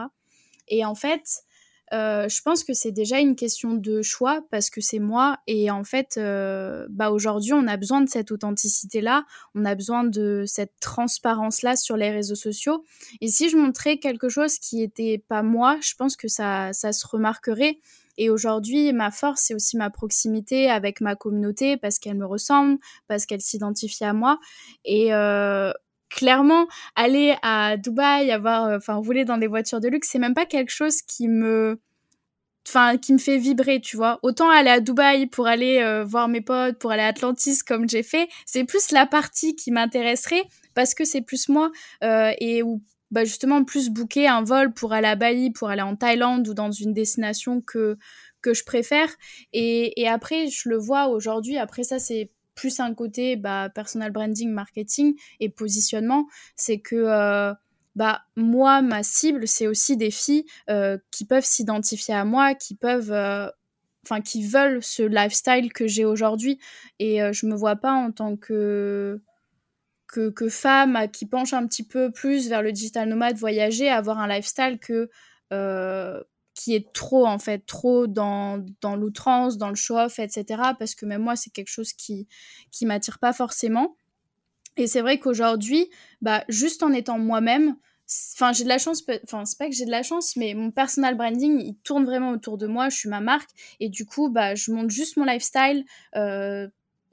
Et 0.68 0.84
en 0.84 0.94
fait, 0.94 1.42
euh, 1.92 2.28
je 2.28 2.42
pense 2.42 2.64
que 2.64 2.72
c'est 2.72 2.90
déjà 2.90 3.20
une 3.20 3.36
question 3.36 3.74
de 3.74 4.02
choix 4.02 4.40
parce 4.50 4.70
que 4.70 4.80
c'est 4.80 4.98
moi 4.98 5.38
et 5.46 5.70
en 5.70 5.84
fait, 5.84 6.16
euh, 6.16 6.86
bah 6.90 7.10
aujourd'hui, 7.10 7.52
on 7.52 7.66
a 7.68 7.76
besoin 7.76 8.00
de 8.00 8.08
cette 8.08 8.32
authenticité-là, 8.32 9.24
on 9.54 9.64
a 9.64 9.74
besoin 9.74 10.04
de 10.04 10.44
cette 10.46 10.72
transparence-là 10.80 11.76
sur 11.76 11.96
les 11.96 12.10
réseaux 12.10 12.34
sociaux. 12.34 12.84
Et 13.20 13.28
si 13.28 13.48
je 13.48 13.56
montrais 13.56 13.98
quelque 13.98 14.28
chose 14.28 14.58
qui 14.58 14.82
était 14.82 15.22
pas 15.28 15.42
moi, 15.42 15.78
je 15.80 15.94
pense 15.94 16.16
que 16.16 16.28
ça, 16.28 16.72
ça 16.72 16.92
se 16.92 17.06
remarquerait. 17.06 17.78
Et 18.18 18.30
aujourd'hui, 18.30 18.92
ma 18.92 19.10
force, 19.10 19.42
c'est 19.42 19.54
aussi 19.54 19.76
ma 19.76 19.90
proximité 19.90 20.70
avec 20.70 21.00
ma 21.00 21.16
communauté 21.16 21.76
parce 21.76 21.98
qu'elle 21.98 22.16
me 22.16 22.26
ressemble, 22.26 22.78
parce 23.08 23.26
qu'elle 23.26 23.42
s'identifie 23.42 24.04
à 24.04 24.12
moi. 24.12 24.38
Euh, 24.88 25.72
clairement, 26.10 26.66
aller 26.94 27.36
à 27.42 27.76
Dubaï, 27.76 28.30
avoir, 28.30 28.66
euh, 28.66 28.76
enfin, 28.78 28.94
rouler 28.94 29.24
dans 29.24 29.38
des 29.38 29.46
voitures 29.46 29.80
de 29.80 29.88
luxe, 29.88 30.08
c'est 30.10 30.18
même 30.18 30.34
pas 30.34 30.46
quelque 30.46 30.70
chose 30.70 31.02
qui 31.02 31.28
me, 31.28 31.80
enfin, 32.66 32.96
qui 32.98 33.12
me 33.12 33.18
fait 33.18 33.38
vibrer, 33.38 33.80
tu 33.80 33.96
vois. 33.96 34.18
Autant 34.22 34.50
aller 34.50 34.70
à 34.70 34.80
Dubaï 34.80 35.26
pour 35.26 35.46
aller 35.46 35.78
euh, 35.80 36.04
voir 36.04 36.28
mes 36.28 36.40
potes, 36.40 36.78
pour 36.78 36.90
aller 36.92 37.02
à 37.02 37.08
Atlantis 37.08 37.58
comme 37.66 37.88
j'ai 37.88 38.02
fait, 38.02 38.28
c'est 38.44 38.64
plus 38.64 38.90
la 38.92 39.06
partie 39.06 39.56
qui 39.56 39.70
m'intéresserait 39.70 40.44
parce 40.74 40.94
que 40.94 41.04
c'est 41.04 41.22
plus 41.22 41.48
moi 41.48 41.70
euh, 42.04 42.32
et 42.38 42.62
où 42.62 42.82
bah 43.12 43.24
justement 43.24 43.62
plus 43.62 43.88
booker 43.88 44.26
un 44.26 44.42
vol 44.42 44.72
pour 44.74 44.92
aller 44.92 45.06
à 45.06 45.14
Bali, 45.14 45.52
pour 45.52 45.68
aller 45.70 45.82
en 45.82 45.94
Thaïlande 45.94 46.48
ou 46.48 46.54
dans 46.54 46.72
une 46.72 46.92
destination 46.92 47.60
que 47.60 47.96
que 48.42 48.54
je 48.54 48.64
préfère. 48.64 49.08
Et, 49.52 50.00
et 50.00 50.08
après, 50.08 50.48
je 50.48 50.68
le 50.68 50.76
vois 50.76 51.08
aujourd'hui. 51.08 51.58
Après 51.58 51.84
ça, 51.84 51.98
c'est 51.98 52.30
plus 52.56 52.80
un 52.80 52.92
côté 52.94 53.36
bah, 53.36 53.68
personal 53.72 54.10
branding, 54.10 54.50
marketing 54.50 55.14
et 55.38 55.48
positionnement, 55.48 56.26
c'est 56.56 56.80
que 56.80 56.96
euh, 56.96 57.54
bah, 57.94 58.22
moi, 58.34 58.82
ma 58.82 59.04
cible, 59.04 59.46
c'est 59.46 59.68
aussi 59.68 59.96
des 59.96 60.10
filles 60.10 60.44
euh, 60.68 60.98
qui 61.12 61.24
peuvent 61.24 61.44
s'identifier 61.44 62.14
à 62.14 62.24
moi, 62.24 62.54
qui 62.54 62.74
peuvent... 62.74 63.12
Euh, 63.12 63.48
enfin, 64.04 64.20
qui 64.20 64.46
veulent 64.46 64.82
ce 64.82 65.02
lifestyle 65.02 65.72
que 65.72 65.86
j'ai 65.86 66.04
aujourd'hui. 66.04 66.60
Et 67.00 67.18
je 67.32 67.44
me 67.46 67.56
vois 67.56 67.74
pas 67.74 67.92
en 67.92 68.12
tant 68.12 68.36
que, 68.36 69.20
femme 70.48 71.08
qui 71.12 71.26
penche 71.26 71.52
un 71.52 71.66
petit 71.66 71.82
peu 71.82 72.12
plus 72.12 72.48
vers 72.48 72.62
le 72.62 72.70
digital 72.70 73.08
nomade, 73.08 73.36
voyager, 73.36 73.88
avoir 73.88 74.20
un 74.20 74.28
lifestyle 74.28 74.78
que 74.78 75.10
qui 76.56 76.74
est 76.74 76.92
trop 76.92 77.26
en 77.26 77.38
fait 77.38 77.64
trop 77.66 78.08
dans, 78.08 78.64
dans 78.80 78.96
l'outrance 78.96 79.58
dans 79.58 79.68
le 79.68 79.76
show-off 79.76 80.18
etc 80.18 80.62
parce 80.78 80.94
que 80.96 81.06
même 81.06 81.22
moi 81.22 81.36
c'est 81.36 81.50
quelque 81.50 81.68
chose 81.68 81.92
qui 81.92 82.26
qui 82.72 82.86
m'attire 82.86 83.20
pas 83.20 83.32
forcément. 83.32 83.96
Et 84.76 84.86
c'est 84.86 85.02
vrai 85.02 85.18
qu'aujourd'hui 85.20 85.88
bah 86.20 86.44
juste 86.48 86.82
en 86.82 86.92
étant 86.92 87.18
moi-même 87.18 87.76
enfin 88.34 88.52
j'ai 88.52 88.64
de 88.64 88.68
la 88.68 88.78
chance 88.78 89.04
enfin 89.24 89.44
c'est 89.44 89.58
pas 89.58 89.68
que 89.68 89.74
j'ai 89.74 89.84
de 89.84 89.90
la 89.90 90.02
chance 90.02 90.36
mais 90.36 90.54
mon 90.54 90.70
personal 90.70 91.16
branding 91.16 91.60
il 91.60 91.76
tourne 91.78 92.04
vraiment 92.04 92.30
autour 92.30 92.56
de 92.56 92.66
moi 92.66 92.88
je 92.88 92.96
suis 92.96 93.08
ma 93.08 93.20
marque 93.20 93.50
et 93.80 93.88
du 93.88 94.06
coup 94.06 94.30
bah 94.30 94.54
je 94.54 94.70
monte 94.70 94.90
juste 94.90 95.16
mon 95.16 95.24
lifestyle 95.24 95.84
euh, 96.14 96.68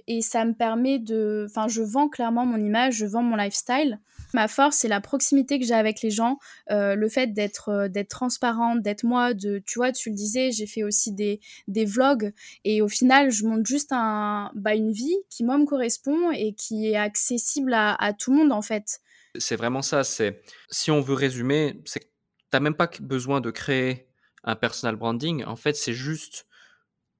et 0.08 0.22
ça 0.22 0.46
me 0.46 0.54
permet 0.54 1.00
de 1.00 1.46
enfin 1.50 1.68
je 1.68 1.82
vends 1.82 2.10
clairement 2.10 2.46
mon 2.46 2.58
image 2.58 2.96
je 2.96 3.06
vends 3.06 3.24
mon 3.24 3.36
lifestyle 3.36 4.00
Ma 4.34 4.48
force, 4.48 4.78
c'est 4.78 4.88
la 4.88 5.00
proximité 5.00 5.60
que 5.60 5.66
j'ai 5.66 5.76
avec 5.76 6.02
les 6.02 6.10
gens, 6.10 6.40
euh, 6.72 6.96
le 6.96 7.08
fait 7.08 7.28
d'être 7.28 7.70
euh, 7.70 7.88
d'être 7.88 8.10
transparente, 8.10 8.82
d'être 8.82 9.04
moi. 9.04 9.36
De, 9.36 9.62
tu 9.66 9.78
vois, 9.78 9.92
tu 9.92 10.10
le 10.10 10.16
disais, 10.16 10.52
j'ai 10.52 10.66
fait 10.66 10.84
aussi 10.84 11.12
des, 11.12 11.40
des 11.68 11.86
vlogs 11.86 12.34
et 12.64 12.82
au 12.82 12.88
final, 12.88 13.30
je 13.30 13.46
montre 13.46 13.66
juste 13.66 13.92
un, 13.92 14.52
bah, 14.56 14.74
une 14.74 14.92
vie 14.92 15.16
qui 15.30 15.44
moi 15.44 15.58
me 15.60 15.66
correspond 15.66 16.32
et 16.32 16.54
qui 16.54 16.90
est 16.90 16.96
accessible 16.96 17.74
à, 17.76 18.14
tout 18.18 18.32
le 18.32 18.38
monde 18.38 18.52
en 18.52 18.64
fait. 18.64 19.02
C'est 19.38 19.56
vraiment 19.56 19.84
ça. 19.84 20.04
C'est 20.04 20.42
si 20.70 20.90
on 20.90 21.02
veut 21.02 21.14
résumer, 21.14 21.80
c'est 21.86 22.00
que 22.00 22.08
t'as 22.50 22.60
même 22.60 22.76
pas 22.76 22.90
besoin 23.02 23.40
de 23.40 23.52
créer 23.52 24.08
un 24.44 24.56
personal 24.56 24.96
branding. 24.96 25.44
En 25.46 25.56
fait, 25.56 25.76
c'est 25.76 25.94
juste 25.94 26.48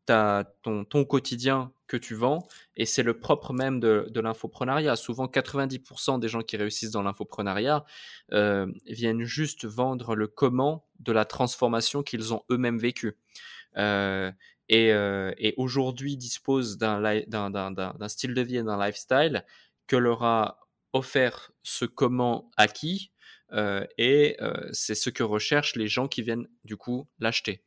ton, 0.08 0.84
ton 0.90 1.06
quotidien 1.06 1.72
que 1.94 1.98
tu 1.98 2.16
vends 2.16 2.48
et 2.76 2.88
c'est 2.88 3.04
le 3.04 3.20
propre 3.20 3.54
même 3.54 3.80
de, 3.80 4.20
l'infoprenariat. 4.20 4.96
Souvent, 4.96 5.28
90% 5.28 6.20
des 6.20 6.28
gens 6.28 6.42
qui 6.42 6.58
réussissent 6.58 6.90
dans 6.90 7.04
l'infoprenariat 7.04 7.86
euh, 8.32 8.66
viennent 8.88 9.24
juste 9.26 9.66
vendre 9.66 10.16
le 10.16 10.26
comment 10.26 10.88
de 11.00 11.12
la 11.12 11.24
transformation 11.24 12.02
qu'ils 12.02 12.34
ont 12.34 12.42
eux-mêmes 12.50 12.80
vécue. 12.80 13.16
Euh, 13.78 14.32
et, 14.70 14.92
euh, 14.92 15.34
et 15.38 15.54
aujourd'hui 15.58 16.18
disposent 16.18 16.80
d'un 16.80 18.08
style 18.08 18.34
de 18.34 18.42
vie 18.42 18.58
et 18.58 18.64
d'un 18.64 18.84
lifestyle 18.84 19.46
que 19.86 19.96
leur 19.96 20.24
a 20.24 20.68
offert 20.94 21.52
ce 21.62 21.86
comment 21.86 22.50
acquis 22.58 23.12
et 24.00 24.36
c'est 24.72 24.96
ce 24.96 25.12
que 25.12 25.22
recherchent 25.22 25.76
les 25.76 25.88
gens 25.88 26.08
qui 26.08 26.24
viennent 26.24 26.48
du 26.64 26.76
coup 26.76 27.08
l'acheter, 27.20 27.62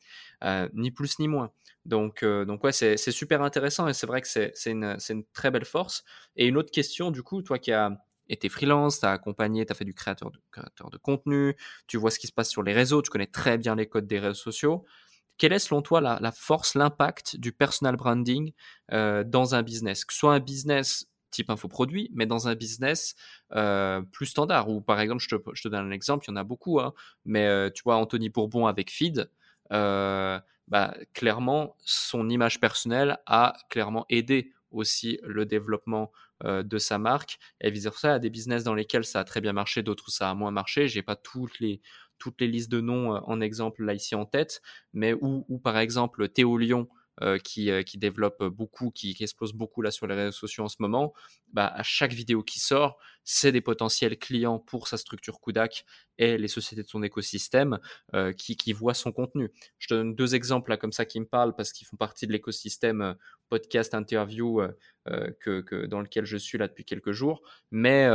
ni 0.73 0.91
plus 0.91 1.21
ni 1.21 1.29
moins. 1.29 1.53
Donc, 1.87 2.25
donc 2.25 2.65
ouais, 2.65 2.73
c'est 2.73 2.97
super 2.97 3.43
intéressant 3.43 3.89
et 3.89 3.95
c'est 3.95 4.07
vrai 4.07 4.21
que 4.21 4.29
c'est 4.29 4.53
une, 4.67 4.97
une, 5.09 5.25
très 5.33 5.51
belle 5.51 5.65
force. 5.65 6.05
Et 6.37 6.47
une 6.47 6.57
autre 6.57 6.71
question, 6.71 7.11
du 7.11 7.23
coup, 7.23 7.43
toi 7.43 7.59
qui 7.59 7.73
as 7.73 7.97
été 8.29 8.49
freelance, 8.49 9.01
tu 9.01 9.07
as 9.07 9.13
accompagné, 9.13 9.65
tu 9.65 9.73
as 9.73 9.75
fait 9.75 9.85
du 9.85 9.95
créateur 9.95 10.31
de, 10.31 10.99
contenu, 10.99 11.57
tu 11.87 11.97
vois 11.97 12.11
ce 12.11 12.19
qui 12.19 12.27
se 12.27 12.33
passe 12.33 12.51
sur 12.51 12.63
les 12.63 12.73
réseaux, 12.73 13.03
tu 13.03 13.11
connais 13.11 13.27
très 13.27 13.57
bien 13.57 13.77
les 13.77 13.87
codes 13.87 14.07
des 14.07 14.19
réseaux 14.19 14.35
sociaux. 14.35 14.85
Quelle 15.39 15.53
est 15.53 15.59
selon 15.59 15.83
toi 15.83 16.01
la, 16.01 16.33
force, 16.33 16.75
l'impact 16.75 17.37
du 17.37 17.53
personal 17.53 17.97
branding 17.97 18.53
dans 18.91 19.55
un 19.55 19.63
business? 19.63 20.05
Que 20.05 20.13
ce 20.13 20.19
soit 20.19 20.35
un 20.35 20.41
business 20.41 21.07
type 21.31 21.51
infoproduit, 21.51 22.11
mais 22.15 22.27
dans 22.27 22.49
un 22.49 22.55
business 22.55 23.15
euh, 23.53 24.01
plus 24.01 24.27
standard. 24.27 24.69
Ou 24.71 24.81
par 24.81 25.01
exemple, 25.01 25.23
je 25.23 25.37
te, 25.37 25.69
donne 25.69 25.87
un 25.87 25.91
exemple, 25.91 26.25
il 26.27 26.31
y 26.31 26.33
en 26.33 26.37
a 26.37 26.45
beaucoup, 26.45 26.81
hein, 26.81 26.93
mais 27.25 27.47
euh, 27.47 27.71
tu 27.71 27.83
vois, 27.83 27.97
Anthony 27.97 28.31
Bourbon 28.31 28.67
avec 28.67 28.91
Feed, 28.91 29.31
euh, 29.73 30.41
bah, 30.69 30.95
clairement, 31.15 31.77
son 31.85 32.29
image 32.29 32.61
personnelle 32.61 33.19
a 33.27 33.55
clairement 33.71 34.07
aidé 34.09 34.53
aussi 34.71 35.19
le 35.23 35.47
développement 35.47 36.11
de 36.45 36.77
sa 36.79 36.99
marque 36.99 37.39
et 37.63 37.71
vice 37.71 37.85
versa. 37.85 38.09
Il 38.09 38.13
y 38.13 38.15
a 38.15 38.19
des 38.19 38.31
business 38.31 38.63
dans 38.65 38.75
lesquels 38.75 39.05
ça 39.05 39.21
a 39.21 39.25
très 39.25 39.41
bien 39.41 39.53
marché, 39.55 39.83
d'autres 39.83 40.05
où 40.09 40.11
ça 40.11 40.29
a 40.31 40.35
moins 40.35 40.51
marché. 40.51 40.87
J'ai 40.89 41.03
pas 41.03 41.17
toutes 41.17 41.59
les 41.61 41.81
toutes 42.19 42.41
les 42.41 42.47
listes 42.49 42.71
de 42.71 42.81
noms 42.81 43.11
en 43.13 43.41
exemple 43.41 43.85
là 43.85 43.93
ici 43.95 44.15
en 44.15 44.25
tête, 44.27 44.63
mais 44.95 45.13
où, 45.15 45.45
où 45.49 45.59
par 45.59 45.79
exemple 45.79 46.29
Théo 46.29 46.57
Lyon 46.59 46.89
euh, 47.23 47.39
qui, 47.39 47.71
euh, 47.71 47.83
qui 47.83 47.97
développe 47.97 48.45
beaucoup, 48.45 48.91
qui, 48.91 49.15
qui, 49.15 49.23
explose 49.23 49.55
beaucoup 49.55 49.81
là 49.81 49.91
sur 49.91 50.07
les 50.07 50.15
réseaux 50.15 50.33
sociaux 50.33 50.65
en 50.65 50.69
ce 50.69 50.77
moment, 50.81 51.15
bah, 51.51 51.67
à 51.67 51.83
chaque 51.83 52.13
vidéo 52.13 52.43
qui 52.43 52.61
sort, 52.61 52.99
c'est 53.25 53.53
des 53.53 53.63
potentiels 53.63 54.19
clients 54.19 54.59
pour 54.59 54.87
sa 54.87 54.99
structure 54.99 55.41
Kudak 55.41 55.87
et 56.19 56.37
les 56.37 56.49
sociétés 56.49 56.83
de 56.83 56.89
son 56.89 57.03
écosystème 57.03 57.79
euh, 58.15 58.35
qui, 58.35 58.55
qui 58.57 58.75
voient 58.75 58.93
son 58.93 59.13
contenu. 59.13 59.51
Je 59.79 59.89
te 59.89 59.95
donne 59.95 60.15
deux 60.15 60.35
exemples 60.35 60.69
là 60.71 60.77
comme 60.77 60.93
ça 60.93 61.07
qui 61.07 61.19
me 61.19 61.25
parlent 61.25 61.55
parce 61.57 61.73
qu'ils 61.73 61.87
font 61.87 61.97
partie 61.97 62.27
de 62.27 62.33
l'écosystème 62.33 63.17
podcast 63.49 63.95
interview 63.95 64.61
que, 65.41 65.61
que, 65.61 65.87
dans 65.87 66.01
lequel 66.01 66.27
je 66.27 66.37
suis 66.37 66.59
là 66.59 66.69
depuis 66.69 66.85
quelques 66.85 67.13
jours. 67.13 67.41
Mais, 67.71 68.09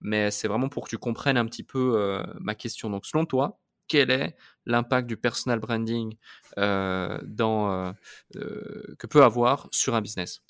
mais 0.00 0.30
c'est 0.30 0.48
vraiment 0.48 0.68
pour 0.68 0.84
que 0.84 0.90
tu 0.90 0.98
comprennes 0.98 1.36
un 1.36 1.46
petit 1.46 1.62
peu 1.62 2.20
ma 2.40 2.54
question. 2.56 2.90
Donc 2.90 3.06
selon 3.06 3.24
toi, 3.24 3.61
quel 3.92 4.10
est 4.10 4.34
l'impact 4.64 5.06
du 5.06 5.18
personal 5.18 5.58
branding 5.58 6.14
euh, 6.56 7.18
euh, 7.40 7.92
euh, 8.36 8.94
que 8.98 9.06
peut 9.06 9.22
avoir 9.22 9.68
sur 9.70 9.94
un 9.94 10.00
business? 10.00 10.40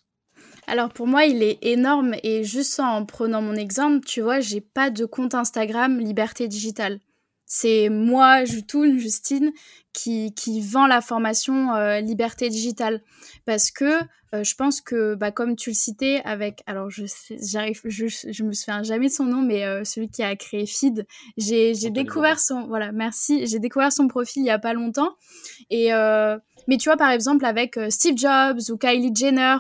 Alors 0.69 0.93
pour 0.93 1.09
moi, 1.09 1.25
il 1.25 1.43
est 1.43 1.59
énorme 1.63 2.15
et 2.23 2.45
juste 2.45 2.79
en 2.79 3.05
prenant 3.05 3.43
mon 3.43 3.57
exemple, 3.57 4.07
tu 4.07 4.21
vois, 4.21 4.39
j'ai 4.39 4.61
pas 4.61 4.91
de 4.91 5.05
compte 5.07 5.35
Instagram 5.35 5.99
Liberté 5.99 6.47
Digitale. 6.47 7.01
C'est 7.45 7.89
moi, 7.89 8.45
Jutoun, 8.45 8.97
Justine, 8.97 9.53
qui, 9.93 10.35
qui 10.35 10.61
vend 10.61 10.87
la 10.87 11.01
formation 11.01 11.75
euh, 11.75 12.01
Liberté 12.01 12.49
Digitale. 12.49 13.03
Parce 13.45 13.71
que 13.71 14.01
euh, 14.35 14.45
je 14.45 14.55
pense 14.55 14.81
que, 14.81 15.15
bah, 15.15 15.31
comme 15.31 15.57
tu 15.57 15.71
le 15.71 15.75
citais, 15.75 16.23
avec, 16.25 16.63
alors 16.67 16.89
je 16.89 17.05
j'arrive, 17.43 17.81
je, 17.85 18.07
je 18.07 18.45
me 18.45 18.53
souviens 18.53 18.83
jamais 18.83 19.09
de 19.09 19.13
son 19.13 19.25
nom, 19.25 19.43
mais 19.43 19.65
euh, 19.65 19.85
celui 19.85 20.09
qui 20.09 20.23
a 20.23 20.35
créé 20.37 20.65
Feed, 20.65 21.07
j'ai 21.37 21.75
découvert 21.91 22.41
son, 22.41 22.67
voilà, 22.67 22.93
merci, 22.93 23.47
j'ai 23.47 23.59
découvert 23.59 23.93
son 23.93 24.09
profil 24.09 24.43
il 24.43 24.47
y 24.47 24.51
a 24.51 24.59
pas 24.59 24.73
longtemps. 24.73 25.17
Et 25.71 25.91
mais 26.69 26.77
tu 26.77 26.89
vois, 26.89 26.97
par 26.97 27.11
exemple, 27.11 27.45
avec 27.45 27.79
Steve 27.89 28.17
Jobs 28.17 28.71
ou 28.71 28.77
Kylie 28.77 29.13
Jenner 29.15 29.57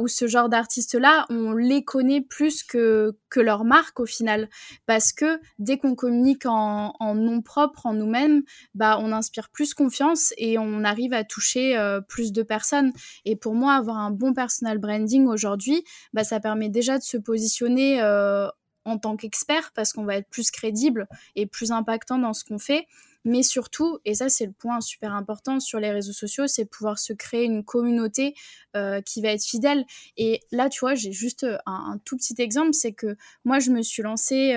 ou 0.00 0.08
ce 0.08 0.26
genre 0.26 0.48
d'artistes-là, 0.48 1.26
on 1.28 1.52
les 1.52 1.84
connaît 1.84 2.22
plus 2.22 2.62
que, 2.62 3.12
que 3.28 3.40
leur 3.40 3.64
marque 3.64 4.00
au 4.00 4.06
final. 4.06 4.48
Parce 4.86 5.12
que 5.12 5.38
dès 5.58 5.76
qu'on 5.76 5.94
communique 5.94 6.46
en, 6.46 6.94
en 6.98 7.14
nom 7.14 7.42
propre, 7.42 7.84
en 7.84 7.92
nous-mêmes, 7.92 8.42
bah, 8.74 8.98
on 9.00 9.12
inspire 9.12 9.50
plus 9.50 9.59
confiance 9.74 10.32
et 10.36 10.58
on 10.58 10.84
arrive 10.84 11.12
à 11.12 11.24
toucher 11.24 11.76
euh, 11.76 12.00
plus 12.00 12.32
de 12.32 12.42
personnes. 12.42 12.92
Et 13.24 13.36
pour 13.36 13.54
moi, 13.54 13.74
avoir 13.74 13.98
un 13.98 14.10
bon 14.10 14.32
personal 14.32 14.78
branding 14.78 15.26
aujourd'hui, 15.26 15.84
bah, 16.12 16.24
ça 16.24 16.40
permet 16.40 16.68
déjà 16.68 16.98
de 16.98 17.02
se 17.02 17.16
positionner 17.16 18.02
euh, 18.02 18.48
en 18.84 18.98
tant 18.98 19.16
qu'expert 19.16 19.72
parce 19.74 19.92
qu'on 19.92 20.04
va 20.04 20.16
être 20.16 20.28
plus 20.28 20.50
crédible 20.50 21.06
et 21.36 21.46
plus 21.46 21.72
impactant 21.72 22.18
dans 22.18 22.32
ce 22.32 22.44
qu'on 22.44 22.58
fait 22.58 22.86
mais 23.24 23.42
surtout, 23.42 23.98
et 24.04 24.14
ça 24.14 24.28
c'est 24.28 24.46
le 24.46 24.52
point 24.52 24.80
super 24.80 25.12
important 25.14 25.60
sur 25.60 25.78
les 25.78 25.90
réseaux 25.90 26.12
sociaux, 26.12 26.46
c'est 26.46 26.64
pouvoir 26.64 26.98
se 26.98 27.12
créer 27.12 27.44
une 27.44 27.64
communauté 27.64 28.34
euh, 28.76 29.02
qui 29.02 29.20
va 29.20 29.28
être 29.28 29.44
fidèle. 29.44 29.84
Et 30.16 30.40
là, 30.52 30.70
tu 30.70 30.80
vois, 30.80 30.94
j'ai 30.94 31.12
juste 31.12 31.46
un, 31.66 31.98
tout 32.04 32.16
petit 32.16 32.34
exemple, 32.38 32.72
c'est 32.72 32.92
que 32.92 33.16
moi, 33.44 33.58
je 33.58 33.70
me 33.72 33.82
suis 33.82 34.02
lancée 34.02 34.54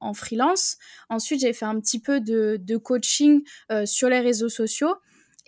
en 0.00 0.14
freelance. 0.14 0.76
Ensuite, 1.08 1.40
j'ai 1.40 1.52
fait 1.52 1.64
un 1.64 1.80
petit 1.80 2.00
peu 2.00 2.20
de, 2.20 2.76
coaching 2.76 3.42
euh, 3.72 3.86
sur 3.86 4.08
les 4.08 4.20
réseaux 4.20 4.48
sociaux. 4.48 4.94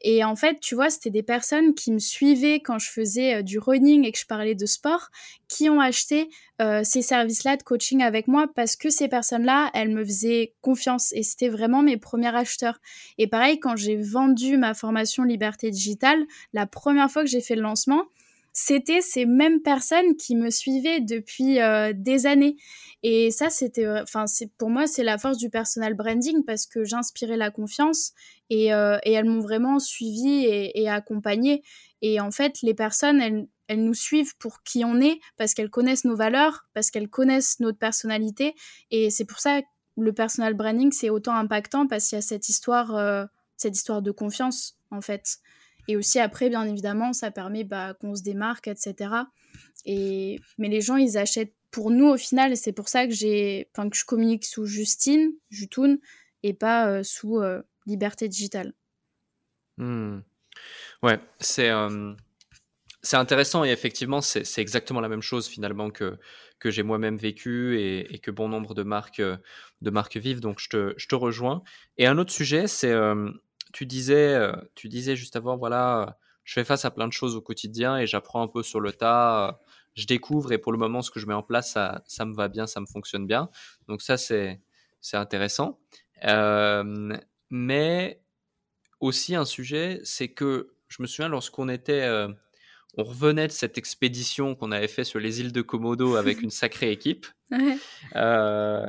Et 0.02 0.24
en 0.24 0.34
fait, 0.34 0.60
tu 0.60 0.74
vois, 0.74 0.88
c'était 0.88 1.10
des 1.10 1.22
personnes 1.22 1.74
qui 1.74 1.92
me 1.92 1.98
suivaient 1.98 2.60
quand 2.60 2.78
je 2.78 2.90
faisais 2.90 3.36
euh, 3.36 3.42
du 3.42 3.58
running 3.58 4.04
et 4.06 4.12
que 4.12 4.18
je 4.18 4.26
parlais 4.26 4.54
de 4.54 4.64
sport, 4.64 5.10
qui 5.48 5.68
ont 5.68 5.80
acheté 5.80 6.30
euh, 6.62 6.80
ces 6.84 7.02
services-là 7.02 7.56
de 7.56 7.62
coaching 7.62 8.02
avec 8.02 8.26
moi 8.26 8.46
parce 8.54 8.76
que 8.76 8.88
ces 8.88 9.08
personnes-là, 9.08 9.70
elles 9.74 9.90
me 9.90 10.04
faisaient 10.04 10.54
confiance 10.62 11.12
et 11.12 11.22
c'était 11.22 11.48
vraiment 11.48 11.82
mes 11.82 11.98
premiers 11.98 12.34
acheteurs. 12.34 12.80
Et 13.18 13.26
pareil, 13.26 13.60
quand 13.60 13.76
j'ai 13.76 13.96
vendu 13.96 14.56
ma 14.56 14.72
formation 14.72 15.22
Liberté 15.24 15.70
Digitale, 15.70 16.24
la 16.54 16.66
première 16.66 17.10
fois 17.10 17.22
que 17.22 17.28
j'ai 17.28 17.42
fait 17.42 17.56
le 17.56 17.62
lancement, 17.62 18.04
c'était 18.62 19.00
ces 19.00 19.24
mêmes 19.24 19.62
personnes 19.62 20.16
qui 20.16 20.36
me 20.36 20.50
suivaient 20.50 21.00
depuis 21.00 21.60
euh, 21.60 21.94
des 21.94 22.26
années. 22.26 22.56
Et 23.02 23.30
ça, 23.30 23.48
c'était, 23.48 23.88
enfin, 23.88 24.26
c'est 24.26 24.52
pour 24.58 24.68
moi, 24.68 24.86
c'est 24.86 25.02
la 25.02 25.16
force 25.16 25.38
du 25.38 25.48
personal 25.48 25.94
branding 25.94 26.44
parce 26.44 26.66
que 26.66 26.84
j'inspirais 26.84 27.38
la 27.38 27.50
confiance 27.50 28.12
et, 28.50 28.74
euh, 28.74 28.98
elles 29.02 29.24
m'ont 29.24 29.40
vraiment 29.40 29.78
suivi 29.78 30.44
et, 30.44 30.78
et 30.78 30.90
accompagné. 30.90 31.62
Et 32.02 32.20
en 32.20 32.30
fait, 32.30 32.60
les 32.62 32.74
personnes, 32.74 33.22
elles, 33.22 33.82
nous 33.82 33.94
suivent 33.94 34.36
pour 34.36 34.62
qui 34.62 34.84
on 34.84 35.00
est 35.00 35.20
parce 35.38 35.54
qu'elles 35.54 35.70
connaissent 35.70 36.04
nos 36.04 36.16
valeurs, 36.16 36.66
parce 36.74 36.90
qu'elles 36.90 37.08
connaissent 37.08 37.60
notre 37.60 37.78
personnalité. 37.78 38.54
Et 38.90 39.08
c'est 39.08 39.24
pour 39.24 39.38
ça 39.38 39.62
que 39.62 39.66
le 39.96 40.12
personal 40.12 40.52
branding, 40.52 40.92
c'est 40.92 41.08
autant 41.08 41.34
impactant 41.34 41.86
parce 41.86 42.08
qu'il 42.08 42.16
y 42.16 42.18
a 42.18 42.22
cette 42.22 42.50
histoire, 42.50 42.94
euh, 42.94 43.24
cette 43.56 43.76
histoire 43.76 44.02
de 44.02 44.10
confiance, 44.10 44.76
en 44.90 45.00
fait. 45.00 45.38
Et 45.88 45.96
aussi 45.96 46.18
après, 46.18 46.48
bien 46.48 46.64
évidemment, 46.64 47.12
ça 47.12 47.30
permet 47.30 47.64
bah, 47.64 47.94
qu'on 47.94 48.14
se 48.14 48.22
démarque, 48.22 48.68
etc. 48.68 49.12
Et... 49.84 50.40
Mais 50.58 50.68
les 50.68 50.80
gens, 50.80 50.96
ils 50.96 51.18
achètent 51.18 51.54
pour 51.70 51.90
nous 51.90 52.06
au 52.06 52.16
final, 52.16 52.56
c'est 52.56 52.72
pour 52.72 52.88
ça 52.88 53.06
que. 53.06 53.70
Enfin, 53.72 53.88
que 53.88 53.96
je 53.96 54.04
communique 54.04 54.44
sous 54.44 54.66
Justine, 54.66 55.32
Jutoun, 55.50 55.98
et 56.42 56.52
pas 56.52 56.88
euh, 56.88 57.02
sous 57.02 57.38
euh, 57.38 57.62
Liberté 57.86 58.28
Digitale. 58.28 58.72
Mmh. 59.78 60.18
Ouais, 61.02 61.20
c'est... 61.38 61.70
Euh, 61.70 62.14
c'est 63.02 63.16
intéressant 63.16 63.64
et 63.64 63.70
effectivement, 63.70 64.20
c'est, 64.20 64.44
c'est 64.44 64.60
exactement 64.60 65.00
la 65.00 65.08
même 65.08 65.22
chose 65.22 65.48
finalement 65.48 65.88
que, 65.88 66.18
que 66.58 66.70
j'ai 66.70 66.82
moi-même 66.82 67.16
vécu 67.16 67.80
et, 67.80 68.14
et, 68.14 68.18
que 68.18 68.30
bon 68.30 68.46
nombre 68.50 68.74
de 68.74 68.82
marques, 68.82 69.22
de 69.22 69.90
marques 69.90 70.18
vivent. 70.18 70.40
Donc, 70.40 70.60
je 70.60 70.68
te, 70.68 70.94
je 70.98 71.08
te 71.08 71.14
rejoins. 71.14 71.62
Et 71.96 72.06
un 72.06 72.18
autre 72.18 72.30
sujet, 72.30 72.66
c'est 72.66 72.92
tu 73.72 73.86
disais, 73.86 74.34
euh, 74.34 74.52
tu 74.74 74.88
disais 74.88 75.16
juste 75.16 75.36
avant, 75.36 75.56
voilà, 75.56 76.18
je 76.44 76.54
fais 76.54 76.64
face 76.64 76.84
à 76.84 76.90
plein 76.90 77.06
de 77.06 77.12
choses 77.12 77.36
au 77.36 77.40
quotidien 77.40 77.98
et 77.98 78.06
j'apprends 78.06 78.42
un 78.42 78.48
peu 78.48 78.62
sur 78.62 78.80
le 78.80 78.92
tas. 78.92 79.60
Je 79.94 80.06
découvre 80.06 80.52
et 80.52 80.58
pour 80.58 80.72
le 80.72 80.78
moment, 80.78 81.02
ce 81.02 81.10
que 81.10 81.20
je 81.20 81.26
mets 81.26 81.34
en 81.34 81.42
place, 81.42 81.72
ça, 81.72 82.02
ça 82.06 82.24
me 82.24 82.34
va 82.34 82.48
bien, 82.48 82.66
ça 82.66 82.80
me 82.80 82.86
fonctionne 82.86 83.26
bien. 83.26 83.50
Donc 83.88 84.02
ça, 84.02 84.16
c'est, 84.16 84.60
c'est 85.00 85.16
intéressant. 85.16 85.78
Euh, 86.24 87.16
mais 87.50 88.22
aussi 89.00 89.34
un 89.34 89.44
sujet, 89.44 90.00
c'est 90.04 90.28
que 90.28 90.74
je 90.88 91.02
me 91.02 91.06
souviens 91.06 91.28
lorsqu'on 91.28 91.68
était, 91.68 92.02
euh, 92.02 92.28
on 92.96 93.04
revenait 93.04 93.46
de 93.46 93.52
cette 93.52 93.78
expédition 93.78 94.54
qu'on 94.54 94.72
avait 94.72 94.88
fait 94.88 95.04
sur 95.04 95.18
les 95.18 95.40
îles 95.40 95.52
de 95.52 95.62
Komodo 95.62 96.16
avec 96.16 96.42
une 96.42 96.50
sacrée 96.50 96.92
équipe. 96.92 97.26
Ouais. 97.50 97.78
Euh, 98.16 98.86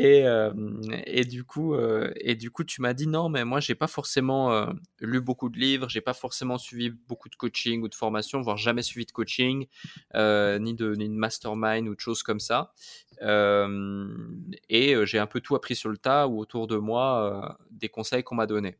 et, 0.00 1.24
du 1.24 1.42
coup, 1.44 1.74
et 1.76 2.36
du 2.36 2.50
coup, 2.50 2.62
tu 2.62 2.80
m'as 2.80 2.94
dit 2.94 3.08
non, 3.08 3.28
mais 3.28 3.44
moi, 3.44 3.58
j'ai 3.58 3.74
pas 3.74 3.88
forcément 3.88 4.66
lu 5.00 5.20
beaucoup 5.20 5.48
de 5.48 5.58
livres, 5.58 5.88
j'ai 5.88 6.00
pas 6.00 6.14
forcément 6.14 6.56
suivi 6.56 6.90
beaucoup 6.90 7.28
de 7.28 7.34
coaching 7.34 7.82
ou 7.82 7.88
de 7.88 7.94
formation, 7.94 8.40
voire 8.40 8.56
jamais 8.56 8.82
suivi 8.82 9.06
de 9.06 9.12
coaching, 9.12 9.66
ni, 10.14 10.74
de, 10.74 10.94
ni 10.94 11.08
de 11.08 11.14
mastermind 11.14 11.88
ou 11.88 11.96
de 11.96 12.00
choses 12.00 12.22
comme 12.22 12.38
ça. 12.40 12.72
Et 13.20 14.94
j'ai 15.04 15.18
un 15.18 15.26
peu 15.26 15.40
tout 15.40 15.56
appris 15.56 15.74
sur 15.74 15.90
le 15.90 15.98
tas 15.98 16.28
ou 16.28 16.38
autour 16.38 16.68
de 16.68 16.76
moi 16.76 17.58
des 17.70 17.88
conseils 17.88 18.22
qu'on 18.22 18.36
m'a 18.36 18.46
donnés. 18.46 18.78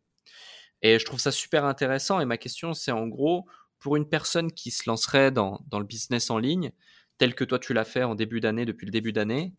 Et 0.82 1.00
je 1.00 1.04
trouve 1.04 1.18
ça 1.18 1.32
super 1.32 1.64
intéressant. 1.64 2.20
Et 2.20 2.24
ma 2.24 2.36
question, 2.36 2.74
c'est 2.74 2.92
en 2.92 3.08
gros, 3.08 3.46
pour 3.80 3.96
une 3.96 4.08
personne 4.08 4.52
qui 4.52 4.70
se 4.70 4.88
lancerait 4.88 5.32
dans, 5.32 5.60
dans 5.68 5.80
le 5.80 5.84
business 5.84 6.30
en 6.30 6.38
ligne, 6.38 6.70
tel 7.18 7.34
que 7.34 7.44
toi 7.44 7.58
tu 7.58 7.74
l'as 7.74 7.84
fait 7.84 8.04
en 8.04 8.14
début 8.14 8.40
d'année, 8.40 8.64
depuis 8.64 8.86
le 8.86 8.92
début 8.92 9.12
d'année, 9.12 9.52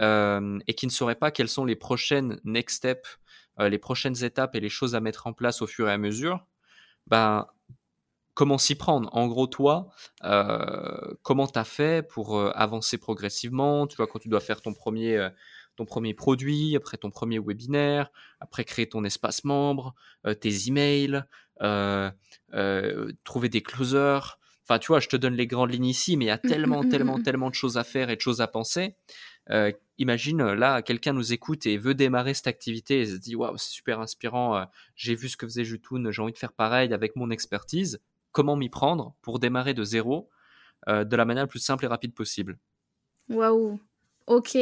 euh, 0.00 0.58
et 0.66 0.74
qui 0.74 0.86
ne 0.86 0.90
saurait 0.90 1.14
pas 1.14 1.30
quelles 1.30 1.48
sont 1.48 1.64
les 1.64 1.76
prochaines 1.76 2.40
next 2.44 2.78
steps, 2.78 3.18
euh, 3.60 3.68
les 3.68 3.78
prochaines 3.78 4.24
étapes 4.24 4.54
et 4.56 4.60
les 4.60 4.68
choses 4.68 4.94
à 4.94 5.00
mettre 5.00 5.26
en 5.26 5.32
place 5.32 5.62
au 5.62 5.66
fur 5.66 5.88
et 5.88 5.92
à 5.92 5.98
mesure, 5.98 6.44
ben, 7.06 7.46
comment 8.34 8.58
s'y 8.58 8.74
prendre? 8.74 9.08
En 9.16 9.28
gros, 9.28 9.46
toi, 9.46 9.90
euh, 10.24 11.14
comment 11.22 11.46
tu 11.46 11.58
as 11.58 11.64
fait 11.64 12.06
pour 12.06 12.40
avancer 12.56 12.98
progressivement? 12.98 13.86
Tu 13.86 13.96
vois, 13.96 14.08
quand 14.08 14.18
tu 14.18 14.28
dois 14.28 14.40
faire 14.40 14.60
ton 14.60 14.74
premier, 14.74 15.28
ton 15.76 15.84
premier 15.84 16.14
produit, 16.14 16.74
après 16.74 16.96
ton 16.96 17.10
premier 17.10 17.38
webinaire, 17.38 18.10
après 18.40 18.64
créer 18.64 18.88
ton 18.88 19.04
espace 19.04 19.44
membre, 19.44 19.94
tes 20.40 20.66
emails, 20.68 21.22
trouver 23.24 23.48
des 23.48 23.62
closers, 23.62 24.38
Enfin, 24.66 24.78
tu 24.78 24.88
vois, 24.88 25.00
je 25.00 25.08
te 25.08 25.16
donne 25.16 25.34
les 25.34 25.46
grandes 25.46 25.72
lignes 25.72 25.86
ici, 25.86 26.16
mais 26.16 26.26
il 26.26 26.28
y 26.28 26.30
a 26.30 26.40
mmh, 26.42 26.46
tellement, 26.48 26.82
mmh, 26.82 26.86
mmh, 26.86 26.88
tellement, 26.88 27.18
tellement 27.18 27.50
de 27.50 27.54
choses 27.54 27.76
à 27.76 27.84
faire 27.84 28.10
et 28.10 28.16
de 28.16 28.20
choses 28.20 28.40
à 28.40 28.46
penser. 28.46 28.96
Euh, 29.50 29.72
imagine, 29.98 30.40
euh, 30.40 30.54
là, 30.54 30.82
quelqu'un 30.82 31.12
nous 31.12 31.32
écoute 31.32 31.66
et 31.66 31.76
veut 31.76 31.94
démarrer 31.94 32.34
cette 32.34 32.46
activité 32.46 33.00
et 33.00 33.06
se 33.06 33.16
dit, 33.16 33.36
waouh, 33.36 33.58
c'est 33.58 33.70
super 33.70 34.00
inspirant, 34.00 34.56
euh, 34.56 34.64
j'ai 34.96 35.14
vu 35.14 35.28
ce 35.28 35.36
que 35.36 35.46
faisait 35.46 35.64
Jutoun, 35.64 36.10
j'ai 36.10 36.22
envie 36.22 36.32
de 36.32 36.38
faire 36.38 36.52
pareil 36.52 36.92
avec 36.94 37.14
mon 37.16 37.30
expertise. 37.30 38.00
Comment 38.32 38.56
m'y 38.56 38.70
prendre 38.70 39.14
pour 39.22 39.38
démarrer 39.38 39.74
de 39.74 39.84
zéro 39.84 40.28
de 40.88 41.16
la 41.16 41.24
manière 41.24 41.44
la 41.44 41.48
plus 41.48 41.60
simple 41.60 41.84
et 41.84 41.88
rapide 41.88 42.12
possible? 42.12 42.58
Waouh, 43.30 43.78
Ok. 44.26 44.58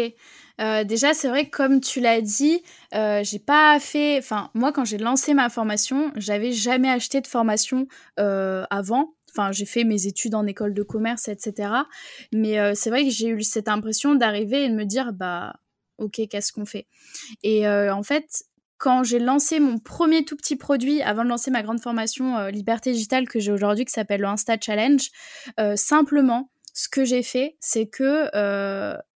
déjà, 0.59 1.15
c'est 1.15 1.29
vrai 1.29 1.47
que 1.49 1.57
comme 1.57 1.81
tu 1.81 2.01
l'as 2.01 2.21
dit, 2.21 2.63
j'ai 2.93 3.39
pas 3.39 3.81
fait. 3.81 4.19
Enfin, 4.19 4.51
moi, 4.55 4.73
quand 4.73 4.85
j'ai 4.85 4.99
lancé 4.99 5.33
ma 5.33 5.49
formation, 5.49 6.13
j'avais 6.17 6.53
jamais 6.53 6.91
acheté 6.91 7.23
de 7.23 7.27
formation 7.27 7.89
avant. 8.17 9.15
Enfin, 9.35 9.51
j'ai 9.51 9.65
fait 9.65 9.85
mes 9.85 10.07
études 10.07 10.35
en 10.35 10.47
école 10.47 10.75
de 10.75 10.83
commerce, 10.83 11.29
etc. 11.29 11.73
Mais 12.33 12.59
euh, 12.59 12.73
c'est 12.75 12.91
vrai 12.91 13.05
que 13.05 13.11
j'ai 13.11 13.29
eu 13.29 13.43
cette 13.43 13.69
impression 13.69 14.15
d'arriver 14.15 14.65
et 14.65 14.69
de 14.69 14.75
me 14.75 14.85
dire, 14.85 15.13
bah, 15.13 15.55
ok, 15.99 16.21
qu'est-ce 16.31 16.53
qu'on 16.53 16.67
fait? 16.67 16.87
Et 17.43 17.67
euh, 17.67 17.95
en 17.95 18.03
fait, 18.03 18.45
quand 18.77 19.05
j'ai 19.05 19.19
lancé 19.19 19.59
mon 19.59 19.79
premier 19.79 20.25
tout 20.25 20.37
petit 20.37 20.57
produit 20.57 21.01
avant 21.03 21.25
de 21.25 21.31
lancer 21.31 21.51
ma 21.51 21.63
grande 21.63 21.81
formation 21.81 22.37
euh, 22.37 22.51
Liberté 22.51 22.93
Digitale 22.93 23.27
que 23.27 23.41
j'ai 23.41 23.53
aujourd'hui, 23.53 23.87
qui 23.87 23.93
s'appelle 23.93 24.21
le 24.21 24.27
Insta 24.27 24.57
Challenge, 24.61 25.09
simplement, 25.77 26.51
ce 26.75 26.89
que 26.89 27.05
j'ai 27.05 27.23
fait, 27.23 27.57
c'est 27.61 27.87
que 27.87 28.29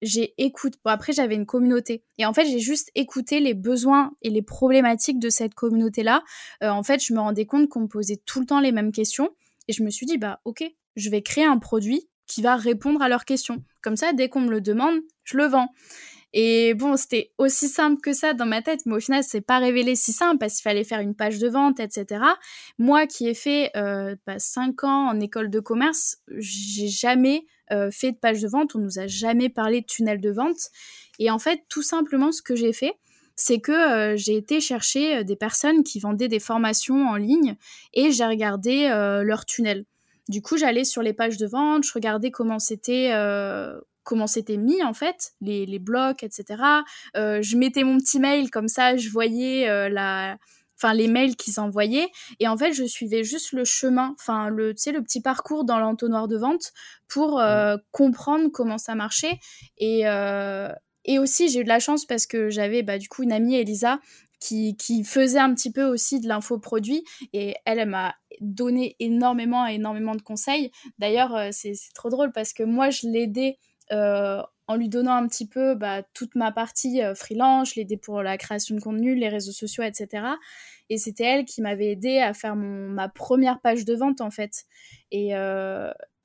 j'ai 0.01 0.33
écouté. 0.37 0.77
Bon, 0.85 0.91
après, 0.91 1.11
j'avais 1.11 1.35
une 1.35 1.45
communauté. 1.45 2.03
Et 2.17 2.25
en 2.25 2.33
fait, 2.33 2.45
j'ai 2.45 2.59
juste 2.59 2.89
écouté 2.95 3.39
les 3.41 3.53
besoins 3.53 4.11
et 4.21 4.29
les 4.29 4.41
problématiques 4.41 5.19
de 5.19 5.29
cette 5.29 5.55
communauté-là. 5.55 6.23
en 6.61 6.83
fait, 6.83 7.03
je 7.03 7.13
me 7.13 7.19
rendais 7.19 7.45
compte 7.45 7.67
qu'on 7.67 7.81
me 7.81 7.87
posait 7.87 8.21
tout 8.25 8.39
le 8.39 8.45
temps 8.45 8.59
les 8.61 8.71
mêmes 8.71 8.91
questions. 8.91 9.31
Et 9.67 9.73
je 9.73 9.83
me 9.83 9.89
suis 9.89 10.05
dit, 10.05 10.17
bah 10.17 10.39
ok, 10.45 10.63
je 10.95 11.09
vais 11.09 11.21
créer 11.21 11.45
un 11.45 11.57
produit 11.57 12.09
qui 12.27 12.41
va 12.41 12.55
répondre 12.55 13.01
à 13.01 13.09
leurs 13.09 13.25
questions. 13.25 13.63
Comme 13.81 13.95
ça, 13.95 14.13
dès 14.13 14.29
qu'on 14.29 14.41
me 14.41 14.49
le 14.49 14.61
demande, 14.61 14.99
je 15.23 15.37
le 15.37 15.45
vends. 15.45 15.69
Et 16.37 16.73
bon, 16.73 16.97
c'était 16.97 17.31
aussi 17.37 17.69
simple 17.69 18.01
que 18.01 18.11
ça 18.11 18.33
dans 18.33 18.45
ma 18.45 18.61
tête, 18.61 18.81
mais 18.85 18.95
au 18.95 18.99
final, 18.99 19.23
c'est 19.23 19.39
pas 19.39 19.57
révélé 19.57 19.95
si 19.95 20.11
simple 20.11 20.37
parce 20.37 20.55
qu'il 20.55 20.63
fallait 20.63 20.83
faire 20.83 20.99
une 20.99 21.15
page 21.15 21.39
de 21.39 21.47
vente, 21.47 21.79
etc. 21.79 22.21
Moi 22.77 23.07
qui 23.07 23.29
ai 23.29 23.33
fait 23.33 23.71
euh, 23.77 24.17
bah, 24.27 24.37
5 24.37 24.83
ans 24.83 25.07
en 25.07 25.19
école 25.21 25.49
de 25.49 25.61
commerce, 25.61 26.17
j'ai 26.37 26.89
jamais 26.89 27.45
euh, 27.71 27.89
fait 27.89 28.11
de 28.11 28.17
page 28.17 28.41
de 28.41 28.49
vente, 28.49 28.75
on 28.75 28.79
nous 28.79 28.99
a 28.99 29.07
jamais 29.07 29.47
parlé 29.47 29.79
de 29.79 29.85
tunnel 29.85 30.19
de 30.19 30.29
vente. 30.29 30.57
Et 31.19 31.31
en 31.31 31.39
fait, 31.39 31.63
tout 31.69 31.83
simplement, 31.83 32.33
ce 32.33 32.41
que 32.41 32.55
j'ai 32.55 32.73
fait, 32.73 32.95
c'est 33.35 33.59
que 33.59 33.71
euh, 33.71 34.17
j'ai 34.17 34.35
été 34.35 34.61
chercher 34.61 35.17
euh, 35.17 35.23
des 35.23 35.35
personnes 35.35 35.83
qui 35.83 35.99
vendaient 35.99 36.27
des 36.27 36.39
formations 36.39 37.07
en 37.07 37.15
ligne 37.15 37.55
et 37.93 38.11
j'ai 38.11 38.25
regardé 38.25 38.87
euh, 38.91 39.23
leur 39.23 39.45
tunnel. 39.45 39.85
Du 40.29 40.41
coup, 40.41 40.57
j'allais 40.57 40.85
sur 40.85 41.01
les 41.01 41.13
pages 41.13 41.37
de 41.37 41.45
vente, 41.45 41.83
je 41.83 41.91
regardais 41.93 42.31
comment 42.31 42.59
c'était 42.59 43.11
comment 44.03 44.27
c'était 44.27 44.57
mis 44.57 44.83
en 44.83 44.93
fait, 44.93 45.33
les, 45.41 45.65
les 45.65 45.79
blocs, 45.79 46.23
etc. 46.23 46.63
je 47.15 47.57
mettais 47.57 47.83
mon 47.83 47.97
petit 47.97 48.19
mail 48.19 48.49
comme 48.49 48.67
ça, 48.67 48.97
je 48.97 49.09
voyais 49.09 49.89
la, 49.89 50.37
enfin 50.77 50.95
les 50.95 51.07
mails 51.07 51.35
qu'ils 51.35 51.59
envoyaient 51.59 52.09
et 52.39 52.47
en 52.47 52.57
fait 52.57 52.73
je 52.73 52.85
suivais 52.85 53.23
juste 53.23 53.51
le 53.51 53.65
chemin, 53.65 54.15
enfin 54.19 54.49
le, 54.49 54.73
tu 54.73 54.81
sais, 54.81 54.91
le 54.91 55.03
petit 55.03 55.21
parcours 55.21 55.63
dans 55.63 55.77
l'entonnoir 55.77 56.27
de 56.27 56.37
vente 56.37 56.71
pour 57.07 57.39
mmh. 57.39 57.77
comprendre 57.91 58.49
comment 58.51 58.79
ça 58.79 58.95
marchait 58.95 59.39
et, 59.77 60.05
et 61.05 61.19
aussi, 61.19 61.49
j'ai 61.49 61.61
eu 61.61 61.63
de 61.63 61.69
la 61.69 61.79
chance 61.79 62.05
parce 62.05 62.25
que 62.25 62.49
j'avais 62.49 62.83
bah, 62.83 62.97
du 62.97 63.07
coup 63.07 63.23
une 63.23 63.31
amie, 63.31 63.55
Elisa, 63.55 63.99
qui, 64.39 64.75
qui, 64.75 65.03
faisait 65.03 65.39
un 65.39 65.53
petit 65.53 65.71
peu 65.71 65.85
aussi 65.85 66.19
de 66.19 66.27
l'infoproduit 66.27 67.03
et 67.31 67.55
elle, 67.65 67.79
elle 67.79 67.89
m'a 67.89 68.15
donné 68.41 68.95
énormément, 68.99 69.65
énormément 69.65 70.15
de 70.15 70.21
conseils. 70.21 70.71
D'ailleurs, 70.99 71.35
euh, 71.35 71.49
c'est 71.51 71.73
trop 71.93 72.09
drôle 72.09 72.31
parce 72.31 72.53
que 72.53 72.63
moi, 72.63 72.89
je 72.89 73.07
l'aidais 73.07 73.57
euh, 73.91 74.41
en 74.67 74.75
lui 74.75 74.89
donnant 74.89 75.13
un 75.13 75.27
petit 75.27 75.47
peu 75.47 75.75
bah, 75.75 76.01
toute 76.13 76.35
ma 76.35 76.51
partie 76.51 77.01
euh, 77.01 77.15
freelance, 77.15 77.73
je 77.73 77.79
l'aidais 77.79 77.97
pour 77.97 78.23
la 78.23 78.37
création 78.37 78.75
de 78.75 78.81
contenu, 78.81 79.15
les 79.15 79.29
réseaux 79.29 79.51
sociaux, 79.51 79.83
etc. 79.83 80.25
Et 80.89 80.97
c'était 80.97 81.23
elle 81.23 81.45
qui 81.45 81.61
m'avait 81.61 81.91
aidé 81.91 82.17
à 82.19 82.33
faire 82.33 82.55
ma 82.55 83.09
première 83.09 83.61
page 83.61 83.85
de 83.85 83.95
vente 83.95 84.21
en 84.21 84.31
fait. 84.31 84.65
Et, 85.11 85.31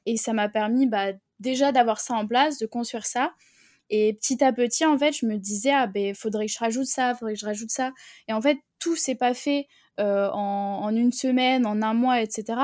et 0.07 0.17
ça 0.19 0.33
m'a 0.35 0.51
permis 0.51 0.87
bah, 0.87 1.13
déjà 1.39 1.73
d'avoir 1.73 2.01
ça 2.01 2.15
en 2.15 2.27
place, 2.27 2.59
de 2.59 2.67
construire 2.67 3.07
ça 3.07 3.33
et 3.91 4.15
petit 4.15 4.43
à 4.43 4.53
petit, 4.53 4.87
en 4.87 4.97
fait, 4.97 5.13
je 5.13 5.27
me 5.27 5.37
disais, 5.37 5.73
ah 5.73 5.89
ben, 5.89 6.15
faudrait 6.15 6.47
que 6.47 6.53
je 6.53 6.59
rajoute 6.59 6.87
ça, 6.87 7.15
faudrait 7.15 7.35
que 7.35 7.41
je 7.41 7.47
rajoute 7.47 7.71
ça. 7.71 7.93
Et 8.29 8.33
en 8.33 8.41
fait, 8.41 8.59
tout 8.79 8.95
s'est 8.95 9.17
pas 9.17 9.35
fait 9.35 9.67
euh, 9.99 10.31
en, 10.33 10.95
une 10.95 11.13
semaine, 11.13 11.67
en 11.67 11.83
un 11.83 11.93
mois, 11.93 12.23
etc. 12.23 12.61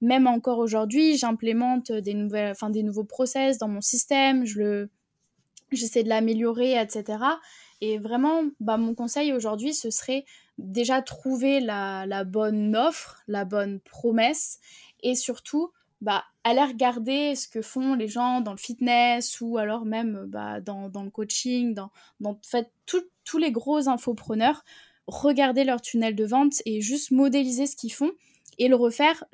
Même 0.00 0.26
encore 0.26 0.58
aujourd'hui, 0.58 1.18
j'implémente 1.18 1.92
des, 1.92 2.14
nouvelles, 2.14 2.54
des 2.70 2.82
nouveaux 2.82 3.04
process 3.04 3.58
dans 3.58 3.68
mon 3.68 3.82
système, 3.82 4.44
je 4.46 4.88
j'essaie 5.70 6.02
de 6.02 6.08
l'améliorer, 6.08 6.80
etc. 6.80 7.18
Et 7.80 7.98
vraiment, 7.98 8.42
bah, 8.58 8.76
mon 8.76 8.94
conseil 8.94 9.32
aujourd'hui, 9.32 9.72
ce 9.72 9.90
serait 9.90 10.24
déjà 10.58 11.00
trouver 11.00 11.60
la, 11.60 12.06
la 12.06 12.24
bonne 12.24 12.74
offre, 12.74 13.22
la 13.28 13.44
bonne 13.44 13.78
promesse, 13.80 14.58
et 15.02 15.14
surtout 15.14 15.70
bah, 16.00 16.24
aller 16.44 16.64
regarder 16.64 17.34
ce 17.34 17.48
que 17.48 17.62
font 17.62 17.94
les 17.94 18.08
gens 18.08 18.40
dans 18.40 18.52
le 18.52 18.58
fitness 18.58 19.40
ou 19.40 19.58
alors 19.58 19.84
même 19.84 20.24
bah, 20.28 20.60
dans, 20.60 20.88
dans, 20.88 21.02
le 21.02 21.10
coaching, 21.10 21.74
dans, 21.74 21.90
dans 22.20 22.38
fait, 22.42 22.70
tous 22.86 23.38
les 23.38 23.52
gros 23.52 23.88
infopreneurs, 23.88 24.64
regarder 25.06 25.64
leur 25.64 25.80
tunnel 25.80 26.14
de 26.14 26.24
vente 26.24 26.62
et 26.64 26.80
juste 26.80 27.10
modéliser 27.10 27.66
ce 27.66 27.76
qu'ils 27.76 27.92
font 27.92 28.12
et 28.58 28.68
le 28.68 28.76
refaire, 28.76 29.24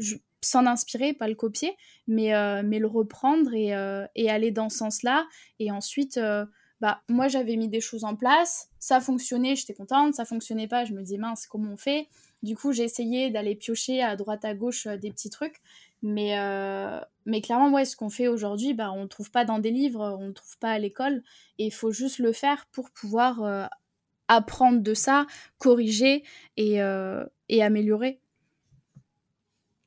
s'en 0.41 0.67
inspirer, 0.67 1.13
pas 1.13 1.29
le 1.29 1.35
copier, 1.35 1.77
mais, 2.07 2.35
euh, 2.35 2.63
mais 2.65 2.79
le 2.79 2.87
reprendre 2.87 3.53
et, 3.55 3.75
euh, 3.75 4.07
et, 4.15 4.31
aller 4.31 4.51
dans 4.51 4.69
ce 4.69 4.79
sens-là. 4.79 5.27
Et 5.59 5.71
ensuite, 5.71 6.17
euh, 6.19 6.47
bah, 6.81 7.03
moi 7.09 7.29
j'avais 7.29 7.57
mis 7.57 7.69
des 7.69 7.81
choses 7.81 8.05
en 8.05 8.15
place, 8.15 8.69
ça 8.79 9.01
fonctionnait, 9.01 9.57
j'étais 9.57 9.75
contente, 9.75 10.15
ça 10.15 10.25
fonctionnait 10.25 10.69
pas, 10.69 10.85
je 10.85 10.93
me 10.93 11.03
disais 11.03 11.19
mince, 11.19 11.47
comment 11.47 11.73
on 11.73 11.77
fait? 11.77 12.09
Du 12.43 12.55
coup, 12.55 12.73
j'ai 12.73 12.85
essayé 12.85 13.31
d'aller 13.31 13.57
piocher 13.57 14.03
à 14.03 14.15
droite 14.15 14.45
à 14.45 14.55
gauche 14.55 14.87
des 14.87 15.11
petits 15.11 15.31
trucs. 15.31 15.57
Mais, 16.03 16.39
euh, 16.39 17.01
mais 17.25 17.41
clairement, 17.41 17.73
ouais, 17.73 17.85
ce 17.85 17.97
qu'on 17.97 18.11
fait 18.11 18.29
aujourd'hui, 18.29 18.75
bah, 18.75 18.93
on 18.93 19.03
ne 19.03 19.09
trouve 19.09 19.31
pas 19.31 19.45
dans 19.45 19.59
des 19.59 19.71
livres, 19.71 20.17
on 20.21 20.29
ne 20.29 20.33
trouve 20.33 20.59
pas 20.59 20.71
à 20.71 20.79
l'école. 20.79 21.23
Et 21.59 21.67
il 21.67 21.73
faut 21.73 21.91
juste 21.91 22.19
le 22.19 22.33
faire 22.33 22.67
pour 22.67 22.91
pouvoir 22.91 23.43
euh, 23.43 23.65
apprendre 24.29 24.83
de 24.83 24.95
ça, 24.95 25.27
corriger 25.59 26.23
et, 26.57 26.83
euh, 26.83 27.25
et 27.49 27.63
améliorer. 27.63 28.21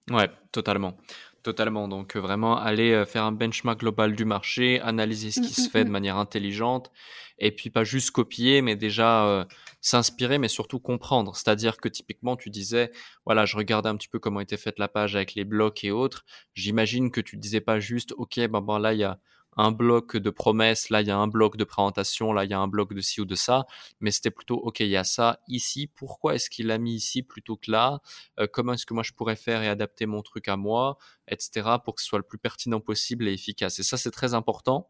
Ouais, 0.09 0.29
totalement. 0.51 0.97
Totalement. 1.43 1.87
Donc, 1.87 2.17
vraiment, 2.17 2.57
aller 2.57 3.05
faire 3.05 3.23
un 3.23 3.31
benchmark 3.31 3.79
global 3.79 4.13
du 4.13 4.25
marché, 4.25 4.81
analyser 4.81 5.31
ce 5.31 5.39
mmh, 5.39 5.43
qui 5.43 5.53
se 5.53 5.67
mmh, 5.67 5.71
fait 5.71 5.83
de 5.85 5.89
mmh. 5.89 5.93
manière 5.93 6.17
intelligente, 6.17 6.91
et 7.39 7.51
puis 7.51 7.69
pas 7.69 7.83
juste 7.83 8.11
copier, 8.11 8.61
mais 8.61 8.75
déjà 8.75 9.47
s'inspirer, 9.81 10.37
mais 10.37 10.47
surtout 10.47 10.79
comprendre. 10.79 11.35
C'est-à-dire 11.35 11.77
que 11.77 11.89
typiquement, 11.89 12.35
tu 12.35 12.49
disais, 12.49 12.91
voilà, 13.25 13.45
je 13.45 13.55
regardais 13.57 13.89
un 13.89 13.95
petit 13.95 14.07
peu 14.07 14.19
comment 14.19 14.41
était 14.41 14.57
faite 14.57 14.79
la 14.79 14.87
page 14.87 15.15
avec 15.15 15.35
les 15.35 15.45
blocs 15.45 15.83
et 15.83 15.91
autres. 15.91 16.25
J'imagine 16.53 17.11
que 17.11 17.21
tu 17.21 17.37
disais 17.37 17.61
pas 17.61 17.79
juste, 17.79 18.13
ok, 18.17 18.39
ben, 18.47 18.61
ben 18.61 18.79
là, 18.79 18.93
il 18.93 18.99
y 18.99 19.03
a 19.03 19.19
un 19.59 19.71
bloc 19.71 20.15
de 20.15 20.29
promesses, 20.29 20.89
là 20.89 21.01
il 21.01 21.07
y 21.07 21.11
a 21.11 21.17
un 21.17 21.27
bloc 21.27 21.57
de 21.57 21.65
présentation, 21.65 22.31
là 22.31 22.45
il 22.45 22.49
y 22.49 22.53
a 22.53 22.59
un 22.59 22.69
bloc 22.69 22.93
de 22.93 23.01
ci 23.01 23.19
ou 23.19 23.25
de 23.25 23.35
ça, 23.35 23.65
mais 23.99 24.09
c'était 24.09 24.31
plutôt 24.31 24.55
ok, 24.55 24.79
il 24.79 24.87
y 24.87 24.95
a 24.95 25.03
ça 25.03 25.41
ici, 25.49 25.87
pourquoi 25.87 26.35
est-ce 26.35 26.49
qu'il 26.49 26.67
l'a 26.67 26.77
mis 26.77 26.95
ici 26.95 27.23
plutôt 27.23 27.57
que 27.57 27.69
là, 27.69 27.99
euh, 28.39 28.47
comment 28.51 28.73
est-ce 28.73 28.85
que 28.85 28.93
moi 28.93 29.03
je 29.03 29.11
pourrais 29.11 29.35
faire 29.35 29.61
et 29.61 29.67
adapter 29.67 30.05
mon 30.05 30.21
truc 30.21 30.47
à 30.47 30.55
moi, 30.55 30.97
etc. 31.27 31.71
pour 31.83 31.95
que 31.95 32.01
ce 32.01 32.07
soit 32.07 32.19
le 32.19 32.23
plus 32.23 32.37
pertinent 32.37 32.79
possible 32.79 33.27
et 33.27 33.33
efficace. 33.33 33.79
Et 33.79 33.83
ça 33.83 33.97
c'est 33.97 34.11
très 34.11 34.33
important. 34.33 34.89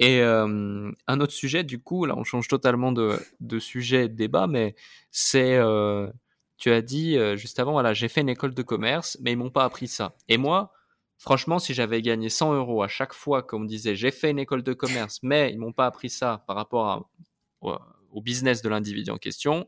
Et 0.00 0.20
euh, 0.20 0.92
un 1.06 1.20
autre 1.20 1.32
sujet, 1.32 1.64
du 1.64 1.82
coup, 1.82 2.04
là 2.04 2.14
on 2.14 2.24
change 2.24 2.46
totalement 2.46 2.92
de, 2.92 3.18
de 3.40 3.58
sujet 3.58 4.08
de 4.08 4.14
débat, 4.14 4.46
mais 4.46 4.74
c'est... 5.10 5.56
Euh, 5.56 6.10
tu 6.56 6.70
as 6.70 6.82
dit 6.82 7.18
juste 7.36 7.58
avant, 7.58 7.72
voilà, 7.72 7.94
j'ai 7.94 8.08
fait 8.08 8.20
une 8.20 8.28
école 8.28 8.54
de 8.54 8.62
commerce, 8.62 9.18
mais 9.20 9.32
ils 9.32 9.36
m'ont 9.36 9.50
pas 9.50 9.64
appris 9.64 9.88
ça. 9.88 10.14
Et 10.28 10.38
moi, 10.38 10.72
Franchement, 11.18 11.58
si 11.58 11.74
j'avais 11.74 12.02
gagné 12.02 12.28
100 12.28 12.54
euros 12.54 12.82
à 12.82 12.88
chaque 12.88 13.14
fois 13.14 13.42
qu'on 13.42 13.60
me 13.60 13.66
disait 13.66 13.96
j'ai 13.96 14.10
fait 14.10 14.30
une 14.30 14.38
école 14.38 14.62
de 14.62 14.72
commerce, 14.72 15.20
mais 15.22 15.50
ils 15.50 15.58
m'ont 15.58 15.72
pas 15.72 15.86
appris 15.86 16.10
ça 16.10 16.44
par 16.46 16.56
rapport 16.56 17.08
au, 17.60 18.20
business 18.20 18.62
de 18.62 18.68
l'individu 18.68 19.10
en 19.10 19.18
question, 19.18 19.66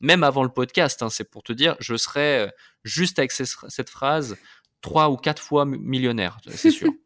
même 0.00 0.22
avant 0.22 0.42
le 0.42 0.50
podcast, 0.50 1.02
hein, 1.02 1.08
c'est 1.08 1.30
pour 1.30 1.42
te 1.42 1.52
dire, 1.52 1.76
je 1.80 1.96
serais 1.96 2.46
euh, 2.46 2.50
juste 2.84 3.18
avec 3.18 3.32
cette 3.32 3.88
phrase, 3.88 4.36
trois 4.82 5.08
ou 5.08 5.16
quatre 5.16 5.42
fois 5.42 5.64
millionnaire, 5.64 6.38
c'est 6.48 6.70
sûr. 6.70 6.90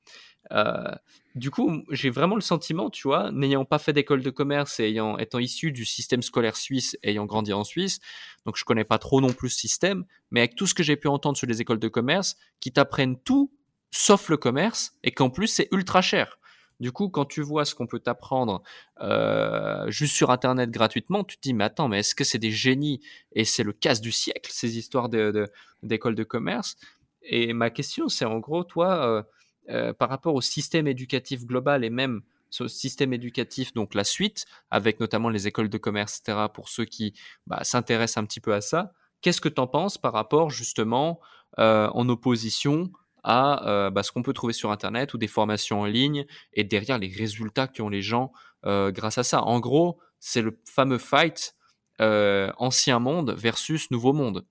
Euh, 0.53 0.91
du 1.37 1.51
coup, 1.51 1.85
j'ai 1.91 2.11
vraiment 2.11 2.35
le 2.35 2.41
sentiment, 2.41 2.91
tu 2.91 3.07
vois, 3.07 3.31
n'ayant 3.31 3.65
pas 3.65 3.79
fait 3.79 3.93
d'école 3.93 4.21
de 4.21 4.31
commerce 4.31 4.81
et 4.81 4.85
ayant, 4.85 5.17
étant 5.17 5.39
issu 5.39 5.71
du 5.71 5.85
système 5.85 6.23
scolaire 6.23 6.57
suisse, 6.57 6.99
ayant 7.05 7.25
grandi 7.25 7.53
en 7.53 7.63
Suisse, 7.63 8.01
donc 8.47 8.57
je 8.57 8.65
connais 8.65 8.85
pas 8.85 8.99
trop 8.99 9.21
non 9.21 9.33
plus 9.33 9.51
ce 9.51 9.61
système, 9.61 10.05
mais 10.33 10.41
avec 10.41 10.57
tout 10.57 10.67
ce 10.67 10.75
que 10.75 10.83
j'ai 10.83 10.97
pu 10.97 11.07
entendre 11.07 11.37
sur 11.37 11.47
les 11.47 11.61
écoles 11.61 11.79
de 11.79 11.87
commerce, 11.87 12.37
qui 12.59 12.73
t'apprennent 12.73 13.17
tout 13.17 13.53
sauf 13.91 14.29
le 14.29 14.37
commerce 14.37 14.95
et 15.03 15.13
qu'en 15.13 15.31
plus 15.31 15.47
c'est 15.47 15.69
ultra 15.73 16.03
cher. 16.03 16.39
Du 16.81 16.93
coup, 16.93 17.11
quand 17.11 17.27
tu 17.27 17.43
vois 17.43 17.67
ce 17.67 17.75
qu'on 17.75 17.87
peut 17.87 18.01
t'apprendre 18.01 18.63
euh, 19.03 19.89
juste 19.91 20.17
sur 20.17 20.31
Internet 20.31 20.71
gratuitement, 20.71 21.25
tu 21.25 21.37
te 21.37 21.43
dis, 21.43 21.53
mais 21.53 21.65
attends, 21.65 21.89
mais 21.89 22.01
est-ce 22.01 22.15
que 22.15 22.25
c'est 22.25 22.39
des 22.39 22.51
génies? 22.51 23.01
Et 23.33 23.45
c'est 23.45 23.63
le 23.63 23.75
casse 23.75 24.01
du 24.01 24.11
siècle, 24.11 24.51
ces 24.53 24.79
histoires 24.79 25.11
d'écoles 25.11 26.15
de, 26.15 26.25
commerce. 26.25 26.77
Et 27.23 27.53
ma 27.53 27.69
question, 27.69 28.09
c'est 28.09 28.25
en 28.25 28.39
gros, 28.39 28.65
toi, 28.65 29.07
euh, 29.07 29.23
euh, 29.69 29.93
par 29.93 30.09
rapport 30.09 30.35
au 30.35 30.41
système 30.41 30.87
éducatif 30.87 31.45
global 31.45 31.85
et 31.85 31.91
même 31.91 32.23
ce 32.49 32.67
système 32.67 33.13
éducatif, 33.13 33.75
donc 33.75 33.95
la 33.95 34.03
suite, 34.03 34.47
avec 34.71 35.01
notamment 35.01 35.29
les 35.29 35.47
écoles 35.47 35.69
de 35.69 35.79
commerce, 35.79 36.19
etc., 36.19 36.47
pour 36.53 36.71
ceux 36.71 36.87
qui 36.87 37.13
bah, 37.47 37.63
s'intéressent 37.63 38.23
un 38.23 38.27
petit 38.27 38.41
peu 38.41 38.55
à 38.55 38.63
ça, 38.63 38.95
qu'est-ce 39.21 39.43
que 39.43 39.51
tu 39.51 39.61
en 39.61 39.67
penses 39.67 39.99
par 39.99 40.15
rapport 40.15 40.51
justement 40.51 41.21
en 41.59 42.09
opposition 42.09 42.91
à 43.25 43.67
euh, 43.69 43.91
bah, 43.91 44.03
ce 44.03 44.13
qu'on 44.13 44.23
peut 44.23 44.33
trouver 44.33 44.53
sur 44.53 44.71
Internet 44.71 45.15
ou 45.15 45.19
des 45.19 45.27
formations 45.27 45.81
en 45.81 45.87
ligne 45.87 46.27
et 46.53 46.65
derrière 46.65 46.99
les 46.99 47.09
résultats 47.09 47.69
qu'ont 47.69 47.89
les 47.89 48.03
gens 48.03 48.33
euh, 48.67 48.91
grâce 48.91 49.19
à 49.19 49.23
ça. 49.23 49.43
En 49.43 49.61
gros, 49.61 49.99
c'est 50.19 50.43
le 50.43 50.59
fameux 50.65 50.99
fight 50.99 51.55
euh, 52.01 52.51
ancien 52.59 52.99
monde 52.99 53.35
versus 53.37 53.91
nouveau 53.91 54.13
monde. 54.13 54.47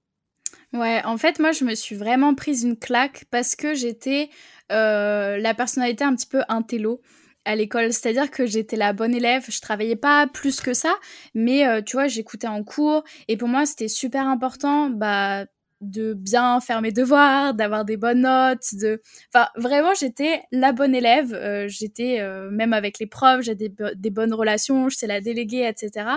Ouais, 0.73 1.01
en 1.03 1.17
fait, 1.17 1.39
moi, 1.39 1.51
je 1.51 1.63
me 1.63 1.73
suis 1.73 1.95
vraiment 1.95 2.35
prise 2.35 2.63
une 2.63 2.77
claque 2.77 3.25
parce 3.31 3.55
que 3.55 3.73
j'étais 3.73 4.29
la 4.69 5.53
personnalité 5.55 6.03
un 6.03 6.15
petit 6.15 6.27
peu 6.27 6.43
intello 6.47 7.01
à 7.45 7.55
l'école, 7.55 7.91
c'est-à-dire 7.91 8.29
que 8.29 8.45
j'étais 8.45 8.75
la 8.75 8.93
bonne 8.93 9.15
élève, 9.15 9.45
je 9.49 9.59
travaillais 9.61 9.95
pas 9.95 10.27
plus 10.27 10.61
que 10.61 10.75
ça, 10.75 10.93
mais 11.33 11.63
tu 11.83 11.95
vois, 11.95 12.07
j'écoutais 12.07 12.47
en 12.47 12.63
cours 12.63 13.03
et 13.27 13.35
pour 13.35 13.47
moi, 13.47 13.65
c'était 13.65 13.87
super 13.87 14.27
important 14.27 14.91
bah 14.91 15.45
de 15.81 16.13
bien 16.13 16.59
faire 16.59 16.81
mes 16.81 16.91
devoirs, 16.91 17.53
d'avoir 17.53 17.85
des 17.85 17.97
bonnes 17.97 18.21
notes, 18.21 18.73
de... 18.73 19.01
Enfin, 19.33 19.47
vraiment, 19.55 19.93
j'étais 19.93 20.43
la 20.51 20.71
bonne 20.71 20.93
élève. 20.93 21.33
Euh, 21.33 21.67
j'étais, 21.67 22.19
euh, 22.19 22.49
même 22.51 22.73
avec 22.73 22.99
les 22.99 23.07
profs, 23.07 23.41
j'ai 23.41 23.55
des, 23.55 23.69
bonnes 24.09 24.33
relations, 24.33 24.89
j'étais 24.89 25.07
la 25.07 25.21
déléguée, 25.21 25.67
etc. 25.67 26.07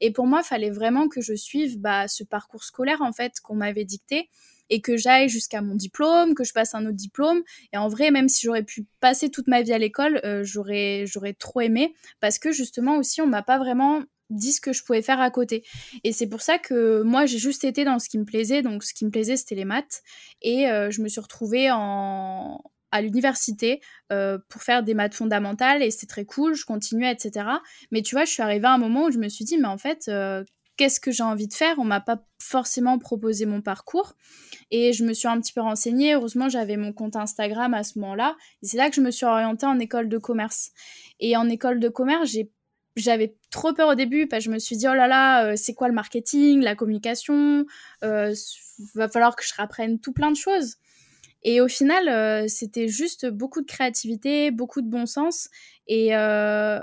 Et 0.00 0.12
pour 0.12 0.26
moi, 0.26 0.42
fallait 0.42 0.70
vraiment 0.70 1.08
que 1.08 1.20
je 1.20 1.34
suive 1.34 1.78
bah, 1.78 2.08
ce 2.08 2.24
parcours 2.24 2.64
scolaire, 2.64 3.02
en 3.02 3.12
fait, 3.12 3.40
qu'on 3.40 3.54
m'avait 3.54 3.84
dicté 3.84 4.28
et 4.70 4.80
que 4.80 4.96
j'aille 4.96 5.28
jusqu'à 5.28 5.60
mon 5.60 5.74
diplôme, 5.74 6.34
que 6.34 6.44
je 6.44 6.54
passe 6.54 6.74
un 6.74 6.86
autre 6.86 6.96
diplôme. 6.96 7.42
Et 7.74 7.76
en 7.76 7.88
vrai, 7.88 8.10
même 8.10 8.30
si 8.30 8.46
j'aurais 8.46 8.62
pu 8.62 8.86
passer 9.00 9.28
toute 9.28 9.46
ma 9.46 9.60
vie 9.60 9.74
à 9.74 9.78
l'école, 9.78 10.20
euh, 10.24 10.42
j'aurais, 10.44 11.04
j'aurais 11.06 11.34
trop 11.34 11.60
aimé 11.60 11.94
parce 12.20 12.38
que 12.38 12.52
justement 12.52 12.96
aussi, 12.96 13.20
on 13.20 13.26
m'a 13.26 13.42
pas 13.42 13.58
vraiment 13.58 14.02
dit 14.32 14.52
ce 14.52 14.60
que 14.60 14.72
je 14.72 14.82
pouvais 14.84 15.02
faire 15.02 15.20
à 15.20 15.30
côté. 15.30 15.64
Et 16.04 16.12
c'est 16.12 16.28
pour 16.28 16.42
ça 16.42 16.58
que 16.58 17.02
moi, 17.02 17.26
j'ai 17.26 17.38
juste 17.38 17.64
été 17.64 17.84
dans 17.84 17.98
ce 17.98 18.08
qui 18.08 18.18
me 18.18 18.24
plaisait. 18.24 18.62
Donc, 18.62 18.84
ce 18.84 18.94
qui 18.94 19.04
me 19.04 19.10
plaisait, 19.10 19.36
c'était 19.36 19.54
les 19.54 19.64
maths. 19.64 20.02
Et 20.40 20.68
euh, 20.68 20.90
je 20.90 21.02
me 21.02 21.08
suis 21.08 21.20
retrouvée 21.20 21.70
en, 21.70 22.62
à 22.92 23.00
l'université 23.00 23.80
euh, 24.12 24.38
pour 24.48 24.62
faire 24.62 24.84
des 24.84 24.94
maths 24.94 25.14
fondamentales 25.14 25.82
et 25.82 25.90
c'était 25.90 26.06
très 26.06 26.24
cool, 26.24 26.54
je 26.54 26.64
continuais, 26.64 27.10
etc. 27.10 27.46
Mais 27.90 28.02
tu 28.02 28.14
vois, 28.14 28.24
je 28.24 28.30
suis 28.30 28.42
arrivée 28.42 28.66
à 28.66 28.72
un 28.72 28.78
moment 28.78 29.06
où 29.06 29.10
je 29.10 29.18
me 29.18 29.28
suis 29.28 29.44
dit, 29.44 29.58
mais 29.58 29.66
en 29.66 29.78
fait, 29.78 30.04
euh, 30.08 30.44
qu'est-ce 30.76 31.00
que 31.00 31.10
j'ai 31.10 31.22
envie 31.22 31.48
de 31.48 31.54
faire? 31.54 31.78
On 31.78 31.84
m'a 31.84 32.00
pas 32.00 32.22
forcément 32.38 32.98
proposé 32.98 33.46
mon 33.46 33.62
parcours 33.62 34.14
et 34.70 34.92
je 34.92 35.04
me 35.04 35.14
suis 35.14 35.26
un 35.26 35.40
petit 35.40 35.54
peu 35.54 35.62
renseignée. 35.62 36.14
Heureusement, 36.14 36.50
j'avais 36.50 36.76
mon 36.76 36.92
compte 36.92 37.16
Instagram 37.16 37.72
à 37.72 37.82
ce 37.82 37.98
moment-là 37.98 38.36
et 38.62 38.66
c'est 38.66 38.76
là 38.76 38.90
que 38.90 38.96
je 38.96 39.00
me 39.00 39.10
suis 39.10 39.26
orientée 39.26 39.66
en 39.66 39.78
école 39.78 40.08
de 40.08 40.18
commerce. 40.18 40.70
Et 41.18 41.36
en 41.36 41.48
école 41.48 41.80
de 41.80 41.88
commerce, 41.88 42.30
j'ai 42.30 42.50
j'avais 42.96 43.34
trop 43.50 43.72
peur 43.72 43.88
au 43.88 43.94
début 43.94 44.28
je 44.38 44.50
me 44.50 44.58
suis 44.58 44.76
dit 44.76 44.86
oh 44.88 44.94
là 44.94 45.06
là 45.06 45.46
euh, 45.46 45.52
c'est 45.56 45.74
quoi 45.74 45.88
le 45.88 45.94
marketing 45.94 46.60
la 46.60 46.74
communication 46.74 47.64
euh, 48.04 48.34
va 48.94 49.08
falloir 49.08 49.36
que 49.36 49.44
je 49.44 49.54
rapprenne 49.54 49.98
tout 49.98 50.12
plein 50.12 50.30
de 50.30 50.36
choses 50.36 50.76
et 51.42 51.60
au 51.60 51.68
final 51.68 52.08
euh, 52.08 52.48
c'était 52.48 52.88
juste 52.88 53.26
beaucoup 53.26 53.60
de 53.60 53.66
créativité 53.66 54.50
beaucoup 54.50 54.82
de 54.82 54.88
bon 54.88 55.06
sens 55.06 55.48
et 55.86 56.14
euh, 56.14 56.80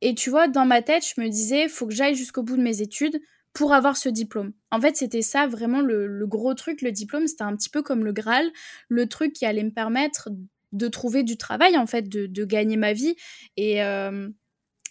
et 0.00 0.14
tu 0.14 0.30
vois 0.30 0.48
dans 0.48 0.66
ma 0.66 0.82
tête 0.82 1.04
je 1.04 1.20
me 1.20 1.28
disais 1.28 1.68
faut 1.68 1.86
que 1.86 1.94
j'aille 1.94 2.14
jusqu'au 2.14 2.42
bout 2.42 2.56
de 2.56 2.62
mes 2.62 2.82
études 2.82 3.20
pour 3.52 3.74
avoir 3.74 3.98
ce 3.98 4.08
diplôme. 4.08 4.52
En 4.70 4.80
fait, 4.80 4.96
c'était 4.96 5.20
ça 5.20 5.46
vraiment 5.46 5.82
le, 5.82 6.26
gros 6.26 6.54
truc. 6.54 6.80
Le 6.80 6.90
diplôme, 6.90 7.26
c'était 7.26 7.42
un 7.42 7.54
petit 7.54 7.68
peu 7.68 7.82
comme 7.82 8.02
le 8.02 8.10
Graal, 8.12 8.50
le 8.88 9.06
truc 9.08 9.34
qui 9.34 9.44
allait 9.44 9.62
me 9.62 9.70
permettre 9.70 10.30
de 10.72 10.88
trouver 10.88 11.22
du 11.22 11.36
travail, 11.36 11.76
en 11.76 11.86
fait, 11.86 12.08
de, 12.08 12.44
gagner 12.46 12.78
ma 12.78 12.94
vie. 12.94 13.14
Et, 13.58 13.82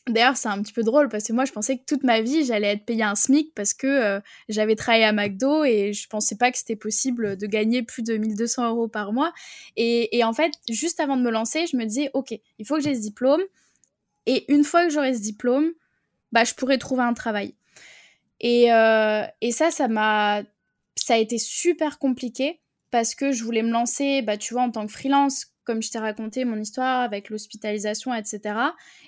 D'ailleurs, 0.10 0.36
c'est 0.36 0.48
un 0.48 0.60
petit 0.64 0.74
peu 0.74 0.82
drôle 0.82 1.10
parce 1.10 1.26
que 1.26 1.34
moi, 1.34 1.46
je 1.46 1.52
pensais 1.52 1.78
que 1.78 1.84
toute 1.86 2.04
ma 2.04 2.22
vie, 2.22 2.44
j'allais 2.44 2.70
être 2.70 2.86
payée 2.86 3.04
un 3.04 3.14
SMIC 3.14 3.54
parce 3.54 3.76
que 3.76 3.86
euh, 3.86 4.20
j'avais 4.50 4.76
travaillé 4.76 5.04
à 5.04 5.12
McDo 5.14 5.64
et 5.64 5.94
je 5.94 6.08
pensais 6.08 6.36
pas 6.38 6.52
que 6.52 6.58
c'était 6.58 6.76
possible 6.76 7.38
de 7.38 7.46
gagner 7.46 7.84
plus 7.84 8.02
de 8.02 8.18
1200 8.18 8.70
euros 8.70 8.88
par 8.88 9.14
mois. 9.14 9.32
Et, 9.78 10.24
en 10.24 10.34
fait, 10.34 10.54
juste 10.70 11.00
avant 11.00 11.18
de 11.18 11.22
me 11.22 11.30
lancer, 11.30 11.68
je 11.68 11.78
me 11.78 11.86
disais, 11.86 12.10
OK, 12.14 12.32
il 12.32 12.66
faut 12.66 12.78
que 12.78 12.82
j'ai 12.82 12.96
ce 12.96 13.02
diplôme. 13.02 13.42
Et 14.26 14.52
une 14.52 14.64
fois 14.64 14.86
que 14.86 14.92
j'aurai 14.92 15.14
ce 15.14 15.22
diplôme, 15.22 15.72
bah, 16.32 16.46
je 16.46 16.56
pourrai 16.56 16.80
trouver 16.80 17.04
un 17.04 17.14
travail. 17.14 17.54
Et, 18.40 18.74
euh, 18.74 19.24
et 19.42 19.52
ça, 19.52 19.70
ça 19.70 19.88
m'a, 19.88 20.42
ça 20.96 21.14
a 21.14 21.18
été 21.18 21.38
super 21.38 22.00
compliqué 22.00 22.60
parce 22.90 23.14
que 23.14 23.32
je 23.32 23.44
voulais 23.44 23.62
me 23.62 23.72
lancer, 23.72 24.24
bah, 24.24 24.38
tu 24.38 24.56
vois, 24.56 24.64
en 24.64 24.72
tant 24.72 24.88
que 24.88 24.92
freelance, 24.92 25.48
comme 25.64 25.84
je 25.84 25.92
t'ai 25.92 26.00
raconté 26.00 26.44
mon 26.44 26.60
histoire 26.60 27.02
avec 27.02 27.30
l'hospitalisation, 27.30 28.16
etc. 28.16 28.56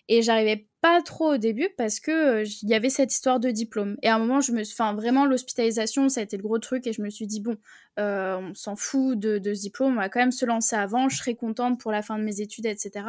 Et 0.08 0.22
j'arrivais 0.22 0.68
pas 0.84 1.02
trop 1.02 1.36
au 1.36 1.38
début 1.38 1.70
parce 1.78 2.02
que 2.02 2.12
euh, 2.42 2.44
il 2.62 2.68
y 2.68 2.74
avait 2.74 2.90
cette 2.90 3.14
histoire 3.14 3.40
de 3.40 3.50
diplôme. 3.52 3.96
Et 4.04 4.10
à 4.10 4.16
un 4.16 4.20
moment, 4.20 4.42
je 4.42 4.52
me, 4.52 4.64
enfin 4.64 4.94
vraiment 4.94 5.26
l'hospitalisation, 5.26 6.10
ça 6.10 6.20
a 6.20 6.24
été 6.24 6.36
le 6.36 6.44
gros 6.44 6.60
truc 6.60 6.86
et 6.86 6.92
je 6.92 7.02
me 7.02 7.10
suis 7.10 7.26
dit 7.26 7.40
bon, 7.40 7.56
euh, 8.00 8.36
on 8.36 8.54
s'en 8.54 8.76
fout 8.76 9.18
de, 9.18 9.40
ce 9.42 9.62
diplôme, 9.62 9.94
on 9.94 10.02
va 10.02 10.10
quand 10.10 10.20
même 10.20 10.34
se 10.34 10.46
lancer 10.46 10.76
avant. 10.76 11.08
Je 11.08 11.16
serai 11.16 11.36
contente 11.36 11.80
pour 11.80 11.94
la 11.94 12.02
fin 12.02 12.20
de 12.20 12.24
mes 12.26 12.42
études, 12.42 12.66
etc. 12.66 13.06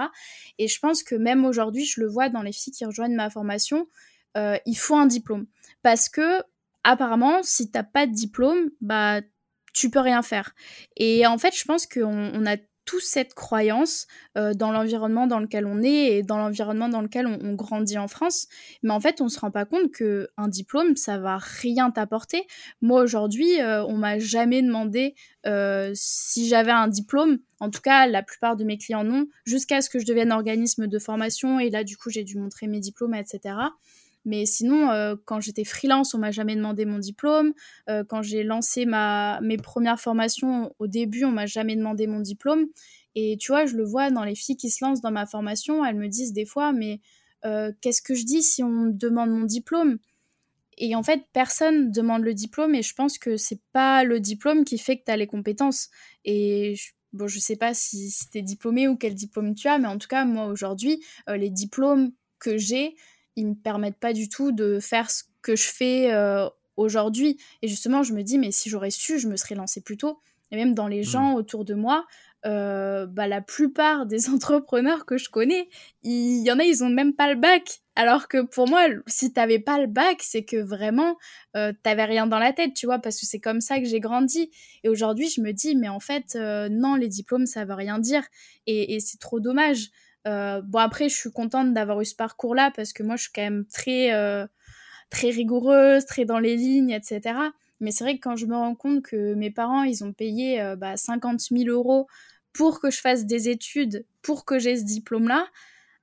Et 0.59 0.69
je 0.69 0.79
pense 0.79 1.03
que 1.03 1.17
même 1.17 1.45
aujourd'hui, 1.45 1.85
je 1.85 2.01
le 2.01 2.07
vois 2.07 2.29
dans 2.29 2.43
les 2.43 2.53
filles 2.53 2.73
qui 2.73 2.85
rejoignent 2.85 3.17
ma 3.17 3.29
formation, 3.29 3.89
euh, 4.37 4.57
il 4.67 4.77
faut 4.77 4.95
un 4.95 5.07
diplôme 5.07 5.47
parce 5.83 6.09
que 6.09 6.43
apparemment, 6.85 7.43
si 7.43 7.73
t'as 7.73 7.83
pas 7.83 8.07
de 8.07 8.13
diplôme, 8.13 8.71
bah 8.83 9.21
tu 9.73 9.91
peux 9.91 9.99
rien 9.99 10.23
faire. 10.23 10.55
Et 10.97 11.27
en 11.27 11.39
fait, 11.39 11.57
je 11.59 11.65
pense 11.65 11.87
qu'on 11.87 12.31
on 12.35 12.47
a 12.47 12.57
toute 12.85 13.03
cette 13.03 13.35
croyance 13.35 14.07
euh, 14.37 14.55
dans 14.55 14.73
l'environnement 14.73 15.27
dans 15.27 15.41
lequel 15.41 15.67
on 15.67 15.83
est 15.83 16.19
et 16.19 16.23
dans 16.23 16.39
l'environnement 16.39 16.89
dans 16.89 17.01
lequel 17.01 17.27
on, 17.27 17.55
grandit 17.55 17.99
en 17.99 18.09
France. 18.09 18.49
Mais 18.83 18.93
en 18.93 19.01
fait, 19.01 19.21
on 19.21 19.29
se 19.29 19.39
rend 19.39 19.51
pas 19.51 19.65
compte 19.65 19.91
que 19.91 20.29
un 20.37 20.49
diplôme, 20.49 20.97
ça 20.97 21.19
va 21.19 21.39
rien 21.39 21.91
t'apporter. 21.91 22.47
Moi, 22.83 23.03
aujourd'hui, 23.03 23.61
euh, 23.61 23.85
on 23.85 23.97
m'a 23.97 24.19
jamais 24.19 24.63
demandé 24.63 25.15
euh, 25.47 25.93
si 25.95 26.49
j'avais 26.49 26.73
un 26.73 26.89
diplôme. 26.89 27.39
En 27.61 27.71
tout 27.71 27.81
cas, 27.81 28.07
la 28.07 28.23
plupart 28.23 28.57
de 28.57 28.65
mes 28.65 28.77
clients 28.77 29.05
non, 29.05 29.27
jusqu'à 29.45 29.81
ce 29.81 29.89
que 29.89 29.99
je 29.99 30.07
devienne 30.07 30.33
organisme 30.33 30.87
de 30.87 30.99
formation. 30.99 31.61
Et 31.61 31.71
là, 31.71 31.85
du 31.85 31.97
coup, 31.97 32.11
j'ai 32.11 32.25
dû 32.25 32.37
montrer 32.39 32.67
mes 32.67 32.81
diplômes, 32.81 33.15
etc. 33.15 33.55
Mais 34.25 34.47
sinon, 34.47 34.91
euh, 34.91 35.17
quand 35.25 35.41
j'étais 35.41 35.65
freelance, 35.65 36.15
on 36.15 36.19
m'a 36.19 36.31
jamais 36.31 36.57
demandé 36.57 36.85
mon 36.85 36.99
diplôme. 36.99 37.53
Euh, 37.89 38.05
quand 38.05 38.23
j'ai 38.23 38.43
lancé 38.43 38.87
ma, 38.87 39.41
mes 39.43 39.57
premières 39.57 40.01
formations, 40.01 40.75
au 40.79 40.87
début, 40.87 41.25
on 41.25 41.31
m'a 41.31 41.47
jamais 41.47 41.77
demandé 41.77 42.07
mon 42.07 42.21
diplôme. 42.21 42.67
Et 43.15 43.37
tu 43.39 43.53
vois, 43.53 43.67
je 43.67 43.77
le 43.77 43.85
vois 43.85 44.11
dans 44.11 44.25
les 44.25 44.35
filles 44.35 44.57
qui 44.57 44.71
se 44.71 44.85
lancent 44.85 45.01
dans 45.01 45.11
ma 45.11 45.27
formation, 45.27 45.85
elles 45.85 45.97
me 45.97 46.09
disent 46.09 46.33
des 46.33 46.47
fois, 46.47 46.73
mais 46.73 47.01
euh, 47.45 47.73
qu'est-ce 47.81 48.03
que 48.03 48.15
je 48.15 48.25
dis 48.25 48.43
si 48.43 48.63
on 48.63 48.71
me 48.71 48.93
demande 48.93 49.31
mon 49.31 49.45
diplôme? 49.45 49.99
Et 50.77 50.97
en 50.97 51.05
fait, 51.05 51.23
personne 51.33 51.93
demande 51.93 52.23
le 52.23 52.35
diplôme 52.35 52.75
et 52.75 52.83
je 52.83 52.95
pense 52.95 53.19
que 53.19 53.37
c'est 53.37 53.61
pas 53.73 54.03
le 54.03 54.19
diplôme 54.19 54.65
qui 54.65 54.79
fait 54.79 54.99
que 54.99 55.05
tu 55.05 55.13
as 55.13 55.17
les 55.17 55.29
compétences. 55.29 55.91
Et 56.25 56.75
je, 56.75 56.93
bon, 57.13 57.29
je 57.29 57.39
sais 57.39 57.55
pas 57.55 57.75
si, 57.75 58.11
si 58.11 58.29
tu 58.29 58.39
es 58.39 58.43
diplômé 58.43 58.89
ou 58.89 58.97
quel 58.97 59.15
diplôme 59.15 59.55
tu 59.55 59.69
as, 59.69 59.79
mais 59.79 59.87
en 59.87 59.99
tout 59.99 60.09
cas, 60.09 60.25
moi 60.25 60.47
aujourd'hui, 60.47 61.01
les 61.29 61.51
diplômes 61.51 62.11
que 62.41 62.59
j'ai, 62.59 62.97
ils 63.37 63.47
me 63.47 63.55
permettent 63.55 63.99
pas 63.99 64.13
du 64.13 64.29
tout 64.29 64.53
de 64.53 64.79
faire 64.81 65.11
ce 65.11 65.25
que 65.43 65.57
je 65.57 65.69
fais 65.69 66.13
euh, 66.13 66.49
aujourd'hui. 66.77 67.39
Et 67.63 67.69
justement, 67.69 68.03
je 68.03 68.13
me 68.13 68.23
dis, 68.23 68.39
mais 68.39 68.51
si 68.51 68.69
j'aurais 68.69 68.91
su, 68.91 69.19
je 69.19 69.29
me 69.29 69.37
serais 69.37 69.55
lancée 69.55 69.81
plus 69.81 69.97
tôt. 69.97 70.21
Et 70.51 70.57
même 70.57 70.75
dans 70.75 70.87
les 70.87 71.01
mmh. 71.01 71.05
gens 71.05 71.35
autour 71.35 71.65
de 71.65 71.75
moi, 71.75 72.07
euh, 72.47 73.07
bah, 73.07 73.27
la 73.27 73.41
plupart 73.41 74.05
des 74.05 74.29
entrepreneurs 74.31 75.07
que 75.07 75.17
je 75.17 75.31
connais, 75.31 75.69
il 76.03 76.43
y 76.43 76.53
en 76.53 76.59
a, 76.59 76.65
ils 76.65 76.85
ont 76.85 76.91
même 76.91 77.15
pas 77.15 77.33
le 77.33 77.41
bac. 77.41 77.81
Alors 77.97 78.29
que 78.29 78.43
pour 78.43 78.69
moi, 78.69 78.87
si 79.07 79.33
t'avais 79.33 79.61
pas 79.61 79.79
le 79.79 79.87
bac, 79.87 80.19
c'est 80.21 80.45
que 80.45 80.57
vraiment, 80.57 81.17
euh, 81.57 81.73
t'avais 81.83 82.05
rien 82.05 82.27
dans 82.27 82.39
la 82.41 82.53
tête, 82.53 82.75
tu 82.75 82.87
vois, 82.87 82.99
parce 82.99 83.21
que 83.21 83.25
c'est 83.25 83.39
comme 83.39 83.61
ça 83.61 83.79
que 83.79 83.85
j'ai 83.87 84.01
grandi. 84.01 84.51
Et 84.83 84.89
aujourd'hui, 84.89 85.29
je 85.29 85.41
me 85.41 85.53
dis, 85.53 85.75
mais 85.77 85.89
en 85.89 86.01
fait, 86.01 86.35
euh, 86.35 86.69
non, 86.69 86.97
les 86.97 87.09
diplômes, 87.09 87.47
ça 87.47 87.65
veut 87.65 87.75
rien 87.75 87.99
dire. 87.99 88.25
Et, 88.67 88.95
et 88.95 89.01
c'est 89.01 89.19
trop 89.19 89.41
dommage. 89.41 89.91
Euh, 90.27 90.63
bon, 90.63 90.79
après, 90.79 91.09
je 91.09 91.15
suis 91.15 91.33
contente 91.33 91.75
d'avoir 91.75 92.01
eu 92.01 92.05
ce 92.05 92.15
parcours-là 92.17 92.73
parce 92.75 92.93
que 92.93 93.03
moi, 93.03 93.17
je 93.17 93.25
suis 93.25 93.33
quand 93.33 93.43
même 93.43 93.67
très, 93.67 94.13
euh, 94.15 94.47
très 95.11 95.31
rigoureuse, 95.31 96.07
très 96.07 96.25
dans 96.25 96.39
les 96.39 96.57
lignes, 96.57 96.91
etc. 96.91 97.35
Mais 97.81 97.91
c'est 97.91 98.05
vrai 98.05 98.17
que 98.17 98.21
quand 98.23 98.37
je 98.37 98.47
me 98.47 98.57
rends 98.57 98.75
compte 98.75 99.03
que 99.03 99.35
mes 99.35 99.51
parents, 99.51 99.83
ils 99.83 100.05
ont 100.05 100.13
payé 100.13 100.61
euh, 100.61 100.77
bah, 100.77 100.97
50 100.97 101.41
000 101.41 101.65
euros 101.69 102.07
pour 102.53 102.81
que 102.81 102.91
je 102.91 103.01
fasse 103.01 103.27
des 103.27 103.49
études, 103.49 104.07
pour 104.23 104.45
que 104.45 104.59
j'ai 104.59 104.77
ce 104.77 104.85
diplôme-là, 104.85 105.47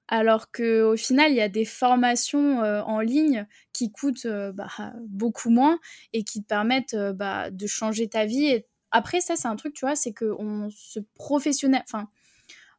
alors 0.07 0.51
qu'au 0.51 0.97
final, 0.97 1.32
il 1.32 1.38
y 1.38 1.41
a 1.41 1.49
des 1.49 1.65
formations 1.65 2.61
euh, 2.63 2.82
en 2.84 2.99
ligne 2.99 3.47
qui 3.74 3.91
coûtent 3.91 4.26
euh, 4.26 4.51
bah, 4.51 4.67
beaucoup 5.07 5.49
moins 5.49 5.80
et 6.13 6.24
qui 6.24 6.41
te 6.41 6.47
permettent 6.47 6.95
bah, 7.15 7.49
de 7.49 7.67
changer 7.67 8.09
ta 8.09 8.26
vie. 8.26 8.45
Et 8.45 8.65
après, 8.91 9.22
ça, 9.22 9.36
c'est 9.38 9.47
un 9.47 9.55
truc, 9.55 9.74
tu 9.74 9.86
vois, 9.86 9.95
c'est 9.95 10.13
qu'on 10.13 10.69
se 10.69 10.99
professionnel... 11.15 11.84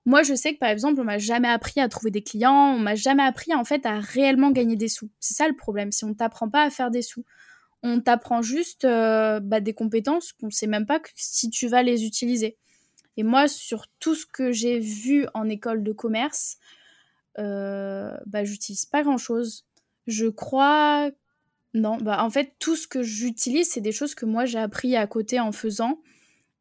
moi, 0.05 0.23
je 0.23 0.35
sais 0.35 0.55
que 0.55 0.59
par 0.59 0.71
exemple, 0.71 1.01
on 1.01 1.05
m'a 1.05 1.19
jamais 1.19 1.49
appris 1.49 1.81
à 1.81 1.89
trouver 1.89 2.11
des 2.11 2.23
clients, 2.23 2.75
on 2.75 2.79
m'a 2.79 2.97
jamais 2.97 3.23
appris 3.23 3.55
en 3.55 3.65
fait 3.65 3.87
à 3.87 4.01
réellement 4.01 4.51
gagner 4.51 4.77
des 4.77 4.89
sous. 4.89 5.11
C'est 5.21 5.35
ça 5.35 5.47
le 5.47 5.55
problème, 5.55 5.93
si 5.93 6.05
on 6.05 6.15
t'apprend 6.15 6.49
pas 6.49 6.65
à 6.65 6.71
faire 6.71 6.91
des 6.91 7.03
sous. 7.03 7.25
On 7.85 8.01
t'apprend 8.01 8.43
juste 8.43 8.85
euh, 8.85 9.41
bah, 9.41 9.61
des 9.61 9.75
compétences 9.75 10.33
qu'on 10.33 10.51
sait 10.51 10.67
même 10.67 10.87
pas 10.87 11.01
si 11.15 11.51
tu 11.51 11.69
vas 11.69 11.83
les 11.83 12.05
utiliser. 12.05 12.57
Et 13.17 13.23
moi, 13.23 13.49
sur 13.49 13.87
tout 14.01 14.15
ce 14.15 14.27
que 14.27 14.53
j'ai 14.53 14.79
vu 14.79 15.27
en 15.35 15.49
école 15.49 15.83
de 15.83 15.93
commerce, 15.93 16.59
euh, 17.39 18.17
bah, 18.27 18.45
j'utilise 18.45 18.87
pas 18.87 19.03
grand 19.03 19.19
chose. 19.19 19.67
Je 20.07 20.27
crois. 20.27 21.11
Non, 21.75 21.97
bah, 21.97 22.25
en 22.25 22.31
fait, 22.31 22.55
tout 22.59 22.77
ce 22.77 22.87
que 22.87 23.03
j'utilise, 23.03 23.71
c'est 23.71 23.81
des 23.81 23.93
choses 23.93 24.15
que 24.15 24.27
moi 24.27 24.45
j'ai 24.45 24.59
appris 24.59 24.97
à 24.97 25.07
côté 25.07 25.41
en 25.41 25.53
faisant. 25.53 26.01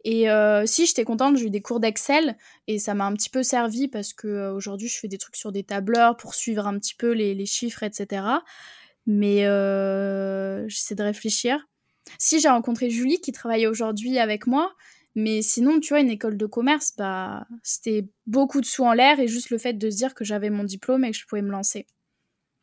Et 0.04 0.30
euh, 0.30 0.66
si 0.66 0.86
j'étais 0.86 1.04
contente, 1.04 1.38
j'ai 1.38 1.46
eu 1.46 1.50
des 1.50 1.62
cours 1.62 1.80
d'Excel 1.80 2.36
et 2.68 2.80
ça 2.80 2.94
m'a 2.94 3.06
un 3.06 3.14
petit 3.14 3.30
peu 3.30 3.44
servi 3.44 3.88
parce 3.88 4.14
que 4.14 4.28
euh, 4.28 4.54
aujourd'hui 4.54 4.88
je 4.88 5.00
fais 5.00 5.08
des 5.08 5.20
trucs 5.20 5.36
sur 5.36 5.52
des 5.52 5.64
tableurs 5.64 6.18
pour 6.18 6.34
suivre 6.34 6.66
un 6.66 6.78
petit 6.80 6.96
peu 6.96 7.12
les, 7.12 7.46
chiffres, 7.46 7.84
etc. 7.84 8.24
Mais 9.06 9.46
euh, 9.46 10.68
j'essaie 10.68 10.96
de 10.96 11.04
réfléchir. 11.04 11.68
Si 12.18 12.40
j'ai 12.40 12.50
rencontré 12.50 12.90
Julie 12.90 13.22
qui 13.22 13.32
travaille 13.32 13.68
aujourd'hui 13.68 14.18
avec 14.18 14.48
moi, 14.48 14.74
mais 15.16 15.42
sinon, 15.42 15.80
tu 15.80 15.90
vois, 15.90 16.00
une 16.00 16.10
école 16.10 16.38
de 16.38 16.46
commerce, 16.46 16.94
bah, 16.98 17.46
c'était 17.64 18.08
beaucoup 18.26 18.62
de 18.62 18.66
sous 18.66 18.84
en 18.84 18.94
l'air 18.94 19.20
et 19.20 19.28
juste 19.28 19.50
le 19.50 19.58
fait 19.58 19.74
de 19.74 19.90
se 19.90 19.98
dire 19.98 20.16
que 20.16 20.24
j'avais 20.24 20.50
mon 20.50 20.64
diplôme 20.64 21.04
et 21.04 21.12
que 21.12 21.18
je 21.18 21.26
pouvais 21.28 21.42
me 21.42 21.52
lancer. 21.52 21.86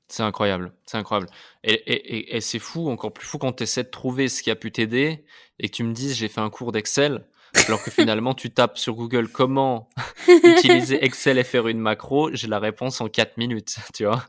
C'est 0.08 0.22
incroyable, 0.22 0.72
c'est 0.86 0.96
incroyable. 0.96 1.30
Et, 1.64 1.72
et, 1.72 2.36
et, 2.36 2.40
c'est 2.40 2.58
fou, 2.58 2.88
encore 2.88 3.12
plus 3.12 3.26
fou 3.26 3.38
quand 3.38 3.52
tu 3.52 3.64
essaies 3.64 3.84
de 3.84 3.90
trouver 3.90 4.28
ce 4.28 4.42
qui 4.42 4.50
a 4.50 4.56
pu 4.56 4.72
t'aider 4.72 5.24
et 5.58 5.68
que 5.68 5.74
tu 5.74 5.84
me 5.84 5.92
dises 5.92 6.16
j'ai 6.16 6.28
fait 6.28 6.40
un 6.40 6.48
cours 6.48 6.72
d'Excel, 6.72 7.26
alors 7.66 7.82
que 7.82 7.90
finalement 7.90 8.32
tu 8.32 8.50
tapes 8.50 8.78
sur 8.78 8.94
Google 8.94 9.28
comment 9.28 9.90
utiliser 10.26 10.98
Excel 11.04 11.38
et 11.38 11.44
faire 11.44 11.68
une 11.68 11.78
macro, 11.78 12.30
j'ai 12.32 12.48
la 12.48 12.58
réponse 12.58 13.00
en 13.02 13.08
4 13.08 13.36
minutes, 13.36 13.76
tu 13.94 14.06
vois. 14.06 14.24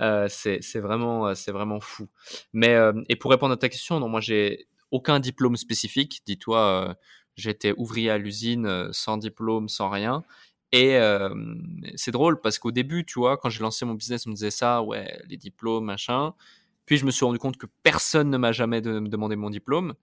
Euh, 0.00 0.28
c'est 0.28 0.78
vraiment, 0.78 1.34
c'est 1.34 1.52
vraiment 1.52 1.80
fou. 1.80 2.06
Mais, 2.52 2.74
euh, 2.74 2.92
et 3.08 3.16
pour 3.16 3.30
répondre 3.32 3.52
à 3.52 3.56
ta 3.56 3.68
question, 3.68 3.98
non, 3.98 4.08
moi 4.08 4.20
j'ai 4.20 4.68
aucun 4.90 5.20
diplôme 5.20 5.56
spécifique. 5.56 6.22
Dis-toi, 6.26 6.58
euh, 6.90 6.94
j'étais 7.36 7.72
ouvrier 7.76 8.10
à 8.10 8.18
l'usine 8.18 8.66
euh, 8.66 8.88
sans 8.92 9.16
diplôme, 9.16 9.68
sans 9.68 9.90
rien. 9.90 10.24
Et 10.78 10.98
c'est 11.94 12.10
drôle 12.10 12.38
parce 12.42 12.58
qu'au 12.58 12.70
début, 12.70 13.06
tu 13.06 13.18
vois, 13.18 13.38
quand 13.38 13.48
j'ai 13.48 13.62
lancé 13.62 13.86
mon 13.86 13.94
business, 13.94 14.26
on 14.26 14.30
me 14.30 14.34
disait 14.34 14.50
ça, 14.50 14.82
ouais, 14.82 15.18
les 15.26 15.38
diplômes, 15.38 15.86
machin. 15.86 16.34
Puis 16.84 16.98
je 16.98 17.06
me 17.06 17.10
suis 17.10 17.24
rendu 17.24 17.38
compte 17.38 17.56
que 17.56 17.66
personne 17.82 18.28
ne 18.28 18.36
m'a 18.36 18.52
jamais 18.52 18.82
demandé 18.82 19.36
mon 19.36 19.48
diplôme. 19.48 19.94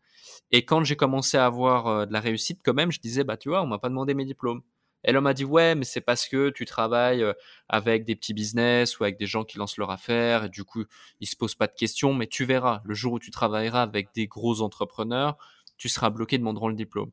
Et 0.50 0.66
quand 0.66 0.84
j'ai 0.84 0.96
commencé 0.96 1.38
à 1.38 1.46
avoir 1.46 2.08
de 2.08 2.12
la 2.12 2.20
réussite, 2.20 2.62
quand 2.66 2.74
même, 2.74 2.92
je 2.92 3.00
disais, 3.00 3.24
bah 3.24 3.38
tu 3.38 3.50
vois, 3.50 3.62
on 3.62 3.68
m'a 3.68 3.78
pas 3.78 3.90
demandé 3.90 4.16
mes 4.16 4.26
diplômes. 4.26 4.64
Et 5.04 5.10
elle 5.12 5.22
m'a 5.22 5.36
dit, 5.36 5.46
ouais, 5.46 5.76
mais 5.76 5.84
c'est 5.84 6.02
parce 6.02 6.28
que 6.28 6.50
tu 6.50 6.66
travailles 6.66 7.24
avec 7.70 8.04
des 8.04 8.16
petits 8.16 8.34
business 8.34 9.00
ou 9.00 9.04
avec 9.04 9.20
des 9.20 9.28
gens 9.28 9.44
qui 9.44 9.60
lancent 9.60 9.78
leur 9.78 9.92
affaire. 9.92 10.46
Et 10.46 10.50
du 10.50 10.64
coup, 10.64 10.86
ils 11.20 11.28
se 11.28 11.36
posent 11.36 11.56
pas 11.56 11.68
de 11.68 11.76
questions. 11.76 12.16
Mais 12.16 12.26
tu 12.26 12.46
verras, 12.46 12.82
le 12.84 12.96
jour 12.96 13.14
où 13.14 13.20
tu 13.20 13.30
travailleras 13.30 13.84
avec 13.84 14.08
des 14.16 14.26
gros 14.26 14.62
entrepreneurs, 14.62 15.38
tu 15.78 15.88
seras 15.88 16.10
bloqué, 16.10 16.40
demanderont 16.40 16.70
le 16.70 16.76
diplôme. 16.76 17.12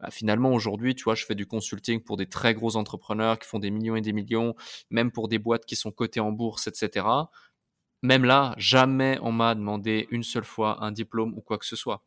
Bah, 0.00 0.10
finalement 0.10 0.52
aujourd'hui, 0.52 0.94
tu 0.94 1.04
vois, 1.04 1.14
je 1.14 1.26
fais 1.26 1.34
du 1.34 1.46
consulting 1.46 2.00
pour 2.02 2.16
des 2.16 2.26
très 2.26 2.54
gros 2.54 2.76
entrepreneurs 2.76 3.38
qui 3.38 3.46
font 3.46 3.58
des 3.58 3.70
millions 3.70 3.96
et 3.96 4.00
des 4.00 4.12
millions, 4.12 4.54
même 4.90 5.12
pour 5.12 5.28
des 5.28 5.38
boîtes 5.38 5.66
qui 5.66 5.76
sont 5.76 5.90
cotées 5.92 6.20
en 6.20 6.32
bourse, 6.32 6.66
etc. 6.68 7.06
Même 8.02 8.24
là, 8.24 8.54
jamais 8.56 9.18
on 9.20 9.30
m'a 9.30 9.54
demandé 9.54 10.08
une 10.10 10.22
seule 10.22 10.44
fois 10.44 10.82
un 10.82 10.90
diplôme 10.90 11.34
ou 11.36 11.42
quoi 11.42 11.58
que 11.58 11.66
ce 11.66 11.76
soit. 11.76 12.02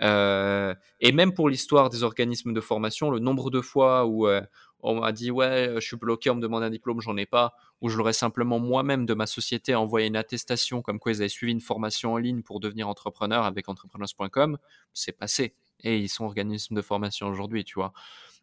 Euh, 0.00 0.74
et 1.00 1.12
même 1.12 1.34
pour 1.34 1.50
l'histoire 1.50 1.90
des 1.90 2.02
organismes 2.02 2.54
de 2.54 2.60
formation, 2.62 3.10
le 3.10 3.18
nombre 3.18 3.50
de 3.50 3.60
fois 3.60 4.06
où 4.06 4.26
euh, 4.26 4.40
on 4.80 5.00
m'a 5.00 5.12
dit 5.12 5.30
ouais, 5.30 5.74
je 5.74 5.80
suis 5.86 5.96
bloqué, 5.98 6.30
on 6.30 6.36
me 6.36 6.40
demande 6.40 6.62
un 6.62 6.70
diplôme, 6.70 7.00
j'en 7.02 7.16
ai 7.18 7.26
pas, 7.26 7.52
ou 7.82 7.90
je 7.90 7.98
l'aurais 7.98 8.14
simplement 8.14 8.58
moi-même 8.58 9.04
de 9.04 9.12
ma 9.12 9.26
société 9.26 9.74
envoyé 9.74 10.06
une 10.06 10.16
attestation 10.16 10.80
comme 10.80 10.98
quoi 10.98 11.12
ils 11.12 11.16
avaient 11.16 11.28
suivi 11.28 11.52
une 11.52 11.60
formation 11.60 12.14
en 12.14 12.16
ligne 12.16 12.42
pour 12.42 12.58
devenir 12.60 12.88
entrepreneur 12.88 13.44
avec 13.44 13.68
entrepreneurs.com, 13.68 14.56
c'est 14.94 15.12
passé 15.12 15.54
et 15.84 15.98
ils 15.98 16.08
sont 16.08 16.24
organismes 16.24 16.74
de 16.74 16.82
formation 16.82 17.28
aujourd'hui, 17.28 17.64
tu 17.64 17.74
vois. 17.74 17.92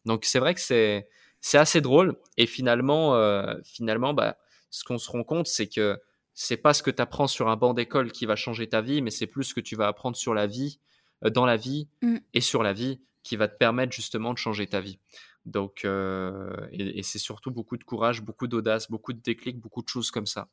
Donc 0.06 0.26
c'est 0.26 0.40
vrai 0.40 0.54
que 0.54 0.62
c'est 0.62 1.08
c'est 1.42 1.58
assez 1.58 1.82
drôle 1.82 2.16
et 2.38 2.46
finalement 2.46 3.16
euh, 3.16 3.56
finalement 3.64 4.14
bah 4.14 4.38
ce 4.70 4.84
qu'on 4.84 5.00
se 5.00 5.10
rend 5.10 5.24
compte 5.24 5.48
c'est 5.48 5.68
que 5.68 6.00
c'est 6.34 6.58
pas 6.58 6.74
ce 6.74 6.84
que 6.84 6.92
tu 6.92 7.02
apprends 7.02 7.28
sur 7.28 7.50
un 7.50 7.58
banc 7.58 7.74
d'école 7.74 8.12
qui 8.12 8.26
va 8.26 8.36
changer 8.36 8.70
ta 8.70 8.82
vie, 8.82 9.02
mais 9.02 9.12
c'est 9.12 9.28
plus 9.28 9.44
ce 9.44 9.54
que 9.54 9.60
tu 9.60 9.76
vas 9.76 9.88
apprendre 9.88 10.16
sur 10.16 10.34
la 10.34 10.48
vie, 10.48 10.80
euh, 11.26 11.30
dans 11.30 11.46
la 11.46 11.58
vie 11.58 11.90
mmh. 12.02 12.18
et 12.34 12.42
sur 12.42 12.64
la 12.64 12.74
vie 12.74 13.02
qui 13.24 13.36
va 13.36 13.48
te 13.48 13.58
permettre 13.58 13.92
justement 13.92 14.34
de 14.34 14.38
changer 14.38 14.66
ta 14.66 14.80
vie. 14.80 14.98
Donc, 15.46 15.86
euh, 15.86 16.56
et, 16.72 17.04
c'est 17.04 17.20
surtout 17.20 17.52
beaucoup 17.52 17.76
de 17.76 17.84
courage, 17.84 18.22
beaucoup 18.22 18.48
d'audace, 18.48 18.90
beaucoup 18.90 19.12
de 19.12 19.20
déclics, 19.20 19.60
beaucoup 19.60 19.82
de 19.82 19.90
choses 19.90 20.10
comme 20.10 20.26
ça. 20.26 20.48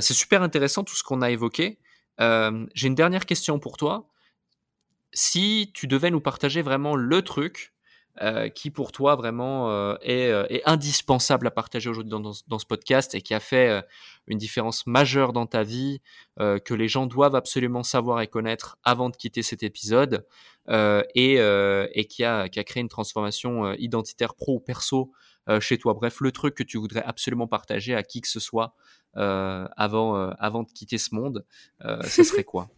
c'est 0.00 0.14
super 0.14 0.42
intéressant 0.42 0.84
tout 0.84 0.94
ce 0.94 1.02
qu'on 1.02 1.22
a 1.22 1.30
évoqué. 1.30 1.78
J'ai 2.18 2.86
une 2.86 2.94
dernière 2.94 3.24
question 3.24 3.58
pour 3.58 3.76
toi 3.76 4.10
si 5.12 5.70
tu 5.74 5.86
devais 5.86 6.10
nous 6.10 6.20
partager 6.20 6.62
vraiment 6.62 6.96
le 6.96 7.22
truc 7.22 7.72
euh, 8.22 8.50
qui 8.50 8.70
pour 8.70 8.92
toi 8.92 9.14
vraiment 9.14 9.70
euh, 9.70 9.94
euh, 10.06 10.44
est, 10.50 10.62
indispensable 10.66 11.46
à 11.46 11.50
partager 11.50 11.88
aujourd'hui 11.88 12.10
dans, 12.10 12.58
ce 12.58 12.66
podcast 12.66 13.14
et 13.14 13.22
qui 13.22 13.32
a 13.32 13.40
fait 13.40 13.82
une 14.26 14.36
différence 14.36 14.86
majeure 14.86 15.32
dans 15.32 15.46
ta 15.46 15.62
vie, 15.62 16.02
que 16.38 16.74
les 16.74 16.88
gens 16.88 17.06
doivent 17.06 17.34
absolument 17.34 17.82
savoir 17.82 18.20
et 18.20 18.26
connaître 18.26 18.78
avant 18.84 19.08
de 19.10 19.16
quitter 19.16 19.42
cet 19.42 19.62
épisode 19.62 20.26
et, 20.68 22.06
qui, 22.10 22.24
a, 22.24 22.48
qui 22.48 22.60
a 22.60 22.64
créé 22.64 22.80
une 22.82 22.88
transformation 22.88 23.72
identitaire 23.74 24.34
pro 24.34 24.56
ou 24.56 24.60
perso 24.60 25.12
chez 25.60 25.78
toi? 25.78 25.94
Bref, 25.94 26.20
le 26.20 26.32
truc 26.32 26.54
que 26.54 26.62
tu 26.62 26.78
voudrais 26.78 27.02
absolument 27.04 27.46
partager 27.46 27.94
à 27.94 28.02
qui 28.02 28.20
que 28.20 28.28
ce 28.28 28.40
soit 28.40 28.74
avant, 29.14 30.30
avant 30.38 30.62
de 30.64 30.70
quitter 30.70 30.98
ce 30.98 31.14
monde, 31.14 31.46
ce 32.02 32.22
serait 32.22 32.44
quoi? 32.44 32.68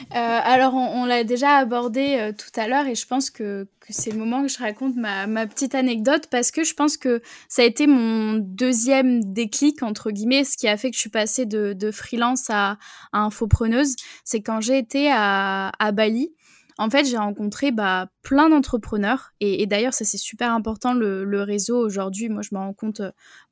Euh, 0.00 0.04
alors, 0.12 0.74
on, 0.74 1.04
l'a 1.04 1.24
déjà 1.24 1.56
abordé 1.56 2.16
euh, 2.18 2.32
tout 2.32 2.60
à 2.60 2.68
l'heure 2.68 2.86
et 2.86 2.94
je 2.94 3.06
pense 3.06 3.30
que, 3.30 3.66
c'est 3.88 4.10
le 4.10 4.18
moment 4.18 4.42
que 4.42 4.48
je 4.48 4.58
raconte 4.58 4.96
ma, 4.96 5.46
petite 5.46 5.74
anecdote 5.74 6.26
parce 6.30 6.50
que 6.50 6.64
je 6.64 6.74
pense 6.74 6.96
que 6.96 7.22
ça 7.48 7.62
a 7.62 7.64
été 7.64 7.86
mon 7.86 8.34
deuxième 8.34 9.32
déclic, 9.32 9.82
entre 9.82 10.10
guillemets, 10.10 10.44
ce 10.44 10.56
qui 10.56 10.66
a 10.68 10.76
fait 10.76 10.90
que 10.90 10.96
je 10.96 11.00
suis 11.00 11.10
passée 11.10 11.46
de, 11.46 11.90
freelance 11.92 12.50
à, 12.50 12.78
infopreneuse. 13.12 13.94
C'est 14.24 14.40
quand 14.40 14.60
j'ai 14.60 14.78
été 14.78 15.10
à, 15.12 15.70
Bali. 15.92 16.34
En 16.78 16.90
fait, 16.90 17.06
j'ai 17.06 17.16
rencontré 17.16 17.70
bah, 17.70 18.08
plein 18.22 18.50
d'entrepreneurs 18.50 19.30
et, 19.40 19.66
d'ailleurs, 19.66 19.94
ça 19.94 20.04
c'est 20.04 20.18
super 20.18 20.52
important 20.52 20.92
le, 20.92 21.42
réseau 21.42 21.78
aujourd'hui. 21.78 22.28
Moi, 22.28 22.42
je 22.42 22.54
me 22.54 22.58
rends 22.58 22.74
compte 22.74 23.00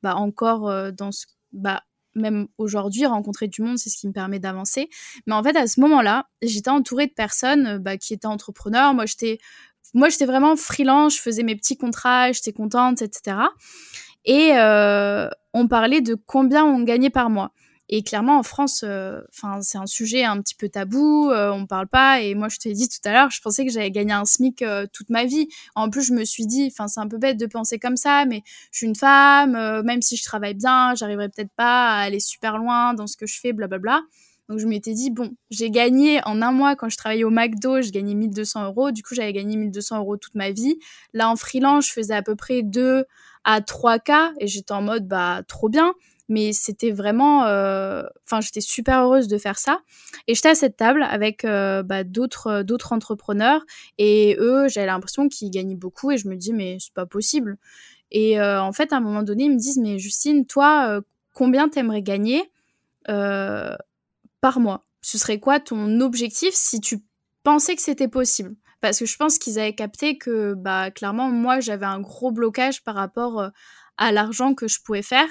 bah, 0.03 0.15
encore 0.15 0.69
euh, 0.69 0.91
dans 0.91 1.11
ce 1.11 1.25
bah, 1.53 1.83
même 2.15 2.47
aujourd'hui, 2.57 3.05
rencontrer 3.05 3.47
du 3.47 3.61
monde, 3.61 3.77
c'est 3.77 3.89
ce 3.89 3.97
qui 3.97 4.07
me 4.07 4.13
permet 4.13 4.39
d'avancer. 4.39 4.89
Mais 5.27 5.33
en 5.33 5.43
fait, 5.43 5.55
à 5.55 5.67
ce 5.67 5.79
moment-là, 5.81 6.27
j'étais 6.41 6.69
entourée 6.69 7.07
de 7.07 7.13
personnes 7.13 7.67
euh, 7.67 7.79
bah, 7.79 7.97
qui 7.97 8.13
étaient 8.13 8.25
entrepreneurs. 8.25 8.93
Moi, 8.93 9.05
j'étais, 9.05 9.37
moi, 9.93 10.09
j'étais 10.09 10.25
vraiment 10.25 10.55
freelance. 10.55 11.15
Je 11.17 11.21
faisais 11.21 11.43
mes 11.43 11.55
petits 11.55 11.77
contrats, 11.77 12.31
j'étais 12.31 12.53
contente, 12.53 13.01
etc. 13.01 13.37
Et 14.25 14.53
euh, 14.53 15.29
on 15.53 15.67
parlait 15.67 16.01
de 16.01 16.15
combien 16.15 16.65
on 16.65 16.81
gagnait 16.81 17.09
par 17.09 17.29
mois. 17.29 17.51
Et 17.87 18.01
clairement, 18.01 18.39
en 18.39 18.43
France, 18.43 18.83
euh, 18.83 19.21
c'est 19.61 19.77
un 19.77 19.85
sujet 19.85 20.23
un 20.23 20.41
petit 20.41 20.55
peu 20.55 20.69
tabou, 20.69 21.29
euh, 21.29 21.51
on 21.51 21.67
parle 21.67 21.87
pas. 21.87 22.21
Et 22.21 22.33
moi, 22.33 22.49
je 22.49 22.57
te 22.57 22.67
l'ai 22.67 22.73
dit 22.73 22.89
tout 22.89 22.97
à 23.07 23.13
l'heure, 23.13 23.29
je 23.29 23.39
pensais 23.41 23.63
que 23.63 23.71
j'allais 23.71 23.91
gagner 23.91 24.13
un 24.13 24.25
SMIC 24.25 24.63
euh, 24.63 24.87
toute 24.91 25.09
ma 25.11 25.25
vie. 25.25 25.47
En 25.75 25.89
plus, 25.89 26.01
je 26.03 26.13
me 26.13 26.25
suis 26.25 26.47
dit, 26.47 26.67
enfin, 26.71 26.87
c'est 26.87 26.99
un 26.99 27.07
peu 27.07 27.19
bête 27.19 27.37
de 27.37 27.45
penser 27.45 27.77
comme 27.77 27.97
ça, 27.97 28.25
mais 28.25 28.41
je 28.71 28.79
suis 28.79 28.87
une 28.87 28.95
femme, 28.95 29.51
même 29.83 30.01
si 30.01 30.15
je 30.17 30.23
travaille 30.23 30.55
bien, 30.55 30.95
j'arriverai 30.95 31.29
peut-être 31.29 31.53
pas 31.55 31.91
à 31.91 31.99
aller 31.99 32.19
super 32.19 32.57
loin 32.57 32.95
dans 32.95 33.05
ce 33.05 33.17
que 33.17 33.27
je 33.27 33.39
fais, 33.39 33.53
blablabla. 33.53 34.01
Donc, 34.49 34.59
je 34.59 34.67
m'étais 34.67 34.93
dit, 34.93 35.11
bon, 35.11 35.35
j'ai 35.51 35.69
gagné 35.69 36.21
en 36.25 36.41
un 36.41 36.51
mois 36.51 36.75
quand 36.75 36.89
je 36.89 36.97
travaillais 36.97 37.23
au 37.23 37.31
McDo, 37.31 37.81
je 37.81 37.91
gagnais 37.91 38.15
1200 38.15 38.65
euros. 38.65 38.91
Du 38.91 39.03
coup, 39.03 39.13
j'avais 39.13 39.33
gagné 39.33 39.57
1200 39.57 39.99
euros 39.99 40.17
toute 40.17 40.35
ma 40.35 40.51
vie. 40.51 40.77
Là, 41.13 41.29
en 41.29 41.35
freelance, 41.35 41.87
je 41.87 41.93
faisais 41.93 42.13
à 42.15 42.21
peu 42.21 42.35
près 42.35 42.61
2 42.63 43.05
à 43.43 43.61
3 43.61 43.99
cas 43.99 44.33
et 44.39 44.47
j'étais 44.47 44.73
en 44.73 44.81
mode, 44.81 45.07
bah, 45.07 45.41
trop 45.47 45.69
bien 45.69 45.93
mais 46.27 46.53
c'était 46.53 46.91
vraiment 46.91 47.45
euh, 47.45 48.03
enfin 48.25 48.41
j'étais 48.41 48.61
super 48.61 49.03
heureuse 49.03 49.27
de 49.27 49.37
faire 49.37 49.57
ça. 49.57 49.81
Et 50.27 50.35
j'étais 50.35 50.49
à 50.49 50.55
cette 50.55 50.77
table 50.77 51.03
avec 51.03 51.45
euh, 51.45 51.83
bah, 51.83 52.03
d'autres 52.03 52.63
d'autres 52.63 52.93
entrepreneurs. 52.93 53.65
Et 53.97 54.35
eux 54.39 54.67
j'avais 54.67 54.87
l'impression 54.87 55.27
qu'ils 55.27 55.51
gagnaient 55.51 55.75
beaucoup 55.75 56.11
et 56.11 56.17
je 56.17 56.27
me 56.27 56.35
dis 56.35 56.53
mais 56.53 56.77
c'est 56.79 56.93
pas 56.93 57.05
possible. 57.05 57.57
Et 58.11 58.39
euh, 58.39 58.61
en 58.61 58.71
fait 58.71 58.93
à 58.93 58.97
un 58.97 59.01
moment 59.01 59.23
donné 59.23 59.45
ils 59.45 59.51
me 59.51 59.57
disent 59.59 59.79
mais 59.79 59.99
Justine 59.99 60.45
toi 60.45 61.01
combien 61.33 61.69
t'aimerais 61.69 62.01
gagner 62.01 62.51
par 63.05 64.59
mois? 64.59 64.85
Ce 65.01 65.17
serait 65.17 65.39
quoi 65.39 65.59
ton 65.59 65.99
objectif 66.01 66.53
si 66.53 66.79
tu 66.81 67.03
pensaient 67.43 67.75
que 67.75 67.81
c'était 67.81 68.07
possible? 68.07 68.55
Parce 68.85 68.99
que 68.99 69.07
je 69.07 69.17
pense 69.17 69.39
qu'ils 69.39 69.57
avaient 69.57 69.73
capté 69.73 70.17
que, 70.19 70.53
bah, 70.53 70.91
clairement, 70.91 71.29
moi, 71.31 71.59
j'avais 71.59 71.87
un 71.87 71.99
gros 71.99 72.31
blocage 72.31 72.83
par 72.83 72.93
rapport 72.93 73.39
euh, 73.39 73.49
à 73.97 74.11
l'argent 74.11 74.53
que 74.53 74.67
je 74.67 74.79
pouvais 74.83 75.01
faire. 75.01 75.27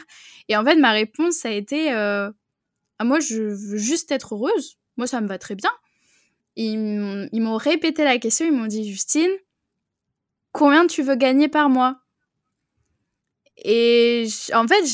Et 0.49 0.57
en 0.57 0.65
fait, 0.65 0.77
ma 0.77 0.93
réponse, 0.93 1.45
a 1.45 1.51
été 1.51 1.93
euh, 1.93 2.31
ah, 2.99 3.05
Moi, 3.05 3.21
je 3.21 3.43
veux 3.43 3.79
juste 3.79 4.12
être 4.12 4.35
heureuse. 4.35 4.79
Moi, 4.97 5.07
ça 5.07 5.21
me 5.21 5.29
va 5.29 5.39
très 5.39 5.55
bien. 5.55 5.71
Ils 6.57 6.79
m'ont 7.41 7.57
répété 7.57 8.05
la 8.05 8.19
question. 8.19 8.47
Ils 8.47 8.53
m'ont 8.53 8.67
dit 8.67 8.89
Justine, 8.89 9.31
combien 10.53 10.87
tu 10.87 11.03
veux 11.03 11.17
gagner 11.17 11.49
par 11.49 11.69
mois? 11.69 12.01
Et 13.62 14.27
en 14.53 14.67
fait, 14.67 14.85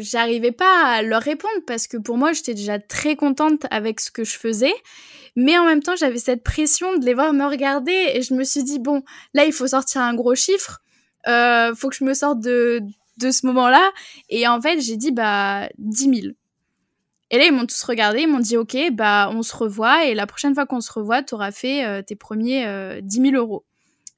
j'arrivais 0.00 0.52
pas 0.52 0.84
à 0.84 1.02
leur 1.02 1.22
répondre 1.22 1.62
parce 1.66 1.86
que 1.86 1.96
pour 1.96 2.16
moi, 2.16 2.32
j'étais 2.32 2.54
déjà 2.54 2.78
très 2.78 3.14
contente 3.16 3.66
avec 3.70 4.00
ce 4.00 4.10
que 4.10 4.24
je 4.24 4.36
faisais. 4.36 4.74
Mais 5.36 5.56
en 5.56 5.64
même 5.64 5.82
temps, 5.82 5.94
j'avais 5.94 6.18
cette 6.18 6.42
pression 6.42 6.96
de 6.96 7.04
les 7.04 7.14
voir 7.14 7.32
me 7.32 7.44
regarder 7.44 8.10
et 8.14 8.22
je 8.22 8.34
me 8.34 8.42
suis 8.42 8.64
dit, 8.64 8.80
bon, 8.80 9.04
là, 9.34 9.44
il 9.44 9.52
faut 9.52 9.68
sortir 9.68 10.00
un 10.00 10.14
gros 10.14 10.34
chiffre. 10.34 10.80
Euh, 11.28 11.74
faut 11.74 11.88
que 11.90 11.96
je 11.96 12.04
me 12.04 12.14
sorte 12.14 12.40
de, 12.40 12.82
de 13.18 13.30
ce 13.30 13.46
moment-là. 13.46 13.90
Et 14.28 14.46
en 14.48 14.60
fait, 14.60 14.80
j'ai 14.80 14.96
dit, 14.96 15.12
bah, 15.12 15.68
10 15.78 16.22
000. 16.22 16.34
Et 17.30 17.38
là, 17.38 17.44
ils 17.44 17.52
m'ont 17.52 17.66
tous 17.66 17.82
regardé, 17.84 18.22
ils 18.22 18.28
m'ont 18.28 18.38
dit, 18.40 18.56
OK, 18.56 18.76
bah, 18.92 19.30
on 19.32 19.42
se 19.42 19.54
revoit. 19.54 20.06
Et 20.06 20.14
la 20.14 20.26
prochaine 20.26 20.54
fois 20.54 20.66
qu'on 20.66 20.80
se 20.80 20.92
revoit, 20.92 21.22
tu 21.22 21.34
auras 21.34 21.50
fait 21.50 21.84
euh, 21.84 22.02
tes 22.02 22.16
premiers 22.16 22.66
euh, 22.66 23.00
10 23.02 23.30
000 23.30 23.34
euros. 23.34 23.64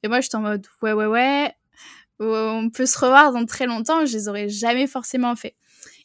Et 0.03 0.09
moi, 0.09 0.21
j'étais 0.21 0.37
en 0.37 0.41
mode, 0.41 0.67
ouais, 0.83 0.93
ouais, 0.93 1.07
ouais, 1.07 1.53
on 2.21 2.71
peut 2.71 2.87
se 2.87 2.99
revoir 2.99 3.33
dans 3.33 3.45
très 3.47 3.67
longtemps, 3.67 4.05
je 4.05 4.13
les 4.13 4.29
aurais 4.29 4.49
jamais 4.49 4.87
forcément 4.87 5.35
fait. 5.37 5.57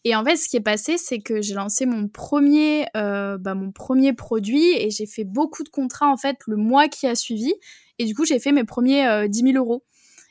Et 0.04 0.16
en 0.16 0.24
fait, 0.24 0.36
ce 0.38 0.48
qui 0.48 0.56
est 0.56 0.62
passé, 0.62 0.98
c'est 0.98 1.20
que 1.20 1.42
j'ai 1.42 1.56
lancé 1.56 1.86
mon 1.86 2.08
premier, 2.08 2.86
euh, 2.96 3.38
bah, 3.38 3.56
mon 3.56 3.72
premier 3.72 4.14
produit 4.14 4.72
et 4.78 4.92
j'ai 4.92 5.08
fait 5.08 5.24
beaucoup 5.24 5.64
de 5.64 5.70
contrats 5.70 6.08
en 6.08 6.16
fait 6.16 6.38
le 6.46 6.58
mois 6.58 6.88
qui 6.88 7.08
a 7.08 7.16
suivi. 7.16 7.54
Et 7.98 8.06
du 8.06 8.14
coup, 8.14 8.24
j'ai 8.24 8.40
fait 8.40 8.52
mes 8.52 8.64
premiers 8.64 9.08
euh, 9.08 9.28
10 9.28 9.54
000 9.54 9.58
euros. 9.58 9.84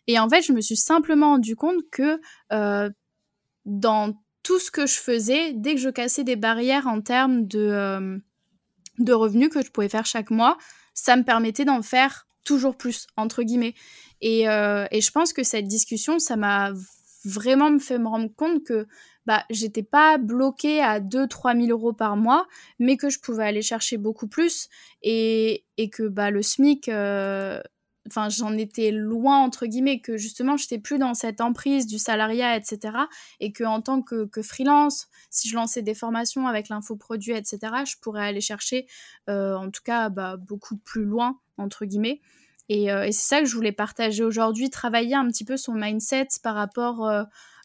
Et 0.06 0.18
en 0.18 0.28
fait, 0.28 0.42
je 0.42 0.52
me 0.52 0.60
suis 0.60 0.76
simplement 0.76 1.32
rendu 1.32 1.56
compte 1.56 1.82
que 1.90 2.20
euh, 2.52 2.90
dans 3.64 4.14
tout 4.42 4.58
ce 4.58 4.70
que 4.70 4.86
je 4.86 4.94
faisais, 4.94 5.52
dès 5.54 5.74
que 5.74 5.80
je 5.80 5.88
cassais 5.88 6.24
des 6.24 6.36
barrières 6.36 6.86
en 6.86 7.00
termes 7.00 7.46
de, 7.46 7.60
euh, 7.60 8.18
de 8.98 9.12
revenus 9.12 9.48
que 9.48 9.62
je 9.62 9.70
pouvais 9.70 9.88
faire 9.88 10.06
chaque 10.06 10.30
mois, 10.30 10.58
ça 10.92 11.16
me 11.16 11.24
permettait 11.24 11.64
d'en 11.64 11.82
faire 11.82 12.26
toujours 12.44 12.76
plus, 12.76 13.06
entre 13.16 13.42
guillemets. 13.42 13.74
Et, 14.20 14.48
euh, 14.48 14.86
et 14.90 15.00
je 15.00 15.10
pense 15.10 15.32
que 15.32 15.42
cette 15.42 15.66
discussion, 15.66 16.18
ça 16.18 16.36
m'a 16.36 16.72
vraiment 17.24 17.78
fait 17.78 17.98
me 17.98 18.06
rendre 18.06 18.30
compte 18.36 18.64
que 18.64 18.86
bah, 19.26 19.44
j'étais 19.48 19.82
pas 19.82 20.18
bloquée 20.18 20.82
à 20.82 21.00
2-3 21.00 21.58
000 21.58 21.70
euros 21.70 21.94
par 21.94 22.16
mois, 22.16 22.46
mais 22.78 22.98
que 22.98 23.08
je 23.08 23.18
pouvais 23.18 23.44
aller 23.44 23.62
chercher 23.62 23.96
beaucoup 23.96 24.28
plus 24.28 24.68
et, 25.02 25.64
et 25.78 25.88
que 25.88 26.02
bah, 26.02 26.30
le 26.30 26.42
SMIC, 26.42 26.88
euh, 26.88 27.60
enfin, 28.08 28.28
j'en 28.28 28.56
étais 28.56 28.90
loin, 28.90 29.38
entre 29.38 29.66
guillemets, 29.66 30.00
que 30.00 30.16
justement, 30.16 30.56
j'étais 30.56 30.78
plus 30.78 30.98
dans 30.98 31.14
cette 31.14 31.40
emprise 31.40 31.86
du 31.86 31.98
salariat, 31.98 32.56
etc. 32.56 32.96
Et 33.40 33.52
que 33.52 33.64
en 33.64 33.80
tant 33.80 34.02
que, 34.02 34.26
que 34.26 34.42
freelance, 34.42 35.08
si 35.30 35.48
je 35.48 35.54
lançais 35.54 35.82
des 35.82 35.94
formations 35.94 36.46
avec 36.46 36.68
l'infoproduit, 36.68 37.32
etc., 37.32 37.58
je 37.86 37.96
pourrais 38.00 38.26
aller 38.26 38.40
chercher, 38.40 38.86
euh, 39.28 39.56
en 39.56 39.70
tout 39.70 39.82
cas, 39.84 40.08
bah, 40.08 40.36
beaucoup 40.36 40.76
plus 40.76 41.04
loin, 41.04 41.38
entre 41.58 41.84
guillemets. 41.84 42.20
Et, 42.68 42.90
euh, 42.90 43.04
et 43.04 43.12
c'est 43.12 43.28
ça 43.28 43.40
que 43.40 43.46
je 43.46 43.54
voulais 43.54 43.72
partager 43.72 44.24
aujourd'hui, 44.24 44.70
travailler 44.70 45.14
un 45.14 45.26
petit 45.28 45.44
peu 45.44 45.56
son 45.56 45.74
mindset 45.74 46.28
par 46.42 46.54
rapport 46.54 47.06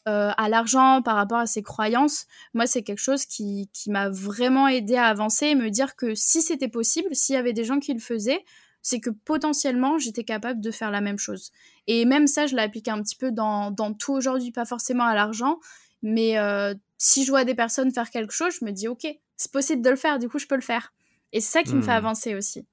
euh, 0.08 0.32
à 0.38 0.50
l'argent, 0.50 1.02
par 1.02 1.16
rapport 1.16 1.38
à 1.38 1.46
ses 1.46 1.62
croyances. 1.62 2.26
Moi, 2.54 2.66
c'est 2.66 2.84
quelque 2.84 3.02
chose 3.02 3.26
qui, 3.26 3.70
qui 3.74 3.92
m'a 3.92 4.10
vraiment 4.10 4.68
aidé 4.68 4.96
à 4.96 5.06
avancer 5.06 5.48
et 5.48 5.56
me 5.56 5.70
dire 5.70 5.96
que 5.96 6.16
si 6.16 6.42
c'était 6.42 6.70
possible, 6.70 7.14
s'il 7.14 7.36
y 7.36 7.38
avait 7.38 7.54
des 7.54 7.64
gens 7.64 7.80
qui 7.80 7.94
le 7.94 8.00
faisaient, 8.00 8.44
c'est 8.82 9.00
que 9.00 9.10
potentiellement 9.10 9.98
j'étais 9.98 10.24
capable 10.24 10.62
de 10.62 10.72
faire 10.72 10.92
la 10.92 11.02
même 11.02 11.18
chose. 11.20 11.52
Et 11.88 12.06
même 12.06 12.28
ça, 12.28 12.48
je 12.48 12.56
l'applique 12.56 12.88
un 12.88 13.02
petit 13.02 13.16
peu 13.16 13.32
dans, 13.32 13.72
dans 13.72 13.94
tout 13.94 14.14
aujourd'hui, 14.14 14.52
pas 14.52 14.66
forcément 14.66 15.06
à 15.06 15.16
l'argent, 15.16 15.60
mais 16.02 16.38
euh, 16.38 16.74
si 16.98 17.26
je 17.26 17.32
vois 17.32 17.44
des 17.46 17.56
personnes 17.56 17.92
faire 17.92 18.10
quelque 18.10 18.34
chose, 18.34 18.56
je 18.60 18.66
me 18.66 18.72
dis 18.72 18.88
ok, 18.88 19.08
c'est 19.38 19.52
possible 19.52 19.82
de 19.82 19.90
le 19.90 19.96
faire, 19.96 20.20
du 20.20 20.30
coup 20.30 20.40
je 20.40 20.48
peux 20.48 20.56
le 20.56 20.62
faire. 20.62 20.94
Et 21.32 21.42
c'est 21.42 21.60
ça 21.60 21.64
qui 21.64 21.76
me 21.76 21.82
fait 21.82 21.92
Hmm. 21.92 21.96
avancer 21.96 22.36
aussi. 22.36 22.66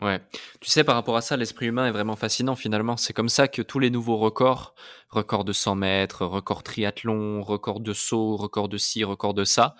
Ouais. 0.00 0.20
Tu 0.60 0.70
sais, 0.70 0.82
par 0.82 0.94
rapport 0.94 1.16
à 1.16 1.20
ça, 1.20 1.36
l'esprit 1.36 1.66
humain 1.66 1.86
est 1.86 1.90
vraiment 1.90 2.16
fascinant 2.16 2.54
finalement. 2.56 2.96
C'est 2.96 3.12
comme 3.12 3.28
ça 3.28 3.48
que 3.48 3.60
tous 3.60 3.78
les 3.80 3.90
nouveaux 3.90 4.16
records, 4.16 4.74
records 5.10 5.44
de 5.44 5.52
100 5.52 5.74
mètres, 5.74 6.24
record 6.24 6.62
triathlon, 6.62 7.42
record 7.42 7.80
de 7.80 7.92
saut, 7.92 8.36
record 8.36 8.68
de 8.70 8.78
ci, 8.78 9.04
record 9.04 9.34
de 9.34 9.44
ça, 9.44 9.74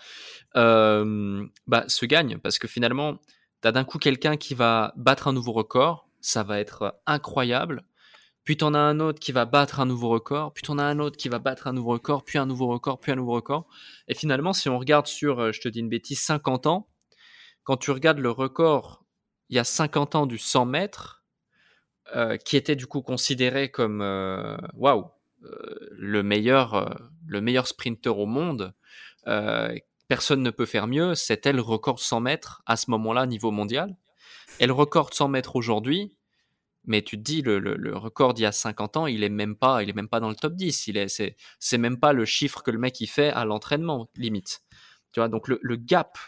euh, 0.57 1.47
bah, 1.67 1.85
se 1.89 2.05
gagnent. 2.05 2.39
Parce 2.39 2.59
que 2.59 2.69
finalement, 2.69 3.19
tu 3.63 3.69
as 3.69 3.73
d'un 3.73 3.85
coup 3.85 3.99
quelqu'un 3.99 4.37
qui 4.37 4.55
va 4.55 4.93
battre 4.97 5.29
un 5.29 5.33
nouveau 5.33 5.53
record, 5.53 6.09
ça 6.21 6.43
va 6.43 6.61
être 6.61 7.01
incroyable. 7.07 7.85
Puis 8.45 8.57
t'en 8.57 8.75
as 8.75 8.79
un 8.79 9.01
autre 9.01 9.21
qui 9.21 9.33
va 9.33 9.45
battre 9.45 9.81
un 9.81 9.87
nouveau 9.87 10.09
record, 10.09 10.53
puis 10.53 10.63
t'en 10.63 10.79
as 10.79 10.85
un 10.85 10.99
autre 10.99 11.17
qui 11.17 11.29
va 11.29 11.39
battre 11.39 11.67
un 11.67 11.73
nouveau 11.73 11.93
record, 11.93 12.25
puis 12.25 12.39
un 12.39 12.47
nouveau 12.47 12.69
record, 12.69 12.99
puis 12.99 13.13
un 13.13 13.17
nouveau 13.17 13.33
record. 13.33 13.69
Et 14.09 14.15
finalement, 14.15 14.53
si 14.53 14.69
on 14.69 14.79
regarde 14.79 15.07
sur, 15.07 15.41
euh, 15.41 15.53
je 15.53 15.61
te 15.61 15.69
dis 15.69 15.81
une 15.81 15.89
bêtise, 15.89 16.21
50 16.21 16.67
ans, 16.67 16.89
quand 17.65 17.77
tu 17.77 17.91
regardes 17.91 18.19
le 18.19 18.31
record 18.31 19.05
il 19.51 19.57
y 19.57 19.59
a 19.59 19.65
50 19.65 20.15
ans 20.15 20.27
du 20.27 20.39
100 20.39 20.65
mètres, 20.65 21.25
euh, 22.17 22.37
qui 22.39 22.57
était 22.57 22.77
du 22.77 22.87
coup 22.87 23.03
considéré 23.03 23.71
comme 23.71 24.01
euh, 24.01 24.57
waouh 24.75 25.11
euh, 25.45 25.89
le 25.93 26.23
meilleur 26.23 26.99
le 27.27 27.41
meilleur 27.41 27.67
sprinter 27.67 28.17
au 28.17 28.27
monde. 28.27 28.75
Personne 30.11 30.43
ne 30.43 30.51
peut 30.51 30.67
faire 30.67 30.89
mieux. 30.89 31.15
C'était 31.15 31.53
le 31.53 31.63
record 31.63 31.95
de 31.95 32.01
100 32.01 32.19
mètres 32.19 32.63
à 32.67 32.75
ce 32.75 32.91
moment-là 32.91 33.27
niveau 33.27 33.53
mondial? 33.53 33.97
Et 34.59 34.67
le 34.67 34.73
record 34.73 35.11
de 35.11 35.15
100 35.15 35.29
mètres 35.29 35.55
aujourd'hui, 35.55 36.17
mais 36.85 37.03
tu 37.03 37.17
te 37.17 37.23
dis 37.23 37.43
le, 37.43 37.97
record 37.97 38.35
d'il 38.35 38.43
y 38.43 38.47
a 38.47 38.51
50 38.51 38.97
ans, 38.97 39.07
il 39.07 39.23
est 39.23 39.29
même 39.29 39.55
pas 39.55 39.85
il 39.85 39.89
est 39.89 39.93
même 39.93 40.09
pas 40.09 40.19
dans 40.19 40.29
le 40.29 40.35
top 40.35 40.55
10. 40.55 40.89
Il 40.89 40.97
est 40.97 41.07
c'est 41.07 41.37
c'est 41.61 41.79
même 41.79 42.01
pas 42.01 42.13
le 42.13 42.25
chiffre 42.25 42.65
que 42.65 42.73
le 42.73 42.79
mec 42.79 43.01
il 43.01 43.07
fait 43.07 43.31
à 43.31 43.45
l'entraînement 43.45 44.09
limite. 44.17 44.63
Tu 45.13 45.21
vois 45.21 45.29
donc 45.29 45.47
le, 45.47 45.61
le 45.63 45.77
gap 45.77 46.19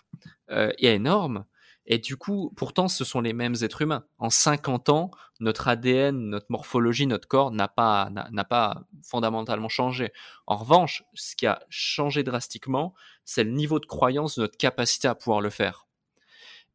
euh, 0.52 0.70
est 0.78 0.94
énorme. 0.94 1.44
Et 1.86 1.98
du 1.98 2.16
coup, 2.16 2.52
pourtant, 2.56 2.88
ce 2.88 3.04
sont 3.04 3.20
les 3.20 3.32
mêmes 3.32 3.56
êtres 3.62 3.82
humains. 3.82 4.04
En 4.18 4.30
50 4.30 4.88
ans, 4.88 5.10
notre 5.40 5.66
ADN, 5.68 6.16
notre 6.16 6.46
morphologie, 6.48 7.06
notre 7.06 7.26
corps 7.26 7.50
n'a 7.50 7.66
pas, 7.66 8.10
n'a, 8.10 8.44
pas 8.44 8.84
fondamentalement 9.02 9.68
changé. 9.68 10.12
En 10.46 10.56
revanche, 10.56 11.02
ce 11.14 11.34
qui 11.34 11.46
a 11.46 11.60
changé 11.68 12.22
drastiquement, 12.22 12.94
c'est 13.24 13.42
le 13.42 13.50
niveau 13.50 13.80
de 13.80 13.86
croyance 13.86 14.36
de 14.36 14.42
notre 14.42 14.56
capacité 14.56 15.08
à 15.08 15.14
pouvoir 15.14 15.40
le 15.40 15.50
faire. 15.50 15.88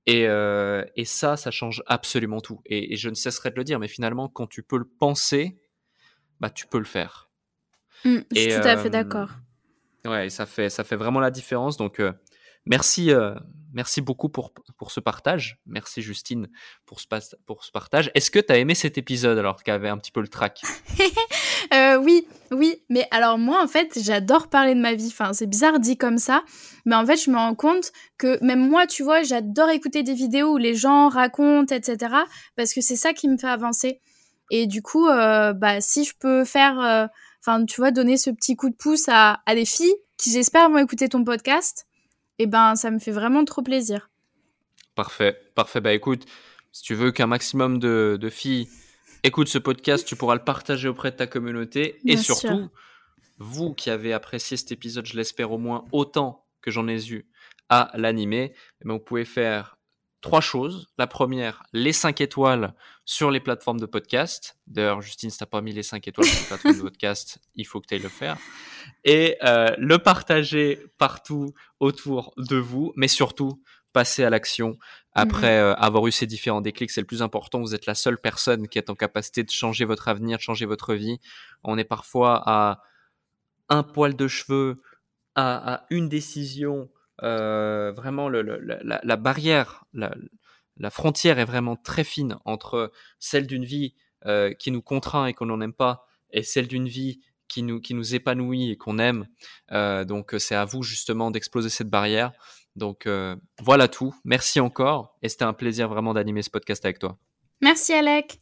Et, 0.06 0.28
euh, 0.28 0.84
et 0.96 1.06
ça, 1.06 1.38
ça 1.38 1.52
change 1.52 1.84
absolument 1.86 2.42
tout. 2.42 2.62
Et, 2.66 2.94
et 2.94 2.98
je 2.98 3.10
ne 3.10 3.16
cesserai 3.16 3.52
de 3.52 3.56
le 3.56 3.64
dire, 3.64 3.80
mais 3.80 3.88
finalement, 3.88 4.28
quand 4.28 4.48
tu 4.48 4.64
peux 4.64 4.78
le 4.78 4.88
penser, 4.88 5.58
bah, 6.40 6.50
tu 6.50 6.68
peux 6.68 6.80
le 6.80 6.86
faire. 6.86 7.30
Mm, 8.06 8.18
je 8.32 8.40
suis 8.40 8.50
Et, 8.50 8.56
tout 8.56 8.68
à 8.68 8.78
fait 8.78 8.88
euh, 8.88 8.90
d'accord. 8.90 9.30
Ouais, 10.06 10.30
ça 10.30 10.46
fait, 10.46 10.70
ça 10.70 10.84
fait 10.84 10.96
vraiment 10.96 11.20
la 11.20 11.32
différence. 11.32 11.78
Donc, 11.78 12.00
euh, 12.00 12.14
merci, 12.68 13.12
euh, 13.12 13.36
merci 13.74 14.02
beaucoup 14.02 14.30
pour, 14.30 14.54
pour 14.78 14.92
ce 14.92 15.00
partage. 15.00 15.60
Merci 15.66 16.02
Justine 16.02 16.50
pour 16.86 17.00
ce, 17.00 17.08
pour 17.46 17.64
ce 17.64 17.72
partage. 17.72 18.12
Est-ce 18.16 18.32
que 18.32 18.40
tu 18.40 18.52
as 18.52 18.58
aimé 18.58 18.76
cet 18.76 18.98
épisode 18.98 19.38
alors 19.38 19.64
qu'il 19.64 19.74
avait 19.74 19.90
un 19.90 19.98
petit 19.98 20.12
peu 20.12 20.22
le 20.22 20.28
track 20.28 20.62
Euh, 21.74 21.98
oui, 21.98 22.26
oui, 22.52 22.82
mais 22.88 23.08
alors 23.12 23.38
moi 23.38 23.62
en 23.62 23.68
fait 23.68 24.00
j'adore 24.02 24.48
parler 24.48 24.74
de 24.74 24.80
ma 24.80 24.94
vie, 24.94 25.08
enfin 25.08 25.34
c'est 25.34 25.48
bizarre 25.48 25.80
dit 25.80 25.98
comme 25.98 26.18
ça, 26.18 26.44
mais 26.86 26.96
en 26.96 27.06
fait 27.06 27.18
je 27.18 27.30
me 27.30 27.36
rends 27.36 27.56
compte 27.56 27.92
que 28.18 28.42
même 28.42 28.70
moi 28.70 28.88
tu 28.88 29.04
vois 29.04 29.24
j'adore 29.24 29.70
écouter 29.70 30.02
des 30.02 30.14
vidéos 30.14 30.54
où 30.54 30.58
les 30.58 30.76
gens 30.76 31.10
racontent 31.10 31.76
etc 31.76 32.14
parce 32.56 32.74
que 32.74 32.80
c'est 32.80 32.96
ça 32.96 33.12
qui 33.12 33.28
me 33.28 33.38
fait 33.38 33.48
avancer. 33.48 34.00
Et 34.50 34.66
du 34.66 34.82
coup 34.82 35.08
euh, 35.08 35.52
bah 35.52 35.82
si 35.82 36.06
je 36.06 36.14
peux 36.18 36.46
faire, 36.46 37.10
enfin 37.42 37.66
tu 37.66 37.82
vois 37.82 37.92
donner 37.92 38.16
ce 38.16 38.30
petit 38.30 38.56
coup 38.56 38.70
de 38.70 38.76
pouce 38.76 39.10
à, 39.10 39.42
à 39.46 39.54
des 39.54 39.66
filles 39.66 39.96
qui 40.18 40.32
j'espère 40.32 40.70
vont 40.70 40.78
écouter 40.78 41.10
ton 41.10 41.24
podcast, 41.24 41.87
et 42.40 42.48
ben 42.48 42.76
ça 42.76 42.92
me 42.92 43.00
fait 43.00 43.12
vraiment 43.12 43.46
trop 43.46 43.62
plaisir. 43.62 44.10
Parfait, 44.96 45.40
parfait. 45.56 45.82
Bah 45.82 45.94
écoute, 45.94 46.26
si 46.72 46.84
tu 46.84 46.96
veux 46.96 47.12
qu'un 47.12 47.28
maximum 47.28 47.80
de, 47.80 48.18
de 48.20 48.30
filles 48.30 48.68
écoutent 49.24 49.48
ce 49.48 49.58
podcast, 49.58 50.08
tu 50.08 50.16
pourras 50.16 50.36
le 50.36 50.44
partager 50.44 50.88
auprès 50.88 51.12
de 51.12 51.16
ta 51.16 51.28
communauté. 51.28 52.00
Et 52.06 52.18
sûr. 52.18 52.36
surtout, 52.36 52.70
vous 53.38 53.74
qui 53.74 53.90
avez 53.90 54.14
apprécié 54.14 54.58
cet 54.58 54.72
épisode, 54.72 55.06
je 55.06 55.16
l'espère 55.16 55.52
au 55.52 55.58
moins 55.58 55.86
autant 55.92 56.46
que 56.62 56.72
j'en 56.72 56.88
ai 56.88 57.12
eu 57.12 57.30
à 57.70 57.92
l'animer, 57.96 58.54
eh 58.82 58.86
ben, 58.86 58.94
vous 58.94 59.00
pouvez 59.00 59.26
faire 59.26 59.77
trois 60.22 60.42
choses. 60.42 60.88
La 60.98 61.08
première, 61.08 61.64
les 61.74 61.94
5 61.94 62.22
étoiles 62.22 62.74
sur 63.06 63.32
les 63.32 63.40
plateformes 63.40 63.80
de 63.80 63.86
podcast. 63.86 64.58
D'ailleurs, 64.68 65.02
Justine, 65.02 65.30
si 65.30 65.38
t'as 65.38 65.46
pas 65.46 65.62
mis 65.62 65.74
les 65.74 65.84
5 65.84 66.08
étoiles 66.08 66.28
sur 66.28 66.40
les 66.40 66.48
plateformes 66.48 66.78
de 66.78 66.82
podcast, 66.82 67.40
il 67.56 67.66
faut 67.66 67.80
que 67.80 67.88
tu 67.88 67.96
ailles 67.96 68.02
le 68.02 68.10
faire. 68.10 68.38
Et 69.04 69.38
euh, 69.44 69.74
le 69.78 69.98
partager 70.00 70.86
partout 70.98 71.54
autour 71.80 72.34
de 72.38 72.58
vous, 72.58 72.94
mais 72.96 73.08
surtout, 73.08 73.62
passer 73.94 74.24
à 74.24 74.30
l'action 74.30 74.78
après 75.14 75.58
euh, 75.58 75.74
avoir 75.74 76.06
eu 76.06 76.12
ces 76.12 76.28
différents 76.28 76.62
déclics, 76.62 76.92
c'est 76.92 77.02
le 77.02 77.08
plus 77.08 77.24
important. 77.24 77.60
Vous 77.62 77.74
êtes 77.74 77.88
la 77.88 77.96
seule 77.96 78.20
personne 78.20 78.68
qui 78.68 78.78
est 78.78 78.92
en 78.92 78.96
capacité 78.96 79.44
de 79.44 79.50
changer 79.50 79.86
votre 79.86 80.08
avenir, 80.08 80.38
de 80.38 80.44
changer 80.44 80.68
votre 80.68 80.94
vie. 80.94 81.20
On 81.64 81.78
est 81.80 81.84
parfois 81.84 82.44
à 82.46 82.84
un 83.70 83.82
poil 83.82 84.16
de 84.16 84.28
cheveux, 84.28 84.82
à, 85.34 85.74
à 85.74 85.86
une 85.90 86.10
décision, 86.10 86.90
vraiment 87.22 88.30
le, 88.30 88.42
le- 88.42 88.60
la, 88.84 89.16
barrière, 89.18 89.86
la, 89.94 90.14
la 90.78 90.90
frontière 90.90 91.40
est 91.40 91.46
vraiment 91.46 91.76
très 91.76 92.04
fine 92.04 92.38
entre 92.46 92.92
celle 93.20 93.48
d'une 93.48 93.66
vie 93.66 93.96
euh, 94.26 94.54
qui 94.54 94.72
nous 94.72 94.82
contraint 94.82 95.26
et 95.28 95.34
qu'on 95.34 95.46
n'en 95.48 95.62
aime 95.62 95.74
pas 95.74 96.06
et 96.32 96.44
celle 96.44 96.68
d'une 96.68 96.88
vie 96.88 97.20
qui 97.48 97.64
nous, 97.64 97.80
qui 97.80 97.94
nous 97.94 98.14
épanouit 98.16 98.72
et 98.72 98.78
qu'on 98.78 99.00
aime. 99.00 99.28
Euh, 99.72 100.04
donc 100.06 100.36
c'est 100.38 100.56
à 100.56 100.66
vous 100.66 100.84
justement 100.84 101.32
d'exploser 101.32 101.70
cette 101.70 101.90
barrière. 101.90 102.32
Donc 102.76 103.08
voilà 103.62 103.88
tout. 103.88 104.14
Merci 104.24 104.60
encore 104.60 105.18
et 105.24 105.30
c'était 105.30 105.46
un 105.46 105.54
plaisir 105.54 105.90
vraiment 105.90 106.14
d'animer 106.14 106.44
ce 106.44 106.50
podcast 106.52 106.86
avec 106.86 107.00
toi. 107.00 107.18
Merci 107.62 107.94
Alec. 107.94 108.40